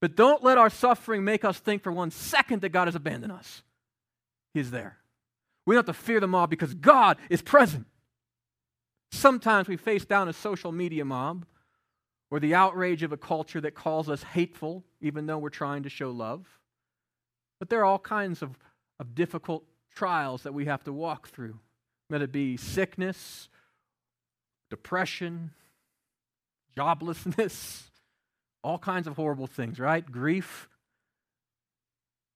But 0.00 0.16
don't 0.16 0.42
let 0.42 0.56
our 0.56 0.70
suffering 0.70 1.24
make 1.24 1.44
us 1.44 1.58
think 1.58 1.82
for 1.82 1.92
one 1.92 2.10
second 2.10 2.62
that 2.62 2.70
God 2.70 2.88
has 2.88 2.94
abandoned 2.94 3.34
us. 3.34 3.62
He's 4.54 4.70
there. 4.70 4.96
We 5.66 5.74
don't 5.74 5.86
have 5.86 5.94
to 5.94 6.02
fear 6.02 6.20
the 6.20 6.26
mob 6.26 6.48
because 6.48 6.72
God 6.72 7.18
is 7.28 7.42
present. 7.42 7.84
Sometimes 9.10 9.68
we 9.68 9.76
face 9.76 10.06
down 10.06 10.30
a 10.30 10.32
social 10.32 10.72
media 10.72 11.04
mob 11.04 11.44
or 12.30 12.40
the 12.40 12.54
outrage 12.54 13.02
of 13.02 13.12
a 13.12 13.18
culture 13.18 13.60
that 13.60 13.74
calls 13.74 14.08
us 14.08 14.22
hateful, 14.22 14.84
even 15.02 15.26
though 15.26 15.36
we're 15.36 15.50
trying 15.50 15.82
to 15.82 15.90
show 15.90 16.12
love. 16.12 16.46
But 17.58 17.68
there 17.68 17.80
are 17.80 17.84
all 17.84 17.98
kinds 17.98 18.40
of, 18.40 18.58
of 18.98 19.14
difficult 19.14 19.64
trials 19.94 20.42
that 20.42 20.54
we 20.54 20.66
have 20.66 20.84
to 20.84 20.92
walk 20.92 21.28
through, 21.28 21.58
whether 22.08 22.24
it 22.24 22.32
be 22.32 22.56
sickness, 22.56 23.48
depression, 24.70 25.50
joblessness, 26.76 27.82
all 28.64 28.78
kinds 28.78 29.06
of 29.06 29.16
horrible 29.16 29.46
things, 29.46 29.78
right? 29.78 30.04
Grief. 30.10 30.68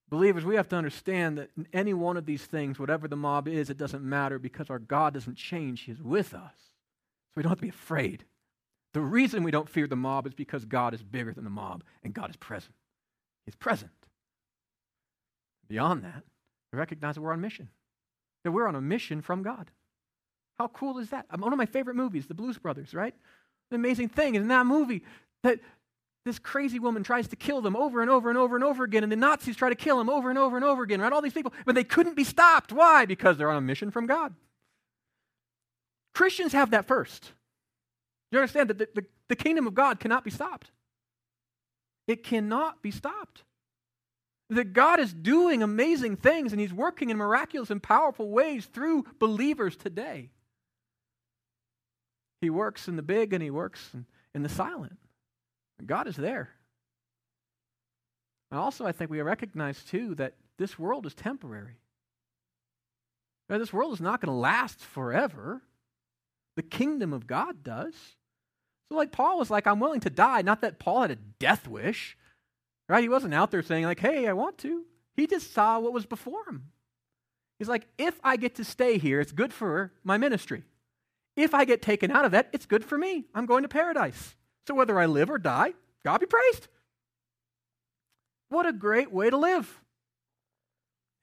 Believers, 0.08 0.44
we 0.44 0.54
have 0.54 0.68
to 0.68 0.76
understand 0.76 1.38
that 1.38 1.50
any 1.72 1.92
one 1.92 2.16
of 2.16 2.26
these 2.26 2.44
things, 2.44 2.78
whatever 2.78 3.08
the 3.08 3.16
mob 3.16 3.48
is, 3.48 3.70
it 3.70 3.76
doesn't 3.76 4.04
matter 4.04 4.38
because 4.38 4.70
our 4.70 4.78
God 4.78 5.14
doesn't 5.14 5.36
change. 5.36 5.82
He 5.82 5.92
is 5.92 6.00
with 6.00 6.32
us. 6.32 6.54
So 6.56 7.32
we 7.36 7.42
don't 7.42 7.50
have 7.50 7.58
to 7.58 7.62
be 7.62 7.68
afraid. 7.70 8.24
The 8.92 9.00
reason 9.00 9.42
we 9.42 9.50
don't 9.50 9.68
fear 9.68 9.86
the 9.86 9.96
mob 9.96 10.26
is 10.26 10.34
because 10.34 10.64
God 10.64 10.94
is 10.94 11.02
bigger 11.02 11.32
than 11.32 11.44
the 11.44 11.50
mob 11.50 11.82
and 12.04 12.14
God 12.14 12.30
is 12.30 12.36
present. 12.36 12.74
He's 13.44 13.56
present. 13.56 13.90
Beyond 15.68 16.04
that, 16.04 16.22
recognize 16.76 17.14
that 17.14 17.20
we're 17.20 17.32
on 17.32 17.40
mission, 17.40 17.68
that 18.44 18.52
we're 18.52 18.66
on 18.66 18.74
a 18.74 18.80
mission 18.80 19.22
from 19.22 19.42
God. 19.42 19.70
How 20.58 20.68
cool 20.68 20.98
is 20.98 21.10
that? 21.10 21.26
One 21.38 21.52
of 21.52 21.58
my 21.58 21.66
favorite 21.66 21.96
movies, 21.96 22.26
The 22.26 22.34
Blues 22.34 22.58
Brothers, 22.58 22.94
right? 22.94 23.14
The 23.70 23.76
amazing 23.76 24.08
thing 24.08 24.34
is 24.34 24.42
in 24.42 24.48
that 24.48 24.66
movie 24.66 25.02
that 25.42 25.60
this 26.24 26.38
crazy 26.38 26.78
woman 26.78 27.02
tries 27.04 27.28
to 27.28 27.36
kill 27.36 27.60
them 27.60 27.76
over 27.76 28.00
and 28.00 28.10
over 28.10 28.28
and 28.28 28.38
over 28.38 28.56
and 28.56 28.64
over 28.64 28.84
again, 28.84 29.02
and 29.02 29.12
the 29.12 29.16
Nazis 29.16 29.56
try 29.56 29.68
to 29.68 29.74
kill 29.74 29.98
them 29.98 30.08
over 30.08 30.28
and 30.28 30.38
over 30.38 30.56
and 30.56 30.64
over 30.64 30.82
again, 30.82 31.00
right? 31.00 31.12
All 31.12 31.22
these 31.22 31.32
people, 31.32 31.52
but 31.64 31.74
they 31.74 31.84
couldn't 31.84 32.16
be 32.16 32.24
stopped. 32.24 32.72
Why? 32.72 33.04
Because 33.04 33.36
they're 33.36 33.50
on 33.50 33.56
a 33.56 33.60
mission 33.60 33.90
from 33.90 34.06
God. 34.06 34.34
Christians 36.14 36.52
have 36.52 36.70
that 36.70 36.86
first. 36.86 37.32
You 38.32 38.38
understand 38.38 38.70
that 38.70 38.78
the, 38.78 38.88
the, 38.94 39.06
the 39.28 39.36
kingdom 39.36 39.66
of 39.66 39.74
God 39.74 40.00
cannot 40.00 40.24
be 40.24 40.30
stopped. 40.30 40.70
It 42.08 42.24
cannot 42.24 42.82
be 42.82 42.90
stopped. 42.90 43.44
That 44.48 44.72
God 44.72 45.00
is 45.00 45.12
doing 45.12 45.62
amazing 45.62 46.16
things 46.16 46.52
and 46.52 46.60
He's 46.60 46.72
working 46.72 47.10
in 47.10 47.16
miraculous 47.16 47.70
and 47.70 47.82
powerful 47.82 48.30
ways 48.30 48.66
through 48.66 49.04
believers 49.18 49.76
today. 49.76 50.30
He 52.40 52.50
works 52.50 52.86
in 52.86 52.96
the 52.96 53.02
big 53.02 53.32
and 53.32 53.42
He 53.42 53.50
works 53.50 53.90
in, 53.92 54.06
in 54.34 54.42
the 54.42 54.48
silent. 54.48 54.98
God 55.84 56.06
is 56.06 56.16
there. 56.16 56.50
And 58.50 58.60
also, 58.60 58.86
I 58.86 58.92
think 58.92 59.10
we 59.10 59.20
recognize 59.20 59.82
too 59.82 60.14
that 60.14 60.34
this 60.58 60.78
world 60.78 61.06
is 61.06 61.14
temporary. 61.14 61.78
Now, 63.48 63.58
this 63.58 63.72
world 63.72 63.92
is 63.92 64.00
not 64.00 64.20
going 64.20 64.32
to 64.32 64.38
last 64.38 64.80
forever. 64.80 65.62
The 66.56 66.62
kingdom 66.62 67.12
of 67.12 67.26
God 67.26 67.62
does. 67.62 67.94
So, 68.88 68.96
like, 68.96 69.12
Paul 69.12 69.38
was 69.38 69.50
like, 69.50 69.66
I'm 69.66 69.80
willing 69.80 70.00
to 70.00 70.10
die. 70.10 70.42
Not 70.42 70.62
that 70.62 70.78
Paul 70.78 71.02
had 71.02 71.10
a 71.10 71.16
death 71.16 71.68
wish, 71.68 72.16
right? 72.88 73.02
He 73.02 73.08
wasn't 73.08 73.34
out 73.34 73.50
there 73.50 73.62
saying, 73.62 73.84
like, 73.84 74.00
hey, 74.00 74.26
I 74.28 74.32
want 74.32 74.58
to. 74.58 74.84
He 75.14 75.26
just 75.26 75.52
saw 75.52 75.78
what 75.78 75.92
was 75.92 76.06
before 76.06 76.44
him. 76.48 76.70
He's 77.58 77.68
like, 77.68 77.86
if 77.96 78.20
I 78.22 78.36
get 78.36 78.56
to 78.56 78.64
stay 78.64 78.98
here, 78.98 79.20
it's 79.20 79.32
good 79.32 79.52
for 79.52 79.92
my 80.04 80.18
ministry. 80.18 80.64
If 81.36 81.54
I 81.54 81.64
get 81.64 81.82
taken 81.82 82.10
out 82.10 82.24
of 82.24 82.32
that, 82.32 82.48
it's 82.52 82.66
good 82.66 82.84
for 82.84 82.98
me. 82.98 83.24
I'm 83.34 83.46
going 83.46 83.62
to 83.62 83.68
paradise. 83.68 84.34
So 84.66 84.74
whether 84.74 84.98
I 84.98 85.06
live 85.06 85.30
or 85.30 85.38
die, 85.38 85.72
God 86.04 86.18
be 86.18 86.26
praised. 86.26 86.68
What 88.48 88.66
a 88.66 88.72
great 88.72 89.12
way 89.12 89.30
to 89.30 89.36
live. 89.36 89.80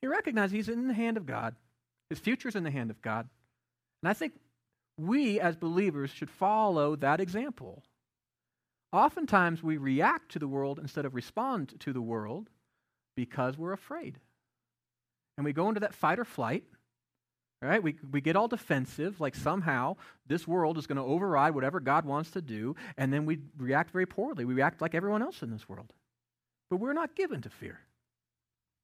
He 0.02 0.08
recognizes 0.08 0.52
he's 0.52 0.70
in 0.70 0.88
the 0.88 0.94
hand 0.94 1.18
of 1.18 1.26
God. 1.26 1.56
His 2.10 2.20
future's 2.20 2.56
in 2.56 2.64
the 2.64 2.72
hand 2.72 2.92
of 2.92 3.02
God. 3.02 3.30
And 4.02 4.10
I 4.10 4.14
think 4.14 4.34
we 4.98 5.40
as 5.40 5.56
believers 5.56 6.10
should 6.10 6.30
follow 6.30 6.96
that 6.98 7.20
example. 7.20 7.84
Oftentimes 8.94 9.64
we 9.64 9.78
react 9.78 10.32
to 10.32 10.40
the 10.40 10.48
world 10.48 10.78
instead 10.80 11.04
of 11.04 11.16
respond 11.16 11.74
to 11.80 11.92
the 11.92 12.02
world 12.02 12.50
because 13.18 13.58
we're 13.58 13.74
afraid. 13.74 14.20
And 15.36 15.44
we 15.44 15.52
go 15.52 15.68
into 15.68 15.80
that 15.80 15.96
fight 15.96 16.20
or 16.20 16.26
flight. 16.26 16.64
Right? 17.60 17.82
We, 17.82 17.96
we 18.12 18.20
get 18.20 18.36
all 18.36 18.50
defensive, 18.50 19.22
like 19.22 19.36
somehow 19.36 19.96
this 20.28 20.46
world 20.46 20.78
is 20.78 20.86
going 20.86 20.98
to 20.98 21.04
override 21.04 21.56
whatever 21.56 21.80
God 21.80 22.04
wants 22.04 22.32
to 22.32 22.42
do, 22.42 22.76
and 22.98 23.12
then 23.12 23.26
we 23.26 23.40
react 23.58 23.92
very 23.92 24.06
poorly. 24.06 24.44
We 24.44 24.54
react 24.54 24.82
like 24.82 24.94
everyone 24.94 25.22
else 25.22 25.42
in 25.42 25.50
this 25.50 25.70
world. 25.70 25.94
But 26.70 26.82
we're 26.82 26.92
not 26.92 27.16
given 27.16 27.42
to 27.42 27.50
fear. 27.50 27.80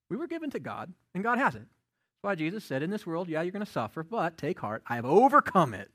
We 0.08 0.16
were 0.16 0.26
given 0.26 0.48
to 0.52 0.58
God, 0.58 0.94
and 1.14 1.22
God 1.22 1.36
has 1.36 1.54
it. 1.54 1.58
That's 1.58 2.22
why 2.22 2.34
Jesus 2.36 2.64
said, 2.64 2.82
In 2.82 2.88
this 2.88 3.06
world, 3.06 3.28
yeah, 3.28 3.42
you're 3.42 3.52
going 3.52 3.64
to 3.64 3.70
suffer, 3.70 4.02
but 4.02 4.38
take 4.38 4.58
heart, 4.60 4.82
I 4.86 4.94
have 4.94 5.04
overcome 5.04 5.74
it. 5.74 5.90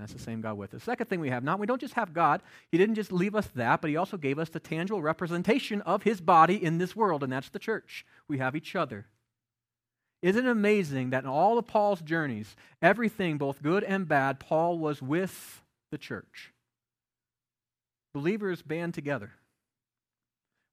That's 0.00 0.12
the 0.14 0.18
same 0.18 0.40
God 0.40 0.56
with 0.56 0.72
us. 0.74 0.82
Second 0.82 1.06
thing 1.08 1.20
we 1.20 1.30
have, 1.30 1.44
not 1.44 1.58
we 1.58 1.66
don't 1.66 1.80
just 1.80 1.94
have 1.94 2.14
God. 2.14 2.40
He 2.72 2.78
didn't 2.78 2.94
just 2.94 3.12
leave 3.12 3.34
us 3.34 3.46
that, 3.54 3.80
but 3.80 3.90
he 3.90 3.96
also 3.96 4.16
gave 4.16 4.38
us 4.38 4.48
the 4.48 4.58
tangible 4.58 5.02
representation 5.02 5.82
of 5.82 6.02
his 6.02 6.20
body 6.20 6.62
in 6.62 6.78
this 6.78 6.96
world, 6.96 7.22
and 7.22 7.32
that's 7.32 7.50
the 7.50 7.58
church. 7.58 8.06
We 8.26 8.38
have 8.38 8.56
each 8.56 8.74
other. 8.74 9.06
Isn't 10.22 10.46
it 10.46 10.50
amazing 10.50 11.10
that 11.10 11.24
in 11.24 11.28
all 11.28 11.58
of 11.58 11.66
Paul's 11.66 12.00
journeys, 12.00 12.56
everything, 12.80 13.38
both 13.38 13.62
good 13.62 13.84
and 13.84 14.08
bad, 14.08 14.40
Paul 14.40 14.78
was 14.78 15.02
with 15.02 15.62
the 15.90 15.98
church? 15.98 16.52
Believers 18.12 18.62
band 18.62 18.94
together. 18.94 19.32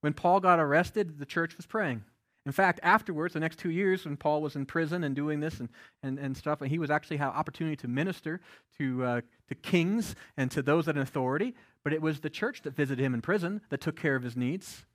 When 0.01 0.13
Paul 0.13 0.39
got 0.39 0.59
arrested, 0.59 1.19
the 1.19 1.25
church 1.25 1.57
was 1.57 1.65
praying. 1.65 2.03
In 2.47 2.53
fact, 2.53 2.79
afterwards, 2.81 3.33
the 3.33 3.41
next 3.41 3.59
two 3.59 3.71
years, 3.71 4.05
when 4.05 4.15
Paul 4.15 4.41
was 4.41 4.55
in 4.55 4.65
prison 4.65 5.03
and 5.03 5.13
doing 5.13 5.41
this 5.41 5.59
and, 5.59 5.67
and, 6.01 6.17
and 6.17 6.35
stuff, 6.35 6.61
and 6.61 6.71
he 6.71 6.79
was 6.79 6.89
actually 6.89 7.17
had 7.17 7.27
opportunity 7.27 7.75
to 7.75 7.89
minister 7.89 8.39
to, 8.77 9.03
uh, 9.03 9.21
to 9.49 9.55
kings 9.55 10.15
and 10.37 10.49
to 10.51 10.61
those 10.61 10.87
in 10.87 10.97
authority, 10.97 11.55
but 11.83 11.91
it 11.91 12.01
was 12.01 12.21
the 12.21 12.29
church 12.29 12.61
that 12.61 12.73
visited 12.73 13.03
him 13.03 13.13
in 13.13 13.21
prison 13.21 13.59
that 13.67 13.81
took 13.81 13.97
care 13.97 14.15
of 14.15 14.23
his 14.23 14.37
needs. 14.37 14.85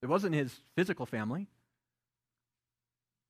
It 0.00 0.06
wasn't 0.06 0.36
his 0.36 0.60
physical 0.76 1.04
family. 1.04 1.48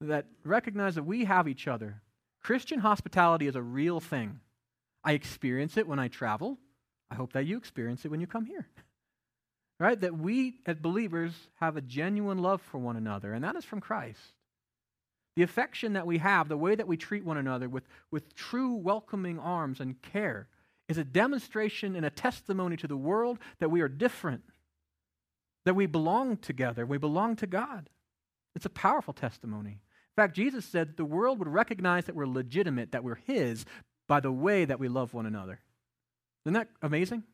That 0.02 0.26
recognize 0.44 0.96
that 0.96 1.04
we 1.04 1.24
have 1.24 1.48
each 1.48 1.66
other. 1.66 2.02
Christian 2.42 2.80
hospitality 2.80 3.46
is 3.46 3.56
a 3.56 3.62
real 3.62 4.00
thing. 4.00 4.40
I 5.02 5.12
experience 5.12 5.78
it 5.78 5.88
when 5.88 5.98
I 5.98 6.08
travel. 6.08 6.58
I 7.10 7.14
hope 7.14 7.32
that 7.32 7.46
you 7.46 7.56
experience 7.56 8.04
it 8.04 8.10
when 8.10 8.20
you 8.20 8.26
come 8.26 8.44
here 8.44 8.68
right? 9.82 10.00
That 10.00 10.16
we 10.16 10.54
as 10.64 10.78
believers 10.78 11.32
have 11.56 11.76
a 11.76 11.80
genuine 11.80 12.38
love 12.38 12.62
for 12.62 12.78
one 12.78 12.96
another, 12.96 13.32
and 13.32 13.42
that 13.42 13.56
is 13.56 13.64
from 13.64 13.80
Christ. 13.80 14.20
The 15.34 15.42
affection 15.42 15.94
that 15.94 16.06
we 16.06 16.18
have, 16.18 16.48
the 16.48 16.56
way 16.56 16.76
that 16.76 16.86
we 16.86 16.96
treat 16.96 17.24
one 17.24 17.36
another 17.36 17.68
with, 17.68 17.82
with 18.12 18.32
true 18.36 18.76
welcoming 18.76 19.40
arms 19.40 19.80
and 19.80 20.00
care, 20.00 20.46
is 20.88 20.98
a 20.98 21.04
demonstration 21.04 21.96
and 21.96 22.06
a 22.06 22.10
testimony 22.10 22.76
to 22.76 22.86
the 22.86 22.96
world 22.96 23.40
that 23.58 23.72
we 23.72 23.80
are 23.80 23.88
different, 23.88 24.44
that 25.64 25.74
we 25.74 25.86
belong 25.86 26.36
together, 26.36 26.86
we 26.86 26.98
belong 26.98 27.34
to 27.34 27.48
God. 27.48 27.90
It's 28.54 28.66
a 28.66 28.70
powerful 28.70 29.14
testimony. 29.14 29.70
In 29.70 30.14
fact, 30.22 30.36
Jesus 30.36 30.64
said 30.64 30.90
that 30.90 30.96
the 30.96 31.04
world 31.04 31.40
would 31.40 31.48
recognize 31.48 32.04
that 32.04 32.14
we're 32.14 32.26
legitimate, 32.26 32.92
that 32.92 33.02
we're 33.02 33.18
His, 33.26 33.64
by 34.06 34.20
the 34.20 34.30
way 34.30 34.64
that 34.64 34.78
we 34.78 34.86
love 34.86 35.12
one 35.12 35.26
another. 35.26 35.58
Isn't 36.44 36.54
that 36.54 36.68
amazing? 36.82 37.24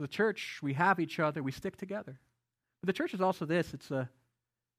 The 0.00 0.08
church, 0.08 0.60
we 0.62 0.72
have 0.74 0.98
each 0.98 1.20
other, 1.20 1.42
we 1.42 1.52
stick 1.52 1.76
together. 1.76 2.18
But 2.80 2.86
the 2.86 2.92
church 2.94 3.12
is 3.12 3.20
also 3.20 3.44
this 3.44 3.74
it's 3.74 3.90
a, 3.90 4.08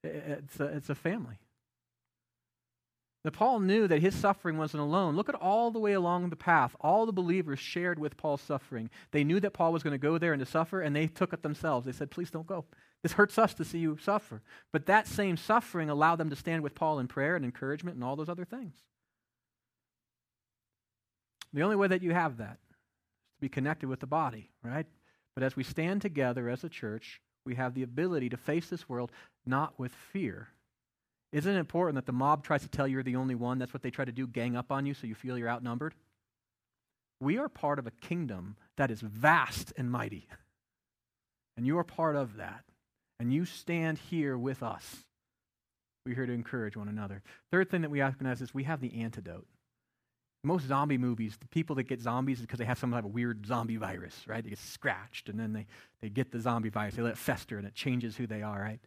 it's 0.03 0.59
a, 0.59 0.65
it's 0.65 0.89
a 0.89 0.95
family. 0.95 1.37
That 3.23 3.33
Paul 3.33 3.59
knew 3.59 3.87
that 3.87 4.01
his 4.01 4.15
suffering 4.15 4.57
wasn't 4.57 4.81
alone. 4.81 5.15
Look 5.15 5.29
at 5.29 5.35
all 5.35 5.69
the 5.69 5.77
way 5.77 5.93
along 5.93 6.31
the 6.31 6.35
path. 6.35 6.75
All 6.81 7.05
the 7.05 7.13
believers 7.13 7.59
shared 7.59 7.99
with 7.99 8.17
Paul's 8.17 8.41
suffering. 8.41 8.89
They 9.11 9.23
knew 9.23 9.39
that 9.41 9.53
Paul 9.53 9.71
was 9.71 9.83
going 9.83 9.93
to 9.93 9.99
go 9.99 10.17
there 10.17 10.33
and 10.33 10.39
to 10.39 10.51
suffer, 10.51 10.81
and 10.81 10.95
they 10.95 11.05
took 11.05 11.31
it 11.31 11.43
themselves. 11.43 11.85
They 11.85 11.91
said, 11.91 12.09
Please 12.09 12.31
don't 12.31 12.47
go. 12.47 12.65
This 13.03 13.13
hurts 13.13 13.37
us 13.37 13.53
to 13.55 13.63
see 13.63 13.77
you 13.77 13.99
suffer. 14.01 14.41
But 14.71 14.87
that 14.87 15.07
same 15.07 15.37
suffering 15.37 15.91
allowed 15.91 16.15
them 16.15 16.31
to 16.31 16.35
stand 16.35 16.63
with 16.63 16.73
Paul 16.73 16.97
in 16.97 17.07
prayer 17.07 17.35
and 17.35 17.45
encouragement 17.45 17.93
and 17.93 18.03
all 18.03 18.15
those 18.15 18.29
other 18.29 18.45
things. 18.45 18.73
The 21.53 21.61
only 21.61 21.75
way 21.75 21.89
that 21.89 22.01
you 22.01 22.11
have 22.11 22.37
that 22.37 22.57
is 22.69 22.75
to 23.35 23.41
be 23.41 23.49
connected 23.49 23.87
with 23.87 23.99
the 23.99 24.07
body, 24.07 24.49
right? 24.63 24.87
But 25.41 25.47
as 25.47 25.55
we 25.55 25.63
stand 25.63 26.03
together 26.03 26.49
as 26.49 26.63
a 26.63 26.69
church, 26.69 27.19
we 27.47 27.55
have 27.55 27.73
the 27.73 27.81
ability 27.81 28.29
to 28.29 28.37
face 28.37 28.69
this 28.69 28.87
world 28.87 29.11
not 29.43 29.73
with 29.79 29.91
fear. 29.91 30.49
Isn't 31.31 31.55
it 31.55 31.59
important 31.59 31.95
that 31.95 32.05
the 32.05 32.11
mob 32.11 32.43
tries 32.43 32.61
to 32.61 32.67
tell 32.67 32.87
you 32.87 32.93
you're 32.93 33.03
the 33.03 33.15
only 33.15 33.33
one? 33.33 33.57
That's 33.57 33.73
what 33.73 33.81
they 33.81 33.89
try 33.89 34.05
to 34.05 34.11
do, 34.11 34.27
gang 34.27 34.55
up 34.55 34.71
on 34.71 34.85
you 34.85 34.93
so 34.93 35.07
you 35.07 35.15
feel 35.15 35.39
you're 35.39 35.49
outnumbered. 35.49 35.95
We 37.19 37.39
are 37.39 37.49
part 37.49 37.79
of 37.79 37.87
a 37.87 37.91
kingdom 37.91 38.55
that 38.77 38.91
is 38.91 39.01
vast 39.01 39.73
and 39.75 39.89
mighty. 39.89 40.27
And 41.57 41.65
you 41.65 41.79
are 41.79 41.83
part 41.83 42.15
of 42.15 42.37
that. 42.37 42.63
And 43.19 43.33
you 43.33 43.45
stand 43.45 43.97
here 43.97 44.37
with 44.37 44.61
us. 44.61 44.97
We're 46.05 46.13
here 46.13 46.27
to 46.27 46.33
encourage 46.33 46.77
one 46.77 46.87
another. 46.87 47.23
Third 47.51 47.71
thing 47.71 47.81
that 47.81 47.89
we 47.89 48.01
recognize 48.01 48.43
is 48.43 48.53
we 48.53 48.65
have 48.65 48.79
the 48.79 49.01
antidote. 49.01 49.47
Most 50.43 50.67
zombie 50.67 50.97
movies, 50.97 51.37
the 51.39 51.47
people 51.47 51.75
that 51.75 51.83
get 51.83 52.01
zombies 52.01 52.39
is 52.39 52.45
because 52.45 52.57
they 52.57 52.65
have 52.65 52.79
some 52.79 52.91
type 52.91 53.05
of 53.05 53.13
weird 53.13 53.45
zombie 53.45 53.77
virus, 53.77 54.15
right? 54.25 54.43
They 54.43 54.49
get 54.49 54.59
scratched 54.59 55.29
and 55.29 55.39
then 55.39 55.53
they, 55.53 55.67
they 56.01 56.09
get 56.09 56.31
the 56.31 56.39
zombie 56.39 56.69
virus. 56.69 56.95
They 56.95 57.03
let 57.03 57.13
it 57.13 57.17
fester 57.17 57.57
and 57.57 57.67
it 57.67 57.75
changes 57.75 58.17
who 58.17 58.25
they 58.25 58.41
are, 58.41 58.59
right? 58.59 58.79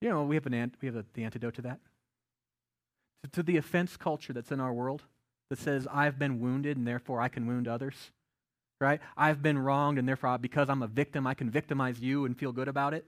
You 0.00 0.08
know, 0.08 0.24
we 0.24 0.34
have, 0.34 0.46
an 0.46 0.54
ant, 0.54 0.74
we 0.82 0.86
have 0.86 0.96
a, 0.96 1.04
the 1.14 1.24
antidote 1.24 1.54
to 1.54 1.62
that. 1.62 1.78
To, 3.22 3.30
to 3.30 3.42
the 3.44 3.56
offense 3.58 3.96
culture 3.96 4.32
that's 4.32 4.50
in 4.50 4.60
our 4.60 4.72
world 4.72 5.02
that 5.50 5.60
says, 5.60 5.86
I've 5.92 6.18
been 6.18 6.40
wounded 6.40 6.76
and 6.76 6.86
therefore 6.86 7.20
I 7.20 7.28
can 7.28 7.46
wound 7.46 7.68
others, 7.68 7.94
right? 8.80 9.00
I've 9.16 9.42
been 9.42 9.58
wronged 9.58 9.98
and 9.98 10.08
therefore 10.08 10.36
because 10.38 10.68
I'm 10.68 10.82
a 10.82 10.88
victim, 10.88 11.28
I 11.28 11.34
can 11.34 11.48
victimize 11.48 12.00
you 12.00 12.24
and 12.24 12.36
feel 12.36 12.50
good 12.52 12.68
about 12.68 12.92
it 12.92 13.06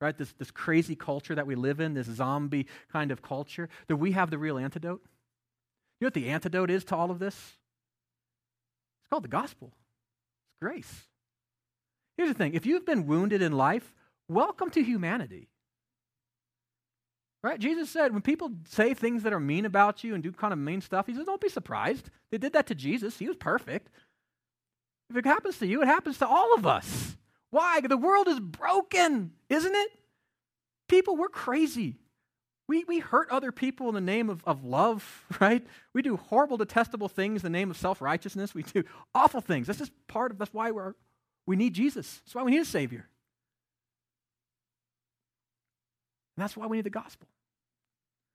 right? 0.00 0.16
This, 0.16 0.32
this 0.38 0.50
crazy 0.50 0.94
culture 0.94 1.34
that 1.34 1.46
we 1.46 1.54
live 1.54 1.80
in, 1.80 1.94
this 1.94 2.06
zombie 2.06 2.66
kind 2.92 3.10
of 3.10 3.22
culture, 3.22 3.68
that 3.88 3.96
we 3.96 4.12
have 4.12 4.30
the 4.30 4.38
real 4.38 4.58
antidote. 4.58 5.02
You 6.00 6.04
know 6.04 6.06
what 6.06 6.14
the 6.14 6.28
antidote 6.28 6.70
is 6.70 6.84
to 6.84 6.96
all 6.96 7.10
of 7.10 7.18
this? 7.18 7.34
It's 7.34 9.10
called 9.10 9.24
the 9.24 9.28
gospel. 9.28 9.72
It's 9.72 10.60
grace. 10.60 11.08
Here's 12.16 12.28
the 12.28 12.34
thing 12.34 12.54
if 12.54 12.66
you've 12.66 12.86
been 12.86 13.06
wounded 13.06 13.42
in 13.42 13.52
life, 13.52 13.94
welcome 14.28 14.70
to 14.70 14.82
humanity. 14.82 15.48
Right? 17.42 17.60
Jesus 17.60 17.88
said 17.88 18.12
when 18.12 18.22
people 18.22 18.50
say 18.68 18.94
things 18.94 19.22
that 19.22 19.32
are 19.32 19.40
mean 19.40 19.64
about 19.64 20.02
you 20.02 20.14
and 20.14 20.22
do 20.22 20.32
kind 20.32 20.52
of 20.52 20.58
mean 20.58 20.80
stuff, 20.80 21.06
he 21.06 21.14
says, 21.14 21.24
don't 21.24 21.40
be 21.40 21.48
surprised. 21.48 22.10
They 22.30 22.38
did 22.38 22.52
that 22.54 22.66
to 22.66 22.74
Jesus. 22.74 23.18
He 23.18 23.28
was 23.28 23.36
perfect. 23.36 23.90
If 25.08 25.16
it 25.16 25.24
happens 25.24 25.58
to 25.58 25.66
you, 25.66 25.80
it 25.82 25.86
happens 25.86 26.18
to 26.18 26.26
all 26.26 26.54
of 26.54 26.66
us. 26.66 27.16
Why? 27.50 27.80
The 27.80 27.96
world 27.96 28.28
is 28.28 28.40
broken, 28.40 29.32
isn't 29.48 29.74
it? 29.74 29.90
People, 30.88 31.16
we're 31.16 31.28
crazy. 31.28 31.96
We, 32.68 32.84
we 32.84 32.98
hurt 32.98 33.30
other 33.30 33.50
people 33.50 33.88
in 33.88 33.94
the 33.94 34.00
name 34.00 34.28
of, 34.28 34.44
of 34.44 34.62
love, 34.62 35.24
right? 35.40 35.66
We 35.94 36.02
do 36.02 36.16
horrible, 36.16 36.58
detestable 36.58 37.08
things 37.08 37.42
in 37.42 37.50
the 37.50 37.58
name 37.58 37.70
of 37.70 37.76
self 37.76 38.00
righteousness. 38.00 38.54
We 38.54 38.62
do 38.62 38.84
awful 39.14 39.40
things. 39.40 39.66
That's 39.66 39.78
just 39.78 39.92
part 40.06 40.30
of 40.30 40.38
that's 40.38 40.52
why 40.52 40.70
we're, 40.70 40.94
we 41.46 41.56
need 41.56 41.72
Jesus. 41.72 42.20
That's 42.24 42.34
why 42.34 42.42
we 42.42 42.52
need 42.52 42.60
a 42.60 42.66
Savior. 42.66 43.08
And 46.36 46.42
that's 46.42 46.56
why 46.56 46.66
we 46.66 46.76
need 46.76 46.84
the 46.84 46.90
gospel. 46.90 47.26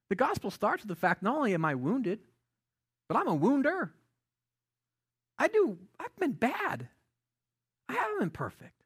The 0.10 0.16
gospel 0.16 0.52
starts 0.52 0.84
with 0.84 0.90
the 0.90 0.96
fact 0.96 1.24
not 1.24 1.38
only 1.38 1.54
am 1.54 1.64
I 1.64 1.76
wounded, 1.76 2.20
but 3.08 3.18
I'm 3.18 3.28
a 3.28 3.34
wounder. 3.34 3.94
I 5.38 5.48
do, 5.48 5.78
I've 6.00 6.16
been 6.18 6.34
bad. 6.34 6.90
I 7.88 7.94
haven't 7.94 8.20
been 8.20 8.30
perfect. 8.30 8.84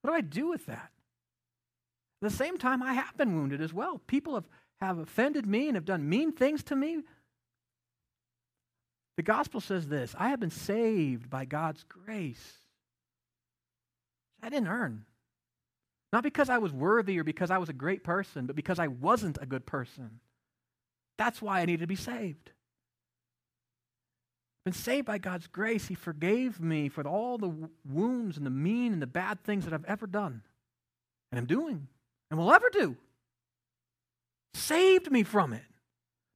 What 0.00 0.10
do 0.10 0.16
I 0.16 0.20
do 0.20 0.48
with 0.48 0.66
that? 0.66 0.90
At 2.22 2.30
the 2.30 2.36
same 2.36 2.58
time, 2.58 2.82
I 2.82 2.94
have 2.94 3.16
been 3.16 3.34
wounded 3.34 3.60
as 3.60 3.72
well. 3.72 4.00
People 4.06 4.34
have, 4.34 4.48
have 4.80 4.98
offended 4.98 5.46
me 5.46 5.68
and 5.68 5.76
have 5.76 5.84
done 5.84 6.08
mean 6.08 6.32
things 6.32 6.62
to 6.64 6.76
me. 6.76 7.02
The 9.16 9.22
gospel 9.22 9.60
says 9.60 9.88
this 9.88 10.14
I 10.18 10.28
have 10.28 10.40
been 10.40 10.50
saved 10.50 11.28
by 11.28 11.44
God's 11.44 11.84
grace. 11.84 12.58
I 14.42 14.48
didn't 14.48 14.68
earn. 14.68 15.04
Not 16.12 16.22
because 16.22 16.48
I 16.48 16.58
was 16.58 16.72
worthy 16.72 17.18
or 17.18 17.24
because 17.24 17.50
I 17.50 17.58
was 17.58 17.68
a 17.68 17.74
great 17.74 18.04
person, 18.04 18.46
but 18.46 18.56
because 18.56 18.78
I 18.78 18.86
wasn't 18.86 19.38
a 19.40 19.46
good 19.46 19.66
person. 19.66 20.20
That's 21.18 21.42
why 21.42 21.60
I 21.60 21.64
needed 21.64 21.80
to 21.80 21.86
be 21.86 21.96
saved. 21.96 22.50
I've 24.60 24.72
been 24.72 24.72
saved 24.72 25.06
by 25.06 25.18
God's 25.18 25.46
grace. 25.46 25.88
He 25.88 25.94
forgave 25.94 26.60
me 26.60 26.88
for 26.88 27.06
all 27.06 27.38
the 27.38 27.52
wounds 27.84 28.36
and 28.36 28.46
the 28.46 28.50
mean 28.50 28.92
and 28.92 29.02
the 29.02 29.06
bad 29.06 29.42
things 29.42 29.64
that 29.64 29.74
I've 29.74 29.84
ever 29.86 30.06
done 30.06 30.42
and 31.30 31.38
I'm 31.38 31.46
doing 31.46 31.88
and 32.30 32.38
will 32.38 32.52
ever 32.52 32.70
do. 32.70 32.96
saved 34.54 35.10
me 35.12 35.22
from 35.22 35.52
it, 35.52 35.64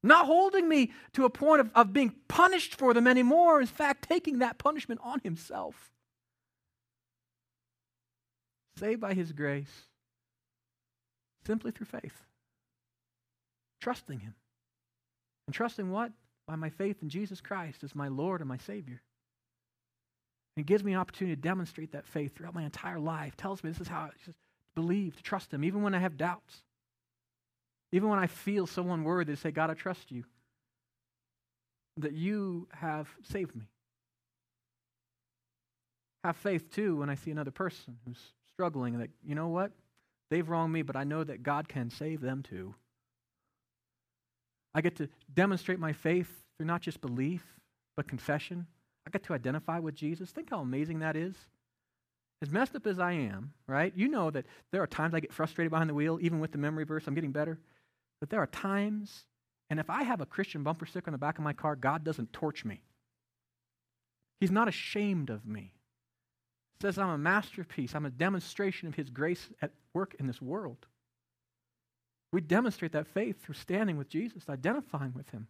not 0.03 0.27
holding 0.27 0.69
me 0.69 0.93
to 1.15 1.25
a 1.25 1.31
point 1.31 1.61
of, 1.61 1.71
of 1.75 1.93
being 1.93 2.15
punished 2.29 2.77
for 2.77 2.95
them 2.95 3.07
anymore. 3.07 3.61
In 3.61 3.67
fact, 3.67 4.09
taking 4.09 4.39
that 4.39 4.59
punishment 4.59 5.01
on 5.03 5.21
himself. 5.21 5.91
Saved 8.77 9.01
by 9.01 9.15
his 9.15 9.33
grace 9.33 9.89
simply 11.47 11.71
through 11.71 11.87
faith, 11.87 12.23
trusting 13.81 14.21
him. 14.21 14.35
And 15.47 15.55
trusting 15.55 15.91
what? 15.91 16.13
By 16.47 16.55
my 16.55 16.71
faith 16.71 16.99
in 17.03 17.09
Jesus 17.09 17.41
Christ 17.41 17.83
as 17.83 17.95
my 17.95 18.07
Lord 18.07 18.41
and 18.41 18.49
my 18.49 18.59
Savior. 18.59 19.03
And 20.57 20.65
it 20.65 20.67
gives 20.67 20.85
me 20.85 20.93
an 20.93 20.99
opportunity 20.99 21.35
to 21.35 21.43
demonstrate 21.43 21.93
that 21.93 22.07
faith 22.07 22.37
throughout 22.37 22.55
my 22.55 22.63
entire 22.63 23.01
life. 23.01 23.37
Tells 23.37 23.65
me 23.65 23.71
this 23.71 23.81
is 23.81 23.89
how 23.89 24.03
I 24.03 24.11
believe, 24.75 25.17
to 25.17 25.23
trust 25.23 25.53
Him, 25.53 25.65
even 25.65 25.83
when 25.83 25.95
I 25.95 25.99
have 25.99 26.17
doubts. 26.17 26.63
Even 27.93 28.09
when 28.09 28.19
I 28.19 28.27
feel 28.27 28.67
so 28.67 28.89
unworthy 28.91 29.33
to 29.33 29.41
say, 29.41 29.51
God, 29.51 29.71
I 29.71 29.75
trust 29.75 30.11
you. 30.13 30.25
That 31.97 32.13
you 32.13 32.69
have 32.73 33.09
saved 33.25 33.55
me. 33.57 33.69
Have 36.25 36.37
faith 36.37 36.71
too 36.71 36.97
when 36.97 37.11
I 37.11 37.15
see 37.15 37.31
another 37.31 37.51
person 37.51 37.97
who's 38.07 38.21
struggling 38.53 38.99
that, 38.99 39.11
you 39.27 39.35
know 39.35 39.49
what? 39.49 39.73
They've 40.31 40.49
wronged 40.49 40.73
me, 40.73 40.83
but 40.83 40.97
I 40.97 41.05
know 41.05 41.25
that 41.25 41.43
God 41.43 41.69
can 41.69 41.91
save 41.91 42.21
them 42.21 42.43
too. 42.43 42.75
I 44.75 44.81
get 44.81 44.97
to 44.97 45.09
demonstrate 45.35 45.81
my 45.81 45.93
faith 45.93 46.31
through 46.57 46.67
not 46.67 46.83
just 46.83 47.01
belief, 47.01 47.43
but 47.97 48.07
confession. 48.07 48.67
I 49.07 49.11
get 49.11 49.25
to 49.25 49.35
identify 49.35 49.79
with 49.81 49.95
Jesus. 49.95 50.31
Think 50.31 50.51
how 50.51 50.61
amazing 50.61 51.01
that 51.01 51.17
is. 51.17 51.35
As 52.43 52.51
messed 52.51 52.75
up 52.75 52.87
as 52.87 52.99
I 52.99 53.13
am, 53.13 53.53
right? 53.67 53.93
You 53.95 54.09
know 54.09 54.31
that 54.31 54.47
there 54.73 54.83
are 54.83 54.87
times 54.87 55.15
I 55.15 55.21
get 55.21 55.33
frustrated 55.33 55.71
behind 55.71 55.91
the 55.91 55.95
wheel, 55.95 56.19
even 56.23 56.41
with 56.41 56.53
the 56.53 56.59
memory 56.59 56.85
verse, 56.85 57.07
I'm 57.07 57.15
getting 57.15 57.33
better. 57.33 57.59
But 58.21 58.31
there 58.31 58.41
are 58.41 58.47
times, 58.47 59.25
and 59.69 59.79
if 59.79 59.91
I 59.91 60.03
have 60.05 60.21
a 60.21 60.27
Christian 60.27 60.63
bumper 60.63 60.87
sticker 60.87 61.09
on 61.09 61.13
the 61.13 61.19
back 61.19 61.39
of 61.39 61.45
my 61.45 61.53
car, 61.53 61.77
God 61.77 62.03
doesn't 62.03 62.33
torch 62.33 62.65
me. 62.65 62.83
He's 64.41 64.51
not 64.51 64.69
ashamed 64.69 65.29
of 65.29 65.47
me. 65.47 65.75
Says 66.81 66.97
I'm 66.97 67.11
a 67.11 67.19
masterpiece. 67.19 67.95
I'm 67.95 68.07
a 68.07 68.11
demonstration 68.11 68.89
of 68.89 68.95
His 68.95 69.11
grace 69.11 69.51
at 69.61 69.73
work 69.93 70.15
in 70.19 70.27
this 70.27 70.41
world. 70.41 70.87
We 72.33 72.41
demonstrate 72.41 72.93
that 72.93 73.07
faith 73.07 73.43
through 73.43 73.57
standing 73.57 73.99
with 73.99 74.09
Jesus, 74.09 74.49
identifying 74.49 75.13
with 75.15 75.29
Him. 75.31 75.49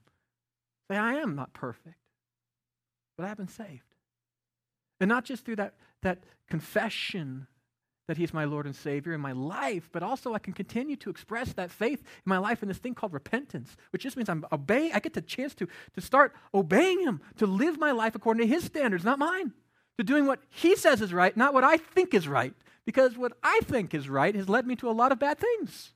Say, 0.90 0.96
I 0.96 1.14
am 1.14 1.36
not 1.36 1.52
perfect, 1.52 1.98
but 3.16 3.24
I 3.24 3.28
have 3.28 3.36
been 3.36 3.48
saved. 3.48 3.89
And 5.00 5.08
not 5.08 5.24
just 5.24 5.44
through 5.44 5.56
that, 5.56 5.74
that 6.02 6.18
confession 6.48 7.46
that 8.06 8.16
He's 8.16 8.34
my 8.34 8.44
Lord 8.44 8.66
and 8.66 8.74
Savior 8.74 9.14
in 9.14 9.20
my 9.20 9.32
life, 9.32 9.88
but 9.92 10.02
also 10.02 10.34
I 10.34 10.40
can 10.40 10.52
continue 10.52 10.96
to 10.96 11.10
express 11.10 11.52
that 11.52 11.70
faith 11.70 12.00
in 12.00 12.28
my 12.28 12.38
life 12.38 12.60
in 12.60 12.68
this 12.68 12.78
thing 12.78 12.94
called 12.94 13.12
repentance, 13.12 13.76
which 13.90 14.02
just 14.02 14.16
means 14.16 14.28
I'm 14.28 14.44
obeying, 14.50 14.92
I 14.92 14.98
get 14.98 15.14
the 15.14 15.22
chance 15.22 15.54
to, 15.54 15.68
to 15.94 16.00
start 16.00 16.34
obeying 16.52 17.00
Him, 17.00 17.20
to 17.36 17.46
live 17.46 17.78
my 17.78 17.92
life 17.92 18.14
according 18.14 18.46
to 18.46 18.52
His 18.52 18.64
standards, 18.64 19.04
not 19.04 19.20
mine, 19.20 19.52
to 19.96 20.04
doing 20.04 20.26
what 20.26 20.40
He 20.48 20.74
says 20.74 21.00
is 21.00 21.14
right, 21.14 21.36
not 21.36 21.54
what 21.54 21.62
I 21.62 21.76
think 21.76 22.12
is 22.12 22.26
right, 22.26 22.52
because 22.84 23.16
what 23.16 23.32
I 23.44 23.60
think 23.62 23.94
is 23.94 24.08
right 24.08 24.34
has 24.34 24.48
led 24.48 24.66
me 24.66 24.74
to 24.76 24.90
a 24.90 24.92
lot 24.92 25.12
of 25.12 25.20
bad 25.20 25.38
things. 25.38 25.92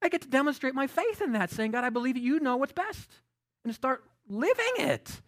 I 0.00 0.08
get 0.08 0.22
to 0.22 0.28
demonstrate 0.28 0.74
my 0.74 0.86
faith 0.86 1.20
in 1.20 1.32
that, 1.32 1.50
saying, 1.50 1.72
God, 1.72 1.82
I 1.82 1.90
believe 1.90 2.14
that 2.14 2.22
you 2.22 2.38
know 2.38 2.56
what's 2.56 2.72
best, 2.72 3.10
and 3.64 3.74
start 3.74 4.04
living 4.28 4.72
it. 4.78 5.20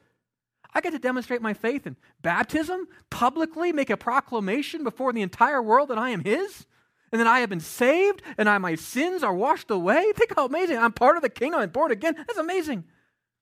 I 0.75 0.81
get 0.81 0.93
to 0.93 0.99
demonstrate 0.99 1.43
my 1.43 1.55
faith 1.55 1.87
in 1.87 1.97
baptism, 2.23 2.87
publicly 3.11 3.73
make 3.73 3.91
a 3.91 3.97
proclamation 3.97 4.85
before 4.85 5.13
the 5.13 5.23
entire 5.23 5.63
world 5.63 5.89
that 5.89 5.99
I 5.99 6.11
am 6.11 6.25
His, 6.25 6.67
and 7.13 7.21
that 7.21 7.27
I 7.27 7.41
have 7.41 7.51
been 7.51 7.61
saved, 7.61 8.23
and 8.39 8.49
I, 8.49 8.59
my 8.59 8.77
sins 8.77 9.23
are 9.23 9.35
washed 9.35 9.71
away. 9.71 10.13
Think 10.15 10.35
how 10.37 10.47
amazing. 10.47 10.79
I'm 10.79 10.93
part 10.93 11.17
of 11.17 11.23
the 11.23 11.29
kingdom, 11.29 11.61
I'm 11.61 11.71
born 11.71 11.91
again. 11.91 12.15
That's 12.17 12.39
amazing. 12.39 12.85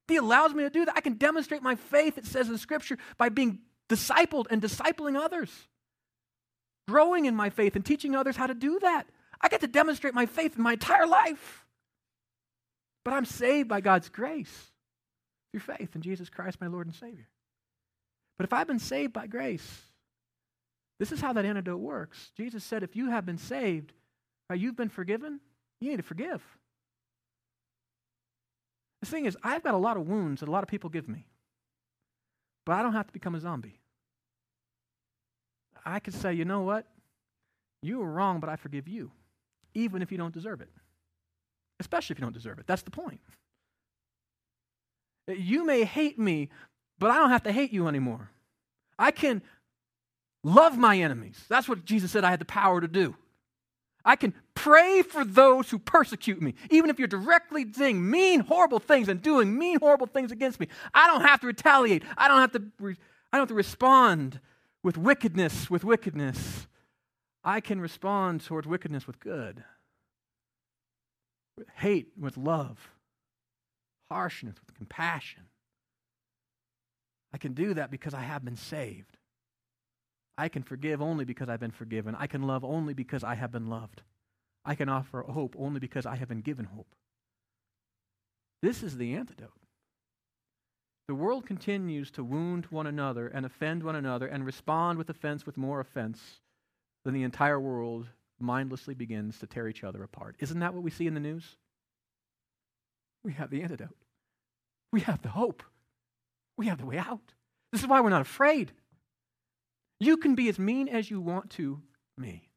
He 0.06 0.16
allows 0.16 0.54
me 0.54 0.62
to 0.62 0.70
do 0.70 0.86
that. 0.86 0.96
I 0.96 1.02
can 1.02 1.14
demonstrate 1.14 1.62
my 1.62 1.74
faith, 1.74 2.16
it 2.16 2.24
says 2.24 2.48
in 2.48 2.56
Scripture, 2.56 2.96
by 3.18 3.28
being 3.28 3.58
discipled 3.90 4.46
and 4.50 4.62
discipling 4.62 5.20
others, 5.20 5.68
growing 6.88 7.26
in 7.26 7.36
my 7.36 7.50
faith 7.50 7.76
and 7.76 7.84
teaching 7.84 8.14
others 8.14 8.36
how 8.36 8.46
to 8.46 8.54
do 8.54 8.78
that. 8.80 9.04
I 9.40 9.48
get 9.48 9.60
to 9.60 9.66
demonstrate 9.66 10.14
my 10.14 10.24
faith 10.24 10.56
in 10.56 10.62
my 10.62 10.72
entire 10.72 11.06
life. 11.06 11.66
But 13.04 13.12
I'm 13.12 13.26
saved 13.26 13.68
by 13.68 13.80
God's 13.80 14.08
grace 14.08 14.67
through 15.50 15.60
faith 15.60 15.94
in 15.94 16.02
Jesus 16.02 16.28
Christ, 16.28 16.60
my 16.60 16.66
Lord 16.66 16.86
and 16.86 16.94
Savior. 16.94 17.28
But 18.36 18.44
if 18.44 18.52
I've 18.52 18.66
been 18.66 18.78
saved 18.78 19.12
by 19.12 19.26
grace, 19.26 19.82
this 20.98 21.12
is 21.12 21.20
how 21.20 21.32
that 21.32 21.44
antidote 21.44 21.80
works. 21.80 22.30
Jesus 22.36 22.64
said, 22.64 22.82
if 22.82 22.96
you 22.96 23.10
have 23.10 23.26
been 23.26 23.38
saved, 23.38 23.92
or 24.50 24.56
you've 24.56 24.76
been 24.76 24.88
forgiven, 24.88 25.40
you 25.80 25.90
need 25.90 25.96
to 25.96 26.02
forgive. 26.02 26.42
The 29.00 29.08
thing 29.08 29.26
is, 29.26 29.36
I've 29.42 29.62
got 29.62 29.74
a 29.74 29.78
lot 29.78 29.96
of 29.96 30.08
wounds 30.08 30.40
that 30.40 30.48
a 30.48 30.52
lot 30.52 30.62
of 30.62 30.68
people 30.68 30.90
give 30.90 31.08
me, 31.08 31.26
but 32.64 32.72
I 32.72 32.82
don't 32.82 32.94
have 32.94 33.06
to 33.06 33.12
become 33.12 33.34
a 33.34 33.40
zombie. 33.40 33.80
I 35.84 36.00
could 36.00 36.14
say, 36.14 36.34
you 36.34 36.44
know 36.44 36.62
what? 36.62 36.86
You 37.82 37.98
were 37.98 38.10
wrong, 38.10 38.40
but 38.40 38.50
I 38.50 38.56
forgive 38.56 38.88
you 38.88 39.12
even 39.74 40.02
if 40.02 40.10
you 40.10 40.18
don't 40.18 40.34
deserve 40.34 40.60
it. 40.60 40.70
Especially 41.78 42.14
if 42.14 42.18
you 42.18 42.24
don't 42.24 42.32
deserve 42.32 42.58
it. 42.58 42.66
That's 42.66 42.82
the 42.82 42.90
point. 42.90 43.20
You 45.28 45.64
may 45.64 45.84
hate 45.84 46.18
me, 46.18 46.48
but 46.98 47.10
I 47.10 47.16
don't 47.16 47.30
have 47.30 47.42
to 47.44 47.52
hate 47.52 47.72
you 47.72 47.86
anymore. 47.86 48.30
I 48.98 49.10
can 49.10 49.42
love 50.42 50.78
my 50.78 50.98
enemies. 50.98 51.44
That's 51.48 51.68
what 51.68 51.84
Jesus 51.84 52.10
said 52.10 52.24
I 52.24 52.30
had 52.30 52.40
the 52.40 52.44
power 52.44 52.80
to 52.80 52.88
do. 52.88 53.14
I 54.04 54.16
can 54.16 54.32
pray 54.54 55.02
for 55.02 55.24
those 55.24 55.70
who 55.70 55.78
persecute 55.78 56.40
me, 56.40 56.54
even 56.70 56.88
if 56.88 56.98
you're 56.98 57.08
directly 57.08 57.70
saying 57.70 58.08
mean, 58.08 58.40
horrible 58.40 58.78
things 58.78 59.08
and 59.08 59.20
doing 59.20 59.56
mean, 59.58 59.78
horrible 59.80 60.06
things 60.06 60.32
against 60.32 60.60
me. 60.60 60.68
I 60.94 61.06
don't 61.08 61.20
have 61.22 61.40
to 61.40 61.46
retaliate. 61.46 62.04
I 62.16 62.28
don't 62.28 62.40
have 62.40 62.52
to. 62.52 62.62
Re- 62.80 62.96
I 63.32 63.36
don't 63.36 63.42
have 63.42 63.48
to 63.48 63.54
respond 63.54 64.40
with 64.82 64.96
wickedness 64.96 65.68
with 65.68 65.84
wickedness. 65.84 66.66
I 67.44 67.60
can 67.60 67.80
respond 67.80 68.42
towards 68.42 68.66
wickedness 68.66 69.06
with 69.06 69.20
good, 69.20 69.62
with 71.56 71.68
hate 71.76 72.12
with 72.18 72.36
love, 72.36 72.90
harshness 74.10 74.56
with 74.64 74.74
compassion. 74.74 75.44
I 77.32 77.38
can 77.38 77.52
do 77.52 77.74
that 77.74 77.90
because 77.90 78.14
I 78.14 78.22
have 78.22 78.44
been 78.44 78.56
saved. 78.56 79.16
I 80.36 80.48
can 80.48 80.62
forgive 80.62 81.02
only 81.02 81.24
because 81.24 81.48
I've 81.48 81.60
been 81.60 81.70
forgiven. 81.70 82.14
I 82.18 82.26
can 82.26 82.42
love 82.42 82.64
only 82.64 82.94
because 82.94 83.24
I 83.24 83.34
have 83.34 83.52
been 83.52 83.66
loved. 83.66 84.02
I 84.64 84.74
can 84.74 84.88
offer 84.88 85.22
hope 85.22 85.56
only 85.58 85.80
because 85.80 86.06
I 86.06 86.16
have 86.16 86.28
been 86.28 86.40
given 86.40 86.64
hope. 86.64 86.94
This 88.62 88.82
is 88.82 88.96
the 88.96 89.14
antidote. 89.14 89.52
The 91.06 91.14
world 91.14 91.46
continues 91.46 92.10
to 92.12 92.24
wound 92.24 92.66
one 92.66 92.86
another 92.86 93.28
and 93.28 93.46
offend 93.46 93.82
one 93.82 93.96
another 93.96 94.26
and 94.26 94.44
respond 94.44 94.98
with 94.98 95.08
offense 95.08 95.46
with 95.46 95.56
more 95.56 95.80
offense 95.80 96.40
then 97.04 97.14
the 97.14 97.22
entire 97.22 97.58
world 97.58 98.06
mindlessly 98.38 98.94
begins 98.94 99.38
to 99.38 99.46
tear 99.46 99.66
each 99.66 99.82
other 99.82 100.02
apart. 100.02 100.36
Isn't 100.40 100.60
that 100.60 100.74
what 100.74 100.82
we 100.82 100.90
see 100.90 101.06
in 101.06 101.14
the 101.14 101.20
news? 101.20 101.56
We 103.28 103.34
have 103.34 103.50
the 103.50 103.62
antidote. 103.62 103.94
We 104.90 105.02
have 105.02 105.22
the 105.22 105.28
hope. 105.28 105.62
We 106.56 106.66
have 106.66 106.78
the 106.78 106.86
way 106.86 106.98
out. 106.98 107.34
This 107.70 107.82
is 107.82 107.86
why 107.86 108.00
we're 108.00 108.08
not 108.08 108.22
afraid. 108.22 108.72
You 110.00 110.16
can 110.16 110.34
be 110.34 110.48
as 110.48 110.58
mean 110.58 110.88
as 110.88 111.10
you 111.10 111.20
want 111.20 111.50
to 111.50 111.80
me. 112.16 112.48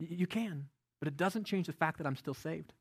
You 0.00 0.26
can, 0.26 0.70
but 0.98 1.06
it 1.06 1.16
doesn't 1.16 1.44
change 1.44 1.66
the 1.66 1.72
fact 1.72 1.98
that 1.98 2.06
I'm 2.06 2.16
still 2.16 2.34
saved. 2.34 2.72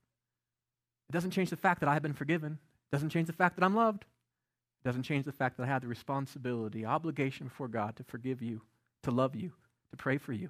It 1.09 1.13
doesn't 1.13 1.32
change 1.32 1.51
the 1.51 1.57
fact 1.57 1.82
that 1.82 1.89
I 1.89 1.93
have 1.93 2.01
been 2.01 2.13
forgiven. 2.13 2.53
It 2.53 2.95
doesn't 2.95 3.09
change 3.09 3.28
the 3.28 3.34
fact 3.34 3.57
that 3.57 3.65
I'm 3.65 3.76
loved. 3.76 4.05
It 4.84 4.88
doesn't 4.88 5.03
change 5.03 5.26
the 5.26 5.34
fact 5.34 5.57
that 5.57 5.63
I 5.63 5.67
have 5.67 5.82
the 5.82 5.88
responsibility, 5.88 6.86
obligation 6.86 7.49
before 7.49 7.67
God 7.67 7.97
to 7.97 8.03
forgive 8.05 8.41
you, 8.41 8.61
to 9.03 9.11
love 9.11 9.36
you, 9.36 9.51
to 9.91 9.97
pray 9.97 10.17
for 10.17 10.34
you 10.34 10.49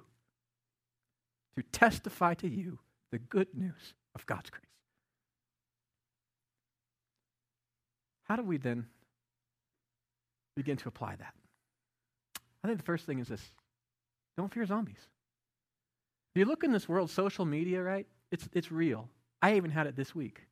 to 1.56 1.62
testify 1.78 2.34
to 2.34 2.48
you 2.48 2.78
the 3.10 3.18
good 3.18 3.48
news 3.54 3.94
of 4.14 4.26
God's 4.26 4.50
grace. 4.50 4.64
How 8.30 8.36
do 8.36 8.44
we 8.44 8.58
then 8.58 8.86
begin 10.54 10.76
to 10.76 10.88
apply 10.88 11.16
that? 11.16 11.34
I 12.62 12.68
think 12.68 12.78
the 12.78 12.84
first 12.84 13.04
thing 13.04 13.18
is 13.18 13.26
this 13.26 13.42
don't 14.36 14.54
fear 14.54 14.64
zombies. 14.64 15.08
If 16.32 16.38
you 16.38 16.44
look 16.44 16.62
in 16.62 16.70
this 16.70 16.88
world, 16.88 17.10
social 17.10 17.44
media, 17.44 17.82
right? 17.82 18.06
It's, 18.30 18.48
it's 18.52 18.70
real. 18.70 19.08
I 19.42 19.56
even 19.56 19.72
had 19.72 19.88
it 19.88 19.96
this 19.96 20.14
week. 20.14 20.42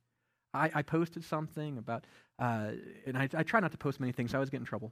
I, 0.53 0.69
I 0.75 0.81
posted 0.81 1.23
something 1.23 1.77
about, 1.77 2.03
uh, 2.37 2.71
and 3.07 3.17
I, 3.17 3.29
I 3.33 3.43
try 3.43 3.61
not 3.61 3.71
to 3.71 3.77
post 3.77 4.01
many 4.01 4.11
things, 4.11 4.31
so 4.31 4.35
I 4.35 4.39
always 4.39 4.49
get 4.49 4.59
in 4.59 4.65
trouble. 4.65 4.91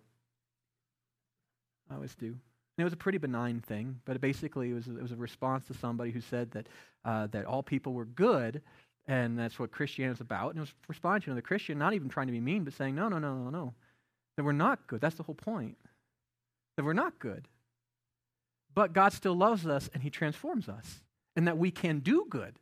I 1.91 1.95
always 1.95 2.15
do. 2.15 2.27
And 2.27 2.37
it 2.77 2.83
was 2.85 2.93
a 2.93 2.97
pretty 2.97 3.17
benign 3.17 3.59
thing, 3.59 3.99
but 4.05 4.15
it 4.15 4.21
basically 4.21 4.69
it 4.69 4.75
was, 4.75 4.87
it 4.87 5.01
was 5.01 5.11
a 5.11 5.17
response 5.17 5.65
to 5.65 5.73
somebody 5.73 6.11
who 6.11 6.21
said 6.21 6.51
that, 6.51 6.67
uh, 7.03 7.27
that 7.27 7.43
all 7.43 7.63
people 7.63 7.91
were 7.91 8.05
good, 8.05 8.61
and 9.07 9.37
that's 9.37 9.57
what 9.57 9.71
Christianity 9.71 10.15
is 10.15 10.21
about. 10.21 10.49
And 10.49 10.57
it 10.57 10.61
was 10.61 10.73
responding 10.87 11.21
to 11.21 11.31
another 11.31 11.41
Christian, 11.41 11.77
not 11.77 11.93
even 11.93 12.09
trying 12.09 12.27
to 12.27 12.33
be 12.33 12.41
mean, 12.41 12.63
but 12.63 12.73
saying, 12.73 12.95
no, 12.95 13.07
no, 13.07 13.19
no, 13.19 13.35
no, 13.35 13.49
no. 13.49 13.73
That 14.35 14.43
we're 14.43 14.51
not 14.51 14.85
good. 14.87 15.01
That's 15.01 15.15
the 15.15 15.23
whole 15.23 15.35
point. 15.35 15.77
That 16.75 16.85
we're 16.85 16.93
not 16.93 17.17
good. 17.19 17.47
But 18.73 18.93
God 18.93 19.13
still 19.13 19.35
loves 19.35 19.65
us, 19.65 19.89
and 19.93 20.03
He 20.03 20.09
transforms 20.09 20.69
us, 20.69 20.99
and 21.35 21.47
that 21.47 21.57
we 21.57 21.71
can 21.71 21.99
do 21.99 22.25
good. 22.29 22.53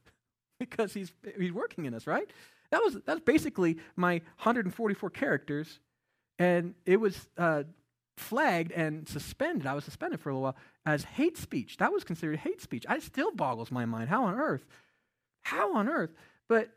because 0.59 0.93
he's, 0.93 1.11
he's 1.37 1.51
working 1.51 1.85
in 1.85 1.93
us, 1.93 2.07
right? 2.07 2.29
That 2.71 2.81
was 2.83 2.97
that's 3.05 3.21
basically 3.21 3.77
my 3.95 4.13
144 4.13 5.09
characters, 5.11 5.79
and 6.39 6.73
it 6.85 6.99
was 6.99 7.27
uh, 7.37 7.63
flagged 8.17 8.71
and 8.71 9.07
suspended. 9.07 9.67
I 9.67 9.73
was 9.73 9.83
suspended 9.83 10.19
for 10.19 10.29
a 10.29 10.33
little 10.33 10.43
while 10.43 10.55
as 10.85 11.03
hate 11.03 11.37
speech. 11.37 11.77
That 11.77 11.91
was 11.91 12.03
considered 12.03 12.39
hate 12.39 12.61
speech. 12.61 12.85
It 12.89 13.03
still 13.03 13.31
boggles 13.31 13.71
my 13.71 13.85
mind. 13.85 14.09
How 14.09 14.25
on 14.25 14.35
earth? 14.35 14.65
How 15.43 15.75
on 15.75 15.87
earth? 15.87 16.11
But 16.47 16.69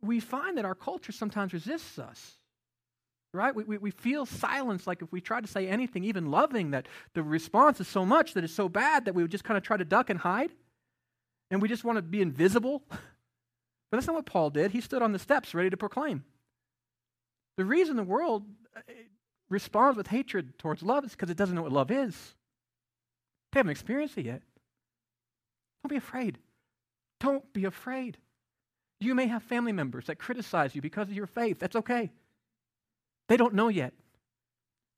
we 0.00 0.20
find 0.20 0.58
that 0.58 0.64
our 0.64 0.74
culture 0.74 1.12
sometimes 1.12 1.52
resists 1.52 1.98
us. 1.98 2.32
Right? 3.32 3.54
We, 3.54 3.64
we, 3.64 3.78
we 3.78 3.90
feel 3.90 4.26
silence 4.26 4.86
like 4.86 5.02
if 5.02 5.10
we 5.10 5.20
try 5.20 5.40
to 5.40 5.46
say 5.48 5.66
anything, 5.66 6.04
even 6.04 6.30
loving, 6.30 6.70
that 6.70 6.86
the 7.14 7.22
response 7.22 7.80
is 7.80 7.88
so 7.88 8.04
much 8.04 8.34
that 8.34 8.44
it's 8.44 8.52
so 8.52 8.68
bad 8.68 9.06
that 9.06 9.14
we 9.14 9.22
would 9.22 9.30
just 9.30 9.42
kind 9.42 9.58
of 9.58 9.64
try 9.64 9.76
to 9.76 9.84
duck 9.84 10.08
and 10.08 10.20
hide. 10.20 10.50
And 11.50 11.60
we 11.60 11.68
just 11.68 11.84
want 11.84 11.96
to 11.96 12.02
be 12.02 12.22
invisible. 12.22 12.82
But 13.90 13.98
that's 13.98 14.08
not 14.08 14.16
what 14.16 14.26
Paul 14.26 14.50
did. 14.50 14.72
He 14.72 14.80
stood 14.80 15.02
on 15.02 15.12
the 15.12 15.20
steps 15.20 15.54
ready 15.54 15.70
to 15.70 15.76
proclaim. 15.76 16.24
The 17.56 17.64
reason 17.64 17.94
the 17.94 18.02
world 18.02 18.44
uh, 18.76 18.80
responds 19.48 19.96
with 19.96 20.08
hatred 20.08 20.58
towards 20.58 20.82
love 20.82 21.04
is 21.04 21.12
because 21.12 21.30
it 21.30 21.36
doesn't 21.36 21.54
know 21.54 21.62
what 21.62 21.70
love 21.70 21.92
is. 21.92 22.34
They 23.52 23.60
haven't 23.60 23.70
experienced 23.70 24.18
it 24.18 24.24
yet. 24.24 24.42
Don't 25.82 25.90
be 25.90 25.96
afraid. 25.96 26.38
Don't 27.20 27.52
be 27.52 27.66
afraid. 27.66 28.18
You 29.00 29.14
may 29.14 29.26
have 29.26 29.42
family 29.42 29.72
members 29.72 30.06
that 30.06 30.18
criticize 30.18 30.74
you 30.74 30.82
because 30.82 31.08
of 31.08 31.14
your 31.14 31.26
faith. 31.26 31.58
That's 31.58 31.76
okay. 31.76 32.10
They 33.28 33.36
don't 33.36 33.54
know 33.54 33.68
yet. 33.68 33.92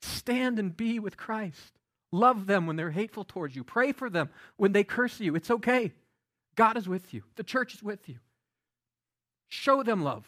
Stand 0.03 0.59
and 0.59 0.77
be 0.77 0.99
with 0.99 1.17
Christ. 1.17 1.73
Love 2.13 2.47
them 2.47 2.67
when 2.67 2.77
they're 2.77 2.91
hateful 2.91 3.25
towards 3.25 3.57
you. 3.57 3.65
Pray 3.65 3.93
for 3.93 4.09
them 4.09 4.31
when 4.57 4.73
they 4.73 4.85
curse 4.85 5.21
you. 5.21 5.35
It's 5.35 5.51
okay. 5.51 5.93
God 6.55 6.77
is 6.77 6.89
with 6.89 7.13
you, 7.13 7.23
the 7.37 7.45
church 7.45 7.75
is 7.75 7.83
with 7.83 8.09
you. 8.09 8.17
Show 9.49 9.83
them 9.83 10.03
love. 10.03 10.25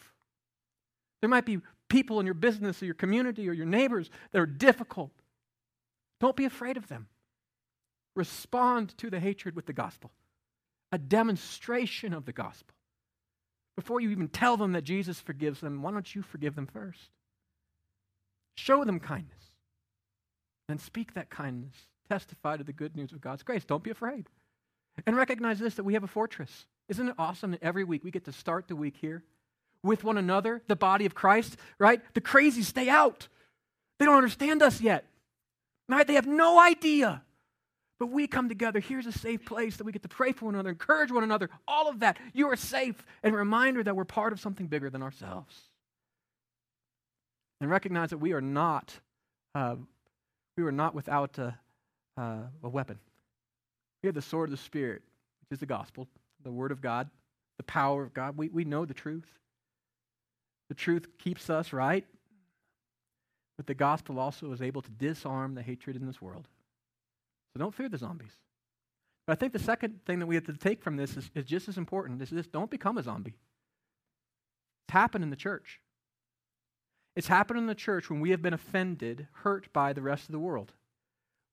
There 1.21 1.29
might 1.29 1.45
be 1.45 1.59
people 1.89 2.19
in 2.19 2.25
your 2.25 2.35
business 2.35 2.81
or 2.81 2.85
your 2.85 2.93
community 2.93 3.49
or 3.49 3.53
your 3.53 3.65
neighbors 3.65 4.09
that 4.31 4.39
are 4.39 4.45
difficult. 4.45 5.11
Don't 6.21 6.35
be 6.35 6.45
afraid 6.45 6.77
of 6.77 6.87
them. 6.87 7.07
Respond 8.15 8.95
to 8.97 9.09
the 9.09 9.19
hatred 9.19 9.55
with 9.55 9.65
the 9.65 9.73
gospel, 9.73 10.11
a 10.91 10.97
demonstration 10.97 12.13
of 12.13 12.25
the 12.25 12.31
gospel. 12.31 12.75
Before 13.79 14.01
you 14.01 14.09
even 14.09 14.27
tell 14.27 14.57
them 14.57 14.73
that 14.73 14.81
Jesus 14.81 15.21
forgives 15.21 15.61
them, 15.61 15.81
why 15.81 15.91
don't 15.91 16.13
you 16.13 16.21
forgive 16.21 16.53
them 16.53 16.67
first? 16.67 16.99
Show 18.57 18.83
them 18.83 18.99
kindness. 18.99 19.39
Then 20.67 20.79
speak 20.79 21.13
that 21.13 21.29
kindness. 21.29 21.75
Testify 22.09 22.57
to 22.57 22.65
the 22.65 22.73
good 22.73 22.97
news 22.97 23.13
of 23.13 23.21
God's 23.21 23.41
grace. 23.41 23.63
Don't 23.63 23.81
be 23.81 23.89
afraid. 23.89 24.27
And 25.07 25.15
recognize 25.15 25.59
this 25.59 25.75
that 25.75 25.85
we 25.85 25.93
have 25.93 26.03
a 26.03 26.07
fortress. 26.07 26.65
Isn't 26.89 27.07
it 27.07 27.15
awesome 27.17 27.51
that 27.51 27.63
every 27.63 27.85
week 27.85 28.03
we 28.03 28.11
get 28.11 28.25
to 28.25 28.33
start 28.33 28.67
the 28.67 28.75
week 28.75 28.97
here 28.99 29.23
with 29.81 30.03
one 30.03 30.17
another, 30.17 30.61
the 30.67 30.75
body 30.75 31.05
of 31.05 31.15
Christ, 31.15 31.55
right? 31.77 32.01
The 32.15 32.19
crazies 32.19 32.65
stay 32.65 32.89
out. 32.89 33.29
They 33.97 34.05
don't 34.05 34.17
understand 34.17 34.61
us 34.61 34.81
yet, 34.81 35.05
right? 35.87 36.05
They 36.05 36.15
have 36.15 36.27
no 36.27 36.59
idea. 36.59 37.23
But 37.99 38.07
we 38.07 38.27
come 38.27 38.47
together. 38.47 38.79
Here's 38.79 39.05
a 39.05 39.11
safe 39.11 39.45
place 39.45 39.77
that 39.77 39.83
we 39.83 39.91
get 39.91 40.03
to 40.03 40.07
pray 40.07 40.31
for 40.31 40.45
one 40.45 40.55
another, 40.55 40.69
encourage 40.69 41.11
one 41.11 41.23
another, 41.23 41.49
all 41.67 41.89
of 41.89 41.99
that. 41.99 42.17
You 42.33 42.49
are 42.49 42.55
safe, 42.55 43.05
and 43.23 43.35
a 43.35 43.37
reminder 43.37 43.83
that 43.83 43.95
we're 43.95 44.05
part 44.05 44.31
of 44.31 44.39
something 44.39 44.67
bigger 44.67 44.89
than 44.89 45.03
ourselves. 45.03 45.55
And 47.59 47.69
recognize 47.69 48.11
that 48.11 48.19
we 48.19 48.31
are 48.31 48.41
not, 48.41 48.93
uh, 49.53 49.75
we 50.57 50.63
are 50.63 50.71
not 50.71 50.95
without 50.95 51.37
a, 51.37 51.57
uh, 52.17 52.43
a 52.63 52.69
weapon. 52.69 52.97
We 54.01 54.07
have 54.07 54.15
the 54.15 54.21
sword 54.21 54.47
of 54.47 54.51
the 54.51 54.63
Spirit, 54.63 55.01
which 55.41 55.57
is 55.57 55.59
the 55.59 55.65
gospel, 55.65 56.07
the 56.41 56.51
Word 56.51 56.71
of 56.71 56.81
God, 56.81 57.09
the 57.57 57.63
power 57.63 58.01
of 58.01 58.13
God. 58.13 58.37
We, 58.37 58.47
we 58.47 58.63
know 58.63 58.85
the 58.85 58.93
truth. 58.93 59.27
The 60.69 60.75
truth 60.75 61.05
keeps 61.17 61.49
us 61.49 61.73
right, 61.73 62.05
but 63.57 63.67
the 63.67 63.73
gospel 63.73 64.19
also 64.19 64.53
is 64.53 64.61
able 64.61 64.83
to 64.83 64.91
disarm 64.91 65.55
the 65.55 65.61
hatred 65.61 65.97
in 65.97 66.07
this 66.07 66.21
world. 66.21 66.47
So 67.53 67.59
don't 67.59 67.73
fear 67.73 67.89
the 67.89 67.97
zombies. 67.97 68.33
But 69.25 69.37
I 69.37 69.39
think 69.39 69.53
the 69.53 69.59
second 69.59 70.05
thing 70.05 70.19
that 70.19 70.25
we 70.25 70.35
have 70.35 70.45
to 70.45 70.53
take 70.53 70.81
from 70.81 70.97
this 70.97 71.15
is, 71.15 71.29
is 71.35 71.45
just 71.45 71.67
as 71.69 71.77
important 71.77 72.21
is 72.21 72.29
this 72.29 72.47
don't 72.47 72.71
become 72.71 72.97
a 72.97 73.03
zombie. 73.03 73.35
It's 74.87 74.93
happened 74.93 75.23
in 75.23 75.29
the 75.29 75.35
church. 75.35 75.79
It's 77.15 77.27
happened 77.27 77.59
in 77.59 77.67
the 77.67 77.75
church 77.75 78.09
when 78.09 78.21
we 78.21 78.31
have 78.31 78.41
been 78.41 78.53
offended, 78.53 79.27
hurt 79.43 79.71
by 79.73 79.93
the 79.93 80.01
rest 80.01 80.25
of 80.25 80.31
the 80.31 80.39
world. 80.39 80.73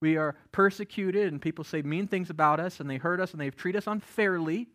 We 0.00 0.16
are 0.16 0.36
persecuted, 0.52 1.32
and 1.32 1.40
people 1.40 1.64
say 1.64 1.82
mean 1.82 2.06
things 2.06 2.30
about 2.30 2.60
us, 2.60 2.80
and 2.80 2.88
they 2.88 2.98
hurt 2.98 3.20
us, 3.20 3.32
and 3.32 3.40
they 3.40 3.50
treat 3.50 3.76
us 3.76 3.86
unfairly. 3.86 4.68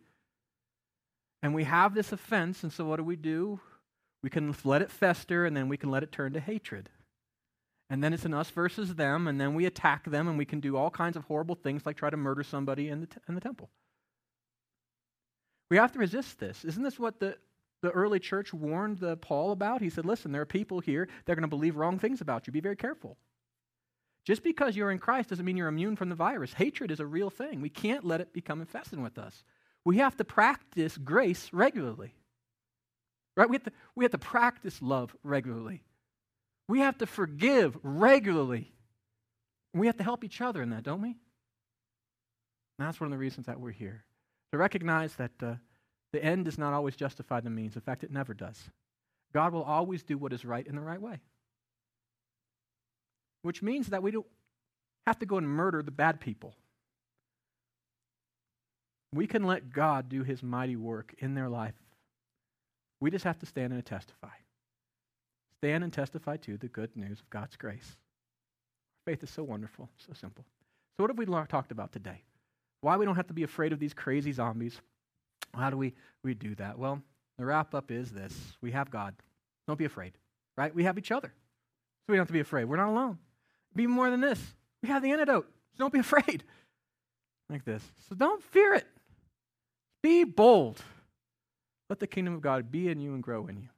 And 1.42 1.54
we 1.54 1.64
have 1.64 1.94
this 1.94 2.12
offense, 2.12 2.62
and 2.62 2.72
so 2.72 2.84
what 2.84 2.96
do 2.96 3.04
we 3.04 3.16
do? 3.16 3.60
We 4.22 4.30
can 4.30 4.54
let 4.64 4.82
it 4.82 4.90
fester, 4.90 5.44
and 5.44 5.56
then 5.56 5.68
we 5.68 5.76
can 5.76 5.90
let 5.90 6.02
it 6.02 6.12
turn 6.12 6.32
to 6.34 6.40
hatred. 6.40 6.88
And 7.92 8.02
then 8.02 8.14
it's 8.14 8.24
an 8.24 8.32
us 8.32 8.48
versus 8.48 8.94
them, 8.94 9.28
and 9.28 9.38
then 9.38 9.54
we 9.54 9.66
attack 9.66 10.06
them, 10.06 10.26
and 10.26 10.38
we 10.38 10.46
can 10.46 10.60
do 10.60 10.78
all 10.78 10.88
kinds 10.88 11.14
of 11.14 11.24
horrible 11.24 11.54
things 11.54 11.84
like 11.84 11.94
try 11.94 12.08
to 12.08 12.16
murder 12.16 12.42
somebody 12.42 12.88
in 12.88 13.02
the, 13.02 13.06
t- 13.06 13.20
in 13.28 13.34
the 13.34 13.40
temple. 13.40 13.68
We 15.70 15.76
have 15.76 15.92
to 15.92 15.98
resist 15.98 16.40
this. 16.40 16.64
Isn't 16.64 16.84
this 16.84 16.98
what 16.98 17.20
the, 17.20 17.36
the 17.82 17.90
early 17.90 18.18
church 18.18 18.54
warned 18.54 19.00
the 19.00 19.18
Paul 19.18 19.52
about? 19.52 19.82
He 19.82 19.90
said, 19.90 20.06
Listen, 20.06 20.32
there 20.32 20.40
are 20.40 20.46
people 20.46 20.80
here 20.80 21.06
that 21.26 21.32
are 21.32 21.34
going 21.34 21.42
to 21.42 21.48
believe 21.48 21.76
wrong 21.76 21.98
things 21.98 22.22
about 22.22 22.46
you. 22.46 22.52
Be 22.54 22.60
very 22.60 22.76
careful. 22.76 23.18
Just 24.24 24.42
because 24.42 24.74
you're 24.74 24.90
in 24.90 24.98
Christ 24.98 25.28
doesn't 25.28 25.44
mean 25.44 25.58
you're 25.58 25.68
immune 25.68 25.96
from 25.96 26.08
the 26.08 26.14
virus. 26.14 26.54
Hatred 26.54 26.90
is 26.90 27.00
a 27.00 27.06
real 27.06 27.28
thing. 27.28 27.60
We 27.60 27.68
can't 27.68 28.06
let 28.06 28.22
it 28.22 28.32
become 28.32 28.62
infested 28.62 29.00
with 29.00 29.18
us. 29.18 29.44
We 29.84 29.98
have 29.98 30.16
to 30.16 30.24
practice 30.24 30.96
grace 30.96 31.50
regularly. 31.52 32.14
Right? 33.36 33.50
We 33.50 33.56
have 33.56 33.64
to, 33.64 33.72
we 33.94 34.04
have 34.06 34.12
to 34.12 34.18
practice 34.18 34.80
love 34.80 35.14
regularly. 35.22 35.82
We 36.68 36.80
have 36.80 36.98
to 36.98 37.06
forgive 37.06 37.76
regularly. 37.82 38.72
we 39.74 39.86
have 39.86 39.96
to 39.96 40.04
help 40.04 40.24
each 40.24 40.40
other 40.40 40.62
in 40.62 40.70
that, 40.70 40.82
don't 40.82 41.02
we? 41.02 41.08
And 42.78 42.88
that's 42.88 43.00
one 43.00 43.06
of 43.06 43.12
the 43.12 43.18
reasons 43.18 43.46
that 43.46 43.60
we're 43.60 43.70
here. 43.70 44.04
To 44.52 44.58
recognize 44.58 45.14
that 45.16 45.32
uh, 45.42 45.54
the 46.12 46.24
end 46.24 46.44
does 46.44 46.58
not 46.58 46.72
always 46.72 46.96
justify 46.96 47.40
the 47.40 47.50
means. 47.50 47.74
In 47.74 47.82
fact, 47.82 48.04
it 48.04 48.10
never 48.10 48.34
does. 48.34 48.58
God 49.34 49.52
will 49.52 49.62
always 49.62 50.02
do 50.02 50.18
what 50.18 50.32
is 50.32 50.44
right 50.44 50.66
in 50.66 50.74
the 50.74 50.82
right 50.82 51.00
way 51.00 51.20
which 53.42 53.62
means 53.62 53.88
that 53.88 54.02
we 54.02 54.10
don't 54.10 54.26
have 55.06 55.18
to 55.18 55.26
go 55.26 55.36
and 55.36 55.46
murder 55.46 55.82
the 55.82 55.90
bad 55.90 56.20
people. 56.20 56.54
We 59.12 59.26
can 59.26 59.44
let 59.44 59.72
God 59.72 60.08
do 60.08 60.22
his 60.22 60.42
mighty 60.42 60.76
work 60.76 61.14
in 61.18 61.34
their 61.34 61.48
life. 61.48 61.74
We 63.00 63.10
just 63.10 63.24
have 63.24 63.38
to 63.40 63.46
stand 63.46 63.72
and 63.72 63.84
testify. 63.84 64.28
Stand 65.62 65.84
and 65.84 65.92
testify 65.92 66.36
to 66.38 66.56
the 66.56 66.66
good 66.66 66.90
news 66.96 67.20
of 67.20 67.30
God's 67.30 67.54
grace. 67.54 67.96
Faith 69.06 69.22
is 69.22 69.30
so 69.30 69.44
wonderful, 69.44 69.88
so 69.96 70.12
simple. 70.12 70.44
So, 70.96 71.04
what 71.04 71.10
have 71.10 71.18
we 71.18 71.26
talked 71.46 71.70
about 71.70 71.92
today? 71.92 72.24
Why 72.80 72.96
we 72.96 73.04
don't 73.04 73.14
have 73.14 73.28
to 73.28 73.32
be 73.32 73.44
afraid 73.44 73.72
of 73.72 73.78
these 73.78 73.94
crazy 73.94 74.32
zombies. 74.32 74.80
How 75.54 75.70
do 75.70 75.76
we, 75.76 75.94
we 76.24 76.34
do 76.34 76.56
that? 76.56 76.76
Well, 76.76 77.00
the 77.38 77.44
wrap 77.44 77.76
up 77.76 77.92
is 77.92 78.10
this 78.10 78.34
we 78.60 78.72
have 78.72 78.90
God. 78.90 79.14
Don't 79.68 79.78
be 79.78 79.84
afraid, 79.84 80.14
right? 80.56 80.74
We 80.74 80.82
have 80.82 80.98
each 80.98 81.12
other. 81.12 81.28
So 81.28 82.04
we 82.08 82.16
don't 82.16 82.22
have 82.22 82.28
to 82.28 82.32
be 82.32 82.40
afraid. 82.40 82.64
We're 82.64 82.76
not 82.76 82.88
alone. 82.88 83.18
Be 83.76 83.86
more 83.86 84.10
than 84.10 84.20
this. 84.20 84.40
We 84.82 84.88
have 84.88 85.00
the 85.00 85.12
antidote. 85.12 85.46
So 85.76 85.84
don't 85.84 85.92
be 85.92 85.98
afraid. 86.00 86.42
Like 87.48 87.64
this. 87.64 87.84
So 88.08 88.16
don't 88.16 88.42
fear 88.42 88.74
it. 88.74 88.86
Be 90.02 90.24
bold. 90.24 90.82
Let 91.88 92.00
the 92.00 92.08
kingdom 92.08 92.34
of 92.34 92.40
God 92.40 92.72
be 92.72 92.88
in 92.88 92.98
you 92.98 93.14
and 93.14 93.22
grow 93.22 93.46
in 93.46 93.58
you. 93.58 93.68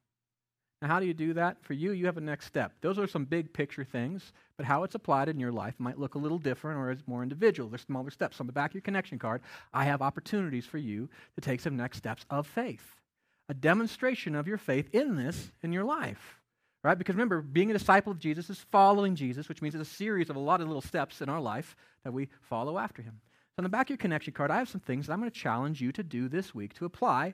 Now, 0.85 0.91
how 0.91 1.01
do 1.01 1.07
you 1.07 1.14
do 1.14 1.32
that? 1.32 1.57
For 1.62 1.72
you, 1.72 1.93
you 1.93 2.05
have 2.05 2.18
a 2.18 2.20
next 2.20 2.45
step. 2.45 2.72
Those 2.82 2.99
are 2.99 3.07
some 3.07 3.24
big 3.24 3.55
picture 3.55 3.85
things, 3.85 4.35
but 4.59 4.66
how 4.66 4.85
it's 4.85 4.95
applied 4.95 5.30
in 5.30 5.41
your 5.41 5.51
life 5.51 5.72
might 5.78 5.99
look 5.99 6.14
a 6.14 6.18
little 6.18 6.37
different 6.37 6.78
or 6.78 6.91
is 6.91 6.99
more 7.07 7.22
individual. 7.22 7.70
There's 7.70 7.80
smaller 7.80 8.11
steps. 8.11 8.39
On 8.39 8.47
the 8.47 8.53
back 8.53 8.72
of 8.72 8.74
your 8.74 8.82
connection 8.82 9.18
card, 9.18 9.41
I 9.72 9.87
have 9.87 10.03
opportunities 10.03 10.66
for 10.66 10.76
you 10.76 11.09
to 11.37 11.41
take 11.41 11.61
some 11.61 11.74
next 11.74 11.97
steps 11.97 12.26
of 12.28 12.47
faith, 12.47 13.01
a 13.49 13.55
demonstration 13.55 14.35
of 14.35 14.47
your 14.47 14.59
faith 14.59 14.91
in 14.93 15.16
this 15.16 15.53
in 15.62 15.72
your 15.72 15.85
life. 15.85 16.43
Right? 16.82 16.99
Because 16.99 17.14
remember, 17.14 17.41
being 17.41 17.70
a 17.70 17.78
disciple 17.78 18.12
of 18.12 18.18
Jesus 18.18 18.51
is 18.51 18.59
following 18.70 19.16
Jesus, 19.16 19.49
which 19.49 19.62
means 19.62 19.74
it's 19.74 19.91
a 19.91 19.95
series 19.95 20.28
of 20.28 20.37
a 20.37 20.39
lot 20.39 20.61
of 20.61 20.66
little 20.66 20.82
steps 20.82 21.22
in 21.22 21.30
our 21.30 21.41
life 21.41 21.76
that 22.05 22.12
we 22.12 22.28
follow 22.43 22.76
after 22.76 23.01
him. 23.01 23.22
So 23.55 23.61
on 23.61 23.64
the 23.64 23.70
back 23.70 23.87
of 23.87 23.91
your 23.93 23.97
connection 23.97 24.35
card, 24.35 24.51
I 24.51 24.59
have 24.59 24.68
some 24.68 24.82
things 24.82 25.07
that 25.07 25.14
I'm 25.14 25.20
going 25.20 25.30
to 25.30 25.41
challenge 25.41 25.80
you 25.80 25.93
to 25.93 26.03
do 26.03 26.28
this 26.28 26.55
week 26.55 26.74
to 26.74 26.85
apply 26.85 27.32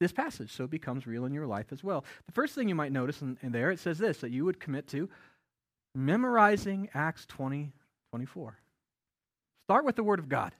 this 0.00 0.12
passage 0.12 0.52
so 0.52 0.64
it 0.64 0.70
becomes 0.70 1.06
real 1.06 1.24
in 1.24 1.32
your 1.32 1.46
life 1.46 1.66
as 1.72 1.82
well. 1.82 2.04
The 2.26 2.32
first 2.32 2.54
thing 2.54 2.68
you 2.68 2.74
might 2.74 2.92
notice 2.92 3.20
in, 3.22 3.38
in 3.42 3.52
there, 3.52 3.70
it 3.70 3.80
says 3.80 3.98
this 3.98 4.18
that 4.18 4.30
you 4.30 4.44
would 4.44 4.60
commit 4.60 4.88
to 4.88 5.08
memorizing 5.94 6.88
Acts 6.94 7.26
20, 7.26 7.72
24. 8.10 8.58
Start 9.64 9.84
with 9.84 9.96
the 9.96 10.04
Word 10.04 10.18
of 10.18 10.28
God. 10.28 10.52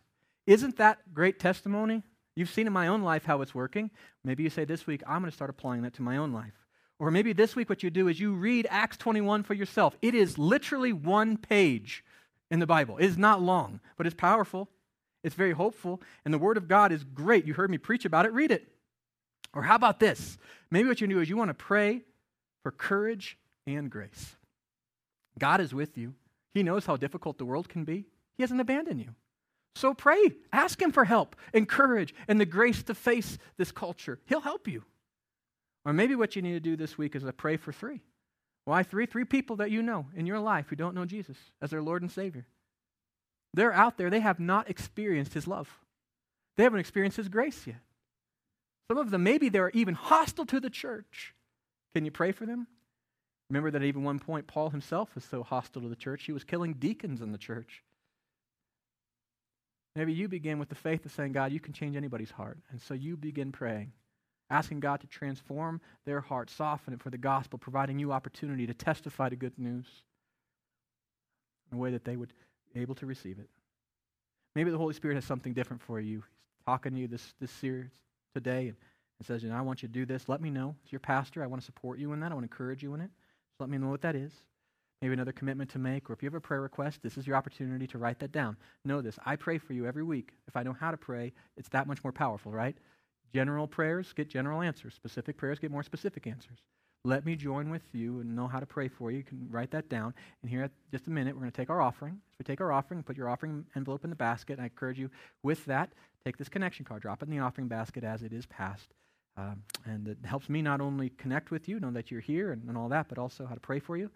Isn't 0.47 0.77
that 0.79 1.15
great 1.15 1.39
testimony? 1.39 2.03
You've 2.35 2.51
seen 2.51 2.67
in 2.67 2.73
my 2.73 2.89
own 2.89 3.03
life 3.03 3.25
how 3.25 3.43
it's 3.43 3.55
working. 3.55 3.91
Maybe 4.25 4.43
you 4.43 4.51
say 4.51 4.65
this 4.65 4.87
week, 4.87 5.03
I'm 5.07 5.21
going 5.21 5.31
to 5.31 5.37
start 5.37 5.51
applying 5.51 5.83
that 5.83 5.95
to 5.95 6.03
my 6.03 6.17
own 6.17 6.33
life. 6.33 6.53
Or 6.99 7.11
maybe 7.11 7.33
this 7.33 7.55
week, 7.55 7.69
what 7.69 7.83
you 7.83 7.91
do 7.91 8.09
is 8.09 8.19
you 8.19 8.33
read 8.33 8.67
Acts 8.71 8.97
21 8.97 9.45
for 9.45 9.55
yourself. 9.55 9.97
It 10.03 10.15
is 10.15 10.39
literally 10.39 10.93
one 10.93 11.37
page 11.37 12.05
in 12.51 12.59
the 12.59 12.67
Bible. 12.67 12.97
It 12.99 13.05
is 13.05 13.19
not 13.19 13.41
long, 13.41 13.81
but 13.97 14.07
it's 14.07 14.17
powerful. 14.17 14.69
It's 15.23 15.35
very 15.35 15.53
hopeful. 15.53 16.01
And 16.25 16.33
the 16.33 16.39
Word 16.39 16.57
of 16.57 16.69
God 16.69 16.93
is 16.93 17.05
great. 17.05 17.47
You 17.47 17.55
heard 17.55 17.71
me 17.71 17.79
preach 17.79 18.05
about 18.05 18.27
it. 18.27 18.33
Read 18.33 18.51
it. 18.51 18.69
Or 19.55 19.63
how 19.63 19.75
about 19.75 20.01
this? 20.01 20.39
Maybe 20.71 20.89
what 20.89 21.01
you 21.01 21.07
do 21.07 21.21
is 21.21 21.29
you 21.29 21.37
want 21.37 21.49
to 21.51 21.55
pray 21.55 22.03
for 22.63 22.71
courage 22.71 23.39
and 23.67 23.91
grace. 23.91 24.37
God 25.39 25.61
is 25.61 25.75
with 25.75 25.97
you. 25.97 26.15
He 26.55 26.63
knows 26.63 26.87
how 26.87 26.97
difficult 26.97 27.39
the 27.39 27.45
world 27.45 27.69
can 27.69 27.85
be. 27.85 28.07
He 28.37 28.43
hasn't 28.43 28.61
abandoned 28.61 29.01
you. 29.01 29.15
So 29.75 29.95
pray. 29.95 30.33
Ask 30.53 30.81
Him 30.81 30.91
for 30.91 31.05
help 31.05 31.37
and 31.55 31.69
courage 31.69 32.15
and 32.27 32.41
the 32.41 32.47
grace 32.47 32.83
to 32.85 32.95
face 32.95 33.39
this 33.57 33.71
culture. 33.71 34.19
He'll 34.27 34.41
help 34.41 34.67
you. 34.67 34.85
Or 35.85 35.93
maybe 35.93 36.17
what 36.17 36.37
you 36.37 36.43
need 36.43 36.53
to 36.53 36.61
do 36.61 36.77
this 36.77 36.99
week 36.99 37.15
is 37.15 37.23
to 37.23 37.33
pray 37.33 37.57
for 37.57 37.73
three. 37.73 38.03
Why 38.65 38.83
three? 38.83 39.07
Three 39.07 39.25
people 39.25 39.57
that 39.57 39.71
you 39.71 39.83
know 39.83 40.07
in 40.15 40.27
your 40.27 40.41
life 40.41 40.67
who 40.69 40.77
don't 40.77 40.95
know 40.95 41.05
Jesus 41.05 41.37
as 41.63 41.71
their 41.71 41.81
Lord 41.81 42.03
and 42.03 42.11
Savior. 42.11 42.47
They're 43.55 43.73
out 43.73 43.97
there, 43.97 44.11
they 44.11 44.21
have 44.21 44.39
not 44.39 44.69
experienced 44.69 45.33
His 45.33 45.47
love, 45.47 45.69
they 46.57 46.65
haven't 46.65 46.81
experienced 46.81 47.17
His 47.17 47.29
grace 47.29 47.67
yet. 47.67 47.81
Some 48.89 48.99
of 48.99 49.11
them, 49.11 49.23
maybe 49.23 49.51
they're 49.51 49.71
even 49.71 49.95
hostile 49.95 50.47
to 50.47 50.61
the 50.61 50.71
church. 50.71 51.35
Can 51.95 52.05
you 52.05 52.11
pray 52.11 52.33
for 52.33 52.47
them? 52.47 52.67
Remember 53.51 53.71
that 53.71 53.83
at 53.83 53.87
even 53.87 54.03
one 54.03 54.19
point, 54.19 54.47
Paul 54.47 54.71
himself 54.71 55.15
was 55.15 55.25
so 55.25 55.43
hostile 55.43 55.83
to 55.83 55.89
the 55.89 55.97
church, 55.97 56.25
he 56.25 56.33
was 56.33 56.45
killing 56.45 56.75
deacons 56.75 57.21
in 57.21 57.33
the 57.33 57.39
church. 57.39 57.83
Maybe 59.97 60.13
you 60.13 60.29
begin 60.29 60.59
with 60.59 60.69
the 60.69 60.75
faith 60.75 61.05
of 61.05 61.13
saying, 61.13 61.33
God, 61.33 61.51
you 61.51 61.61
can 61.61 61.73
change 61.73 61.97
anybody's 61.97 62.31
heart. 62.31 62.59
And 62.71 62.81
so 62.81 62.95
you 62.95 63.17
begin 63.17 63.51
praying, 63.51 63.93
asking 64.49 64.81
God 64.81 65.01
to 65.01 65.07
transform 65.07 65.81
their 66.05 66.21
heart, 66.21 66.51
soften 66.51 66.95
it 66.95 67.03
for 67.03 67.11
the 67.11 67.19
gospel, 67.19 67.59
providing 67.59 67.99
you 67.99 68.13
opportunity 68.13 68.67
to 68.67 68.75
testify 68.75 69.29
to 69.29 69.37
good 69.37 69.59
news 69.59 69.87
in 71.71 71.79
a 71.79 71.81
way 71.81 71.91
that 71.91 72.05
they 72.05 72.17
would 72.17 72.33
be 72.73 72.81
able 72.81 72.95
to 72.97 73.07
receive 73.07 73.39
it. 73.39 73.49
Maybe 74.55 74.71
the 74.71 74.79
Holy 74.79 74.95
Spirit 74.95 75.17
has 75.17 75.25
something 75.25 75.53
different 75.53 75.83
for 75.83 75.99
you. 75.99 76.19
He's 76.19 76.65
talking 76.65 76.93
to 76.93 76.99
you 77.01 77.09
this, 77.09 77.35
this 77.41 77.51
series 77.51 77.91
today 78.39 78.69
and, 78.69 78.77
and 79.19 79.27
says, 79.27 79.43
you 79.43 79.49
know, 79.49 79.57
I 79.57 79.61
want 79.63 79.83
you 79.83 79.89
to 79.89 79.95
do 79.95 80.07
this. 80.07 80.29
Let 80.29 80.41
me 80.41 80.51
know. 80.51 80.75
As 80.85 80.93
your 80.93 81.01
pastor, 81.01 81.43
I 81.43 81.47
want 81.47 81.61
to 81.63 81.67
support 81.67 81.99
you 81.99 82.13
in 82.13 82.21
that. 82.21 82.31
I 82.33 82.35
want 82.35 82.45
to 82.45 82.53
encourage 82.53 82.83
you 82.83 82.95
in 82.95 83.01
it. 83.01 83.11
So 83.51 83.65
let 83.65 83.71
me 83.71 83.79
know 83.79 83.89
what 83.89 84.03
that 84.03 84.15
is. 84.15 84.33
Maybe 85.01 85.15
another 85.15 85.33
commitment 85.33 85.71
to 85.71 85.79
make, 85.79 86.11
or 86.11 86.13
if 86.13 86.23
you 86.23 86.27
have 86.27 86.35
a 86.35 86.41
prayer 86.41 86.61
request, 86.61 87.03
this 87.03 87.17
is 87.17 87.27
your 87.27 87.37
opportunity 87.37 87.87
to 87.87 87.99
write 87.99 88.19
that 88.19 88.33
down. 88.33 88.57
Know 88.85 89.01
this 89.01 89.17
I 89.25 89.37
pray 89.37 89.59
for 89.59 89.73
you 89.73 89.87
every 89.87 90.03
week. 90.03 90.33
If 90.49 90.57
I 90.57 90.65
know 90.65 90.73
how 90.73 90.91
to 90.91 90.97
pray, 90.97 91.33
it's 91.57 91.69
that 91.69 91.87
much 91.87 92.03
more 92.03 92.13
powerful, 92.13 92.51
right? 92.51 92.77
General 93.33 93.69
prayers 93.69 94.13
get 94.13 94.29
general 94.29 94.61
answers, 94.61 94.95
specific 94.95 95.37
prayers 95.37 95.59
get 95.59 95.71
more 95.71 95.83
specific 95.83 96.27
answers. 96.27 96.59
Let 97.05 97.25
me 97.25 97.37
join 97.37 97.71
with 97.71 97.83
you 97.93 98.21
and 98.21 98.35
know 98.35 98.49
how 98.49 98.61
to 98.61 98.67
pray 98.67 98.89
for 98.89 99.11
you. 99.11 99.19
You 99.19 99.25
can 99.25 99.47
write 99.51 99.71
that 99.71 99.89
down. 99.89 100.15
And 100.43 100.51
here, 100.51 100.63
at 100.63 100.73
just 100.91 101.07
a 101.07 101.11
minute, 101.11 101.35
we're 101.35 101.41
going 101.41 101.53
to 101.53 101.57
take 101.57 101.71
our 101.71 101.81
offering. 101.81 102.15
As 102.15 102.39
we 102.39 102.45
take 102.45 102.61
our 102.61 102.73
offering, 102.73 103.03
put 103.03 103.17
your 103.17 103.29
offering 103.29 103.65
envelope 103.77 104.05
in 104.05 104.11
the 104.11 104.17
basket. 104.17 104.55
And 104.55 104.63
I 104.63 104.65
encourage 104.65 104.99
you 104.99 105.11
with 105.43 105.65
that, 105.67 105.91
take 106.25 106.37
this 106.37 106.49
connection 106.49 106.85
card, 106.85 107.03
drop 107.03 107.23
it 107.23 107.29
in 107.29 107.31
the 107.31 107.43
offering 107.43 107.69
basket 107.69 108.05
as 108.05 108.23
it 108.23 108.33
is 108.33 108.47
passed. 108.47 108.93
Um, 109.37 109.63
and 109.85 110.09
it 110.09 110.19
helps 110.25 110.49
me 110.49 110.61
not 110.61 110.81
only 110.81 111.11
connect 111.11 111.53
with 111.53 111.69
you, 111.69 111.79
know 111.79 111.93
that 111.93 112.11
you're 112.11 112.21
here 112.21 112.51
and, 112.51 112.69
and 112.69 112.77
all 112.77 112.89
that, 112.89 113.09
but 113.09 113.19
also 113.19 113.47
how 113.47 113.55
to 113.55 113.61
pray 113.61 113.79
for 113.79 113.97
you, 113.97 114.11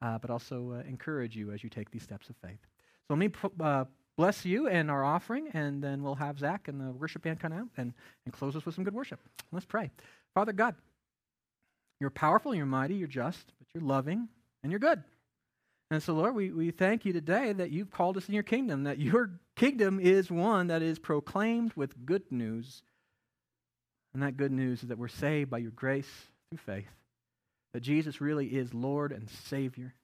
uh, 0.00 0.18
but 0.18 0.30
also 0.30 0.74
uh, 0.78 0.88
encourage 0.88 1.36
you 1.36 1.50
as 1.50 1.64
you 1.64 1.68
take 1.68 1.90
these 1.90 2.04
steps 2.04 2.30
of 2.30 2.36
faith. 2.36 2.60
So 3.08 3.14
let 3.14 3.18
me 3.18 3.30
uh, 3.60 3.86
bless 4.16 4.44
you 4.44 4.68
and 4.68 4.88
our 4.88 5.04
offering, 5.04 5.48
and 5.52 5.82
then 5.82 6.02
we'll 6.02 6.14
have 6.14 6.38
Zach 6.38 6.68
and 6.68 6.80
the 6.80 6.92
worship 6.92 7.22
band 7.22 7.40
come 7.40 7.52
out 7.52 7.66
and, 7.76 7.92
and 8.24 8.32
close 8.32 8.54
us 8.54 8.64
with 8.64 8.76
some 8.76 8.84
good 8.84 8.94
worship. 8.94 9.18
Let's 9.50 9.66
pray. 9.66 9.90
Father 10.34 10.52
God, 10.52 10.76
you're 12.00 12.10
powerful, 12.10 12.54
you're 12.54 12.66
mighty, 12.66 12.94
you're 12.94 13.08
just, 13.08 13.52
but 13.58 13.66
you're 13.74 13.82
loving, 13.82 14.28
and 14.62 14.72
you're 14.72 14.78
good. 14.78 15.02
And 15.90 16.02
so, 16.02 16.12
Lord, 16.12 16.34
we, 16.34 16.50
we 16.50 16.70
thank 16.70 17.04
you 17.04 17.12
today 17.12 17.52
that 17.52 17.70
you've 17.70 17.90
called 17.90 18.16
us 18.16 18.28
in 18.28 18.34
your 18.34 18.42
kingdom, 18.42 18.84
that 18.84 18.98
your 18.98 19.30
kingdom 19.56 19.98
is 19.98 20.30
one 20.30 20.66
that 20.66 20.82
is 20.82 20.98
proclaimed 20.98 21.72
with 21.74 22.04
good 22.04 22.30
news 22.30 22.82
and 24.14 24.22
that 24.22 24.36
good 24.36 24.52
news 24.52 24.82
is 24.82 24.88
that 24.88 24.98
we're 24.98 25.08
saved 25.08 25.50
by 25.50 25.58
your 25.58 25.70
grace 25.70 26.10
through 26.50 26.58
faith, 26.58 26.90
that 27.72 27.80
Jesus 27.80 28.20
really 28.20 28.46
is 28.46 28.74
Lord 28.74 29.12
and 29.12 29.28
Savior, 29.30 29.94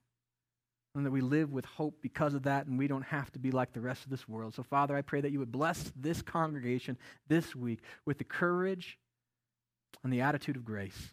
and 0.95 1.05
that 1.05 1.11
we 1.11 1.21
live 1.21 1.53
with 1.53 1.65
hope 1.65 1.97
because 2.01 2.35
of 2.35 2.45
that, 2.45 2.67
and 2.67 2.79
we 2.79 2.87
don't 2.87 3.03
have 3.03 3.31
to 3.33 3.39
be 3.39 3.51
like 3.51 3.73
the 3.73 3.81
rest 3.81 4.05
of 4.05 4.11
this 4.11 4.29
world. 4.29 4.55
So, 4.55 4.63
Father, 4.63 4.97
I 4.97 5.03
pray 5.03 5.21
that 5.21 5.33
you 5.33 5.39
would 5.41 5.51
bless 5.51 5.91
this 5.97 6.23
congregation 6.23 6.97
this 7.29 7.57
week 7.57 7.81
with 8.07 8.19
the 8.19 8.25
courage 8.25 8.99
and 10.05 10.13
the 10.13 10.21
attitude 10.21 10.57
of 10.57 10.65
grace. 10.65 11.13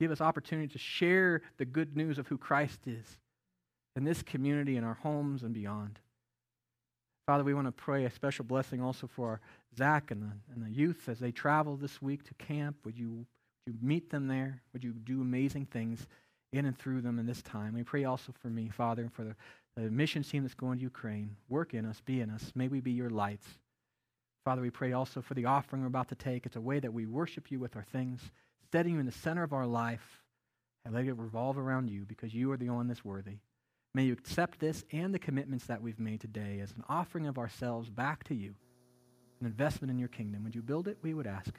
Give 0.00 0.10
us 0.10 0.20
opportunity 0.20 0.68
to 0.68 0.78
share 0.78 1.42
the 1.58 1.64
good 1.64 1.96
news 1.96 2.18
of 2.18 2.26
who 2.26 2.38
Christ 2.38 2.80
is 2.86 3.18
in 3.96 4.04
this 4.04 4.22
community, 4.22 4.76
in 4.76 4.84
our 4.84 4.94
homes, 4.94 5.42
and 5.42 5.54
beyond. 5.54 6.00
Father, 7.26 7.44
we 7.44 7.54
want 7.54 7.66
to 7.66 7.72
pray 7.72 8.04
a 8.04 8.10
special 8.10 8.44
blessing 8.44 8.82
also 8.82 9.06
for 9.06 9.28
our 9.28 9.40
Zach 9.76 10.10
and 10.10 10.22
the, 10.22 10.32
and 10.54 10.64
the 10.64 10.70
youth 10.70 11.08
as 11.08 11.18
they 11.18 11.32
travel 11.32 11.76
this 11.76 12.02
week 12.02 12.22
to 12.24 12.34
camp. 12.34 12.76
Would 12.84 12.98
you, 12.98 13.26
would 13.66 13.76
you 13.80 13.86
meet 13.86 14.10
them 14.10 14.28
there? 14.28 14.60
Would 14.72 14.84
you 14.84 14.92
do 14.92 15.20
amazing 15.22 15.66
things 15.66 16.06
in 16.52 16.66
and 16.66 16.76
through 16.76 17.00
them 17.00 17.18
in 17.18 17.26
this 17.26 17.42
time? 17.42 17.74
We 17.74 17.82
pray 17.82 18.04
also 18.04 18.32
for 18.42 18.48
me, 18.48 18.68
Father, 18.68 19.02
and 19.02 19.12
for 19.12 19.24
the, 19.24 19.36
the 19.76 19.90
mission 19.90 20.22
team 20.22 20.42
that's 20.42 20.54
going 20.54 20.78
to 20.78 20.82
Ukraine. 20.82 21.36
Work 21.48 21.72
in 21.72 21.86
us, 21.86 22.00
be 22.04 22.20
in 22.20 22.30
us. 22.30 22.52
May 22.54 22.68
we 22.68 22.80
be 22.80 22.92
your 22.92 23.10
lights. 23.10 23.46
Father, 24.44 24.60
we 24.60 24.70
pray 24.70 24.92
also 24.92 25.22
for 25.22 25.32
the 25.32 25.46
offering 25.46 25.80
we're 25.80 25.88
about 25.88 26.08
to 26.08 26.14
take. 26.14 26.44
It's 26.44 26.56
a 26.56 26.60
way 26.60 26.78
that 26.78 26.92
we 26.92 27.06
worship 27.06 27.50
you 27.50 27.58
with 27.58 27.74
our 27.74 27.86
things, 27.90 28.20
setting 28.74 28.94
you 28.94 28.98
in 28.98 29.06
the 29.06 29.12
center 29.12 29.44
of 29.44 29.52
our 29.52 29.68
life, 29.68 30.24
and 30.84 30.92
let 30.92 31.04
it 31.04 31.12
revolve 31.12 31.56
around 31.56 31.88
you 31.88 32.04
because 32.04 32.34
you 32.34 32.50
are 32.50 32.56
the 32.56 32.68
only 32.68 32.78
one 32.78 32.88
that's 32.88 33.04
worthy. 33.04 33.38
May 33.94 34.02
you 34.02 34.12
accept 34.12 34.58
this 34.58 34.84
and 34.90 35.14
the 35.14 35.18
commitments 35.20 35.66
that 35.66 35.80
we've 35.80 36.00
made 36.00 36.20
today 36.20 36.58
as 36.60 36.72
an 36.72 36.82
offering 36.88 37.28
of 37.28 37.38
ourselves 37.38 37.88
back 37.88 38.24
to 38.24 38.34
you, 38.34 38.56
an 39.40 39.46
investment 39.46 39.92
in 39.92 39.98
your 40.00 40.08
kingdom. 40.08 40.42
Would 40.42 40.56
you 40.56 40.62
build 40.62 40.88
it? 40.88 40.98
We 41.02 41.14
would 41.14 41.28
ask. 41.28 41.54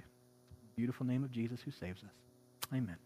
Beautiful 0.76 1.06
name 1.06 1.24
of 1.24 1.32
Jesus 1.32 1.62
who 1.62 1.72
saves 1.72 2.04
us. 2.04 2.16
Amen. 2.74 2.98